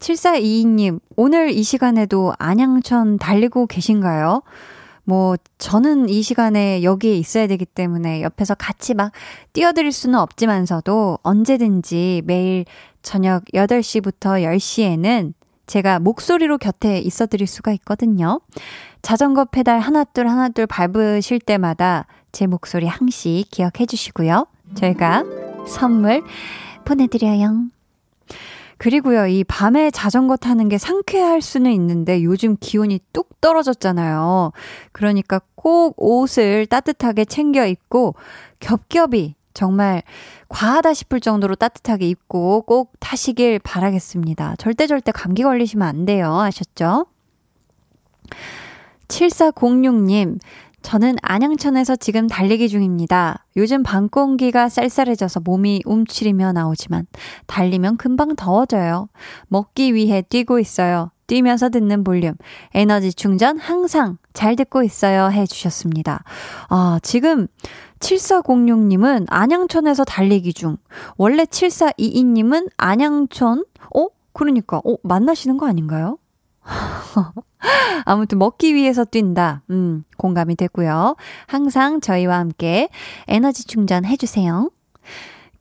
7422님, 0.00 0.98
오늘 1.14 1.50
이 1.50 1.62
시간에도 1.62 2.34
안양천 2.38 3.18
달리고 3.18 3.66
계신가요? 3.68 4.42
뭐, 5.04 5.36
저는 5.58 6.08
이 6.08 6.22
시간에 6.22 6.82
여기에 6.82 7.14
있어야 7.14 7.46
되기 7.46 7.64
때문에 7.64 8.22
옆에서 8.22 8.56
같이 8.56 8.94
막 8.94 9.12
뛰어드릴 9.52 9.92
수는 9.92 10.18
없지만서도 10.18 11.20
언제든지 11.22 12.22
매일 12.24 12.64
저녁 13.02 13.44
8시부터 13.54 14.42
10시에는 14.42 15.32
제가 15.68 16.00
목소리로 16.00 16.58
곁에 16.58 16.98
있어 16.98 17.26
드릴 17.26 17.46
수가 17.46 17.72
있거든요. 17.74 18.40
자전거 19.02 19.44
페달 19.44 19.78
하나둘 19.78 20.26
하나둘 20.26 20.66
밟으실 20.66 21.38
때마다 21.38 22.06
제 22.32 22.48
목소리 22.48 22.86
항시 22.86 23.44
기억해 23.50 23.86
주시고요. 23.86 24.46
저희가 24.74 25.45
선물 25.66 26.22
보내드려요. 26.84 27.66
그리고요, 28.78 29.26
이 29.26 29.42
밤에 29.44 29.90
자전거 29.90 30.36
타는 30.36 30.68
게 30.68 30.76
상쾌할 30.76 31.40
수는 31.40 31.72
있는데 31.72 32.22
요즘 32.22 32.56
기온이 32.60 33.00
뚝 33.12 33.40
떨어졌잖아요. 33.40 34.52
그러니까 34.92 35.40
꼭 35.54 35.94
옷을 35.96 36.66
따뜻하게 36.66 37.24
챙겨 37.24 37.66
입고 37.66 38.14
겹겹이 38.60 39.34
정말 39.54 40.02
과하다 40.48 40.92
싶을 40.92 41.20
정도로 41.20 41.54
따뜻하게 41.54 42.06
입고 42.08 42.62
꼭 42.62 42.92
타시길 43.00 43.60
바라겠습니다. 43.60 44.56
절대 44.58 44.86
절대 44.86 45.10
감기 45.10 45.42
걸리시면 45.42 45.88
안 45.88 46.04
돼요. 46.04 46.38
아셨죠? 46.38 47.06
7406님, 49.08 50.38
저는 50.82 51.16
안양천에서 51.22 51.96
지금 51.96 52.28
달리기 52.28 52.68
중입니다. 52.68 53.44
요즘 53.56 53.82
밤 53.82 54.08
공기가 54.08 54.68
쌀쌀해져서 54.68 55.40
몸이 55.40 55.82
움츠리며 55.84 56.52
나오지만 56.52 57.06
달리면 57.46 57.96
금방 57.96 58.36
더워져요. 58.36 59.08
먹기 59.48 59.94
위해 59.94 60.22
뛰고 60.22 60.60
있어요. 60.60 61.10
뛰면서 61.26 61.70
듣는 61.70 62.04
볼륨. 62.04 62.34
에너지 62.72 63.12
충전 63.12 63.58
항상 63.58 64.18
잘 64.32 64.54
듣고 64.54 64.82
있어요. 64.82 65.28
해 65.30 65.44
주셨습니다. 65.46 66.22
아, 66.68 67.00
지금 67.02 67.48
7406님은 67.98 69.26
안양천에서 69.28 70.04
달리기 70.04 70.52
중. 70.52 70.76
원래 71.16 71.44
7422님은 71.44 72.68
안양천? 72.76 73.64
어? 73.94 74.06
그러니까, 74.32 74.78
어, 74.84 74.96
만나시는 75.02 75.56
거 75.56 75.66
아닌가요? 75.66 76.18
아무튼 78.04 78.38
먹기 78.38 78.74
위해서 78.74 79.04
뛴다. 79.04 79.62
음, 79.70 80.04
공감이 80.16 80.56
됐고요. 80.56 81.16
항상 81.46 82.00
저희와 82.00 82.38
함께 82.38 82.88
에너지 83.28 83.66
충전 83.66 84.04
해 84.04 84.16
주세요. 84.16 84.70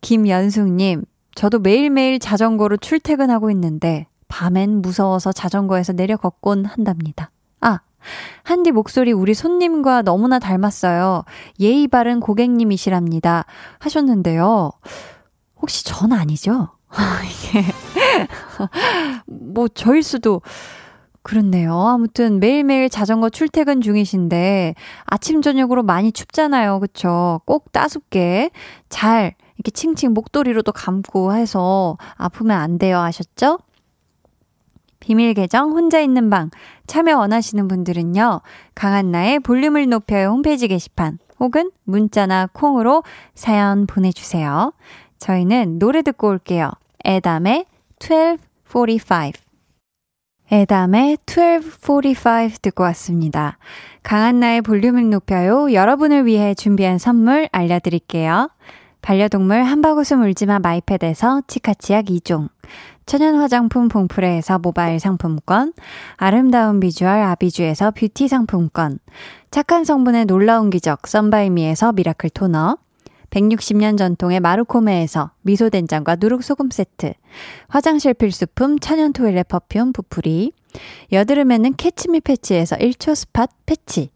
김연숙 0.01 0.69
님, 0.69 1.03
저도 1.35 1.59
매일매일 1.59 2.19
자전거로 2.19 2.77
출퇴근하고 2.77 3.51
있는데 3.51 4.07
밤엔 4.27 4.81
무서워서 4.81 5.31
자전거에서 5.31 5.93
내려 5.93 6.17
걷곤 6.17 6.65
한답니다. 6.65 7.31
아, 7.61 7.79
한디 8.43 8.71
목소리 8.71 9.11
우리 9.11 9.33
손님과 9.33 10.03
너무나 10.03 10.39
닮았어요. 10.39 11.23
예의 11.59 11.87
바른 11.87 12.19
고객님이시랍니다. 12.19 13.45
하셨는데요. 13.79 14.71
혹시 15.61 15.83
전 15.85 16.11
아니죠? 16.11 16.69
이게, 17.25 17.65
뭐, 19.25 19.67
저일 19.67 20.03
수도. 20.03 20.41
그렇네요. 21.25 21.73
아무튼 21.73 22.39
매일매일 22.39 22.87
자전거 22.87 23.31
출퇴근 23.31 23.81
중이신데 23.81 24.75
아침 25.05 25.41
저녁으로 25.41 25.81
많이 25.81 26.11
춥잖아요. 26.11 26.79
그쵸? 26.79 27.41
꼭 27.45 27.71
따숩게 27.71 28.51
잘 28.89 29.33
이렇게 29.57 29.71
칭칭 29.71 30.13
목도리로도 30.13 30.71
감고 30.71 31.33
해서 31.33 31.97
아프면 32.15 32.59
안 32.59 32.77
돼요. 32.77 32.99
아셨죠? 32.99 33.57
비밀 34.99 35.33
계정 35.33 35.71
혼자 35.71 35.99
있는 35.99 36.29
방 36.29 36.51
참여 36.85 37.17
원하시는 37.17 37.67
분들은요. 37.67 38.41
강한나의 38.75 39.39
볼륨을 39.39 39.89
높여요 39.89 40.29
홈페이지 40.29 40.67
게시판 40.67 41.17
혹은 41.39 41.71
문자나 41.85 42.49
콩으로 42.53 43.03
사연 43.33 43.87
보내주세요. 43.87 44.73
저희는 45.17 45.79
노래 45.79 46.03
듣고 46.03 46.27
올게요. 46.27 46.69
에담의 47.03 47.65
1245 47.97 48.85
에담의 50.51 51.17
1245 51.25 52.59
듣고 52.61 52.83
왔습니다. 52.83 53.57
강한나의 54.03 54.61
볼륨을 54.61 55.09
높여요. 55.09 55.73
여러분을 55.73 56.25
위해 56.25 56.53
준비한 56.53 56.97
선물 56.97 57.49
알려드릴게요. 57.51 58.49
반려동물 59.01 59.63
한바구음 59.63 60.23
울지마 60.23 60.59
마이펫에서 60.59 61.43
치카치약 61.47 62.05
2종, 62.05 62.49
천연 63.05 63.35
화장품 63.35 63.87
봉프레에서 63.87 64.57
모바일 64.59 64.99
상품권, 64.99 65.73
아름다운 66.15 66.79
비주얼 66.79 67.21
아비주에서 67.21 67.91
뷰티 67.91 68.27
상품권, 68.27 68.97
착한 69.51 69.85
성분의 69.85 70.25
놀라운 70.25 70.71
기적 70.71 71.05
썬바이미에서 71.05 71.93
미라클 71.93 72.31
토너, 72.31 72.77
160년 73.35 73.97
전통의 73.97 74.39
마루코메에서 74.39 75.31
미소된장과 75.41 76.15
누룩소금 76.19 76.69
세트, 76.71 77.13
화장실 77.67 78.13
필수품 78.13 78.79
천연 78.79 79.11
toilet 79.11 79.49
perfume 79.49 79.91
부풀이, 79.91 80.53
여드름에는 81.11 81.75
캐치미 81.75 82.21
패치에서 82.21 82.77
1초 82.77 83.13
spot 83.13 83.47
패치, 83.65 84.09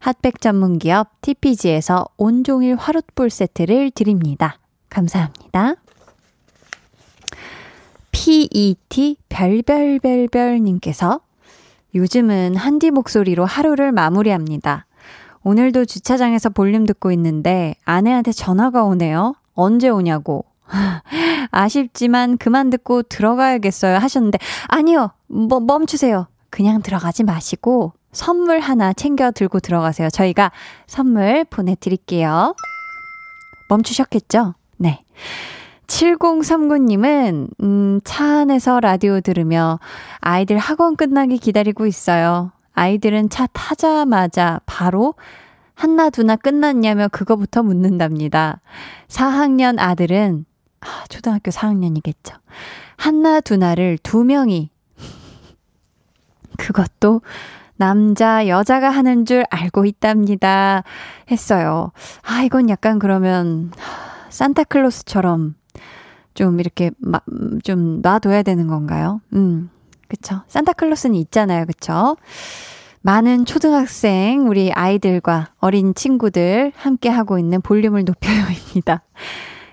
핫백 0.00 0.40
전문 0.40 0.78
기업 0.78 1.20
TPG에서 1.20 2.06
온종일 2.16 2.74
화롯불 2.74 3.30
세트를 3.30 3.92
드립니다. 3.92 4.58
감사합니다. 4.88 5.76
PET 8.10 9.16
별별별별님께서 9.28 11.20
요즘은 11.94 12.56
한디 12.56 12.90
목소리로 12.90 13.44
하루를 13.44 13.92
마무리합니다. 13.92 14.86
오늘도 15.44 15.84
주차장에서 15.84 16.48
볼륨 16.50 16.86
듣고 16.86 17.12
있는데 17.12 17.76
아내한테 17.84 18.32
전화가 18.32 18.82
오네요. 18.84 19.34
언제 19.54 19.88
오냐고. 19.88 20.44
아쉽지만 21.50 22.38
그만 22.38 22.70
듣고 22.70 23.02
들어가야겠어요 23.02 23.96
하셨는데 23.98 24.38
아니요. 24.68 25.12
뭐 25.28 25.60
멈추세요. 25.60 26.26
그냥 26.50 26.82
들어가지 26.82 27.22
마시고 27.24 27.92
선물 28.12 28.60
하나 28.60 28.92
챙겨 28.92 29.30
들고 29.30 29.60
들어가세요. 29.60 30.08
저희가 30.08 30.50
선물 30.86 31.44
보내 31.44 31.74
드릴게요. 31.78 32.54
멈추셨겠죠? 33.68 34.54
네. 34.76 35.04
7039님은, 35.86 37.48
음, 37.62 38.00
차 38.04 38.40
안에서 38.40 38.80
라디오 38.80 39.20
들으며 39.20 39.80
아이들 40.20 40.58
학원 40.58 40.96
끝나기 40.96 41.38
기다리고 41.38 41.86
있어요. 41.86 42.52
아이들은 42.74 43.30
차 43.30 43.46
타자마자 43.46 44.60
바로 44.66 45.14
한나 45.74 46.10
두나 46.10 46.36
끝났냐며 46.36 47.08
그거부터 47.08 47.62
묻는답니다. 47.62 48.60
4학년 49.08 49.78
아들은 49.78 50.44
아, 50.80 51.04
초등학교 51.08 51.50
4학년이겠죠. 51.50 52.34
한나 52.96 53.40
두나를 53.40 53.98
두 54.02 54.24
명이 54.24 54.70
그것도 56.58 57.22
남자, 57.76 58.46
여자가 58.46 58.90
하는 58.90 59.24
줄 59.24 59.44
알고 59.50 59.84
있답니다. 59.84 60.84
했어요. 61.30 61.90
아, 62.22 62.42
이건 62.42 62.68
약간 62.68 62.98
그러면 62.98 63.72
산타클로스처럼 64.28 65.54
좀 66.34 66.60
이렇게 66.60 66.90
마, 66.98 67.20
좀 67.64 68.00
놔둬야 68.02 68.42
되는 68.42 68.68
건가요? 68.68 69.20
음. 69.32 69.70
그쵸. 70.08 70.42
산타클로스는 70.48 71.16
있잖아요. 71.16 71.66
그쵸. 71.66 72.16
많은 73.02 73.44
초등학생, 73.44 74.48
우리 74.48 74.72
아이들과 74.72 75.50
어린 75.58 75.94
친구들 75.94 76.72
함께 76.74 77.10
하고 77.10 77.38
있는 77.38 77.60
볼륨을 77.60 78.04
높여요입니다. 78.04 79.02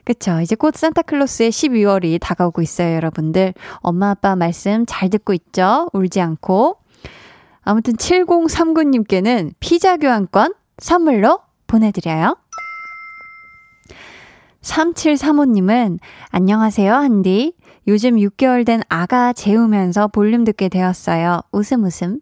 그쵸. 0.03 0.41
이제 0.41 0.55
곧 0.55 0.75
산타클로스의 0.75 1.51
12월이 1.51 2.19
다가오고 2.19 2.61
있어요, 2.61 2.95
여러분들. 2.95 3.53
엄마, 3.77 4.09
아빠 4.09 4.35
말씀 4.35 4.85
잘 4.85 5.09
듣고 5.09 5.33
있죠? 5.33 5.89
울지 5.93 6.19
않고. 6.19 6.77
아무튼 7.61 7.93
7039님께는 7.93 9.53
피자 9.59 9.95
교환권 9.95 10.53
선물로 10.79 11.39
보내드려요. 11.67 12.35
3735님은 14.61 15.99
안녕하세요, 16.29 16.93
한디. 16.93 17.53
요즘 17.87 18.15
6개월 18.15 18.65
된 18.65 18.81
아가 18.89 19.33
재우면서 19.33 20.07
볼륨 20.07 20.43
듣게 20.43 20.69
되었어요. 20.69 21.41
웃음 21.51 21.83
웃음. 21.83 22.19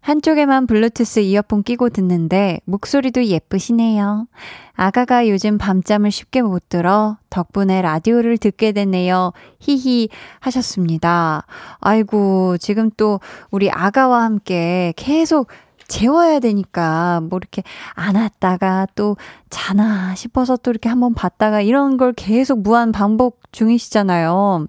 한쪽에만 0.00 0.66
블루투스 0.66 1.20
이어폰 1.20 1.62
끼고 1.64 1.90
듣는데 1.90 2.60
목소리도 2.64 3.26
예쁘시네요. 3.26 4.26
아가가 4.74 5.28
요즘 5.28 5.58
밤잠을 5.58 6.10
쉽게 6.10 6.40
못 6.40 6.68
들어 6.68 7.18
덕분에 7.30 7.82
라디오를 7.82 8.38
듣게 8.38 8.72
됐네요. 8.72 9.32
히히 9.58 10.08
하셨습니다. 10.40 11.44
아이고, 11.80 12.56
지금 12.58 12.90
또 12.96 13.20
우리 13.50 13.70
아가와 13.70 14.22
함께 14.22 14.94
계속 14.96 15.48
재워야 15.88 16.38
되니까 16.38 17.20
뭐 17.22 17.38
이렇게 17.38 17.62
안았다가 17.94 18.86
또 18.94 19.16
자나 19.50 20.14
싶어서 20.14 20.56
또 20.56 20.70
이렇게 20.70 20.88
한번 20.88 21.14
봤다가 21.14 21.60
이런 21.60 21.96
걸 21.96 22.12
계속 22.12 22.60
무한 22.60 22.92
반복 22.92 23.40
중이시잖아요. 23.52 24.66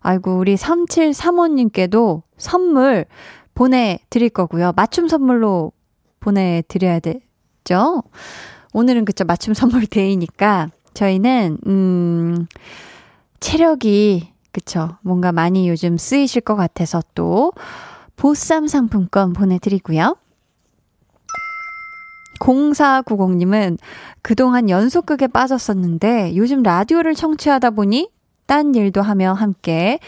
아이고, 0.00 0.36
우리 0.36 0.56
3735님께도 0.56 2.22
선물 2.36 3.06
보내드릴 3.54 4.30
거고요. 4.30 4.72
맞춤 4.74 5.08
선물로 5.08 5.72
보내드려야 6.20 7.00
되죠? 7.00 8.02
오늘은 8.72 9.04
그쵸, 9.04 9.24
맞춤 9.24 9.54
선물 9.54 9.86
데이니까 9.86 10.70
저희는, 10.94 11.58
음, 11.66 12.46
체력이, 13.40 14.32
그쵸, 14.52 14.96
뭔가 15.02 15.32
많이 15.32 15.68
요즘 15.68 15.96
쓰이실 15.96 16.42
것 16.42 16.56
같아서 16.56 17.02
또 17.14 17.52
보쌈 18.16 18.68
상품권 18.68 19.32
보내드리고요. 19.32 20.16
0490님은 22.38 23.78
그동안 24.22 24.68
연속극에 24.68 25.28
빠졌었는데 25.28 26.36
요즘 26.36 26.62
라디오를 26.62 27.14
청취하다 27.14 27.70
보니 27.70 28.10
딴 28.46 28.74
일도 28.74 29.02
하며 29.02 29.32
함께, 29.32 29.98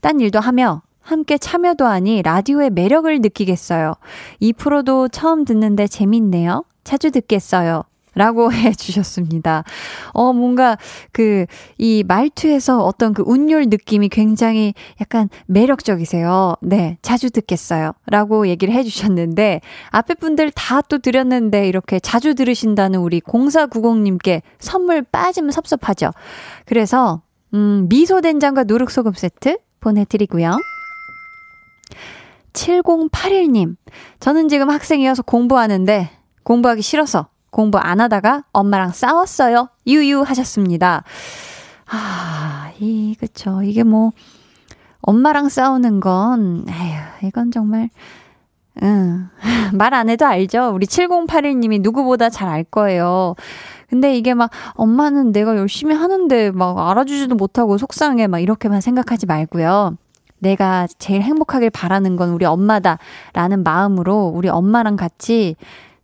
딴 0.00 0.20
일도 0.20 0.40
하며 0.40 0.82
함께 1.00 1.38
참여도 1.38 1.86
하니 1.86 2.22
라디오의 2.22 2.70
매력을 2.70 3.18
느끼겠어요. 3.20 3.94
이 4.40 4.52
프로도 4.52 5.08
처음 5.08 5.44
듣는데 5.44 5.86
재밌네요. 5.86 6.64
자주 6.84 7.10
듣겠어요. 7.10 7.84
라고 8.18 8.50
해 8.52 8.72
주셨습니다. 8.72 9.62
어, 10.12 10.32
뭔가 10.32 10.76
그, 11.12 11.46
이 11.78 12.04
말투에서 12.06 12.84
어떤 12.84 13.14
그 13.14 13.22
운율 13.24 13.66
느낌이 13.68 14.08
굉장히 14.08 14.74
약간 15.00 15.28
매력적이세요. 15.46 16.56
네, 16.60 16.98
자주 17.00 17.30
듣겠어요. 17.30 17.92
라고 18.06 18.48
얘기를 18.48 18.74
해 18.74 18.82
주셨는데, 18.82 19.60
앞에 19.90 20.14
분들 20.14 20.50
다 20.50 20.82
또 20.88 20.98
드렸는데, 20.98 21.68
이렇게 21.68 22.00
자주 22.00 22.34
들으신다는 22.34 23.00
우리 23.00 23.20
0490님께 23.20 24.42
선물 24.58 25.02
빠지면 25.02 25.50
섭섭하죠. 25.50 26.10
그래서, 26.64 27.22
음, 27.54 27.86
미소 27.88 28.20
된장과 28.20 28.64
누룩소금 28.64 29.12
세트 29.12 29.58
보내드리고요. 29.80 30.56
7081님, 32.54 33.76
저는 34.18 34.48
지금 34.48 34.70
학생이어서 34.70 35.22
공부하는데, 35.22 36.10
공부하기 36.42 36.80
싫어서 36.82 37.28
공부 37.50 37.78
안 37.78 38.00
하다가 38.00 38.44
엄마랑 38.52 38.92
싸웠어요. 38.92 39.68
유유 39.86 40.22
하셨습니다. 40.22 41.04
아, 41.90 42.70
이, 42.80 43.16
그쵸. 43.18 43.62
이게 43.62 43.82
뭐, 43.82 44.12
엄마랑 45.00 45.48
싸우는 45.48 46.00
건, 46.00 46.66
에휴, 46.68 47.28
이건 47.28 47.50
정말, 47.50 47.88
응. 48.82 49.28
말 49.74 49.94
안 49.94 50.08
해도 50.08 50.26
알죠? 50.26 50.70
우리 50.74 50.86
7081님이 50.86 51.80
누구보다 51.82 52.28
잘 52.30 52.48
알 52.48 52.64
거예요. 52.64 53.34
근데 53.88 54.16
이게 54.16 54.34
막, 54.34 54.50
엄마는 54.74 55.32
내가 55.32 55.56
열심히 55.56 55.94
하는데 55.94 56.50
막 56.50 56.78
알아주지도 56.90 57.34
못하고 57.36 57.78
속상해. 57.78 58.26
막 58.26 58.38
이렇게만 58.40 58.80
생각하지 58.82 59.26
말고요. 59.26 59.96
내가 60.40 60.86
제일 60.98 61.22
행복하길 61.22 61.70
바라는 61.70 62.16
건 62.16 62.30
우리 62.30 62.44
엄마다. 62.44 62.98
라는 63.32 63.62
마음으로 63.64 64.26
우리 64.34 64.48
엄마랑 64.48 64.96
같이 64.96 65.56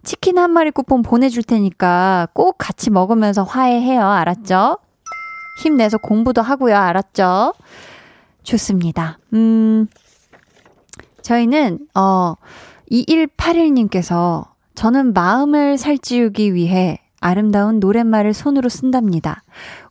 치킨 0.05 0.39
한 0.39 0.51
마리 0.51 0.71
쿠폰 0.71 1.03
보내줄 1.03 1.43
테니까 1.43 2.29
꼭 2.33 2.57
같이 2.59 2.91
먹으면서 2.91 3.43
화해해요. 3.43 4.07
알았죠? 4.07 4.79
힘내서 5.63 5.99
공부도 5.99 6.43
하고요. 6.43 6.77
알았죠? 6.77 7.55
좋습니다. 8.43 9.19
음, 9.33 9.87
저희는, 11.23 11.79
어, 11.95 12.35
2181님께서 12.91 14.47
저는 14.75 15.15
마음을 15.15 15.79
살찌우기 15.79 16.55
위해 16.55 17.01
아름다운 17.21 17.81
노랫말을 17.81 18.35
손으로 18.35 18.69
쓴답니다. 18.69 19.43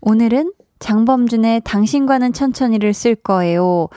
오늘은 0.01 0.53
장범준의 0.79 1.61
당신과는 1.63 2.33
천천히를 2.33 2.93
쓸 2.93 3.15
거예요. 3.15 3.87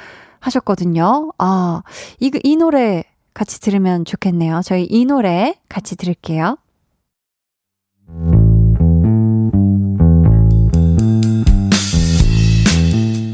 하셨거든요. 0.41 1.33
아, 1.39 1.83
이, 2.21 2.31
이 2.43 2.57
노래 2.57 3.05
같이 3.37 3.61
들으면 3.61 4.07
좋겠네요. 4.07 4.63
저희 4.65 4.87
이 4.89 5.05
노래 5.05 5.55
같이 5.69 5.95
들을게요. 5.95 6.57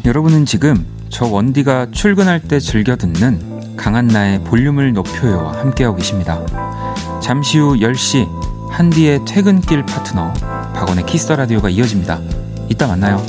여러분은 0.05 0.45
지금 0.45 0.85
저 1.09 1.25
원디가 1.25 1.93
출근할 1.93 2.43
때 2.43 2.59
즐겨 2.59 2.97
듣는 2.97 3.77
강한나의 3.77 4.43
볼륨을 4.43 4.93
높여요와 4.93 5.61
함께하고 5.61 5.99
계십니다. 5.99 6.45
잠시 7.21 7.59
후 7.59 7.77
10시 7.77 8.27
한디의 8.71 9.21
퇴근길 9.25 9.87
파트너 9.87 10.33
박원의 10.75 11.07
키스터 11.07 11.37
라디오가 11.37 11.69
이어집니다. 11.69 12.19
이따 12.69 12.89
만나요. 12.89 13.23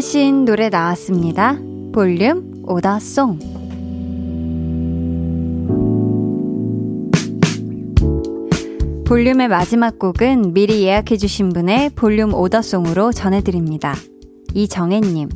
주문하신 0.00 0.46
노래 0.46 0.70
나왔습니다. 0.70 1.58
볼륨 1.92 2.64
오더송. 2.66 3.38
볼륨의 9.06 9.48
마지막 9.48 9.98
곡은 9.98 10.54
미리 10.54 10.84
예약해주신 10.84 11.50
분의 11.50 11.90
볼륨 11.90 12.32
오더송으로 12.32 13.12
전해드립니다. 13.12 13.94
이정혜님. 14.54 15.28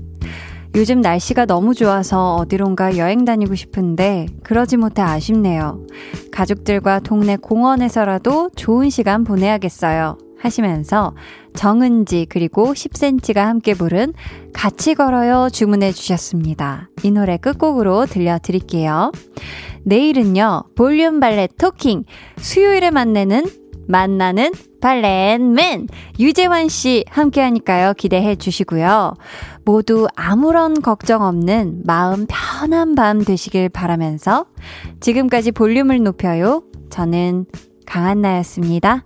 요즘 0.77 1.01
날씨가 1.03 1.45
너무 1.45 1.75
좋아서 1.75 2.37
어디론가 2.37 2.97
여행 2.97 3.27
다니고 3.27 3.55
싶은데 3.55 4.27
그러지 4.43 4.79
못해 4.79 5.03
아쉽네요. 5.03 5.87
가족들과 6.33 7.01
동네 7.01 7.37
공원에서라도 7.37 8.51
좋은 8.57 8.89
시간 8.89 9.25
보내야겠어요. 9.25 10.24
하시면서 10.45 11.14
정은지 11.55 12.26
그리고 12.28 12.72
10cm가 12.72 13.36
함께 13.36 13.74
부른 13.74 14.12
같이 14.53 14.95
걸어요 14.95 15.49
주문해 15.51 15.92
주셨습니다. 15.92 16.88
이 17.03 17.11
노래 17.11 17.36
끝곡으로 17.36 18.07
들려드릴게요. 18.07 19.12
내일은요, 19.84 20.64
볼륨 20.76 21.20
발레 21.20 21.49
토킹, 21.59 22.05
수요일에 22.38 22.90
만나는, 22.90 23.45
만나는 23.86 24.53
발렌맨 24.80 25.88
유재환 26.18 26.68
씨 26.68 27.05
함께 27.09 27.40
하니까요. 27.42 27.95
기대해 27.95 28.34
주시고요. 28.36 29.14
모두 29.64 30.07
아무런 30.14 30.80
걱정 30.80 31.22
없는 31.22 31.82
마음 31.84 32.26
편한 32.28 32.95
밤 32.95 33.24
되시길 33.24 33.68
바라면서 33.70 34.47
지금까지 35.01 35.53
볼륨을 35.53 36.03
높여요. 36.03 36.62
저는 36.90 37.47
강한나였습니다. 37.86 39.05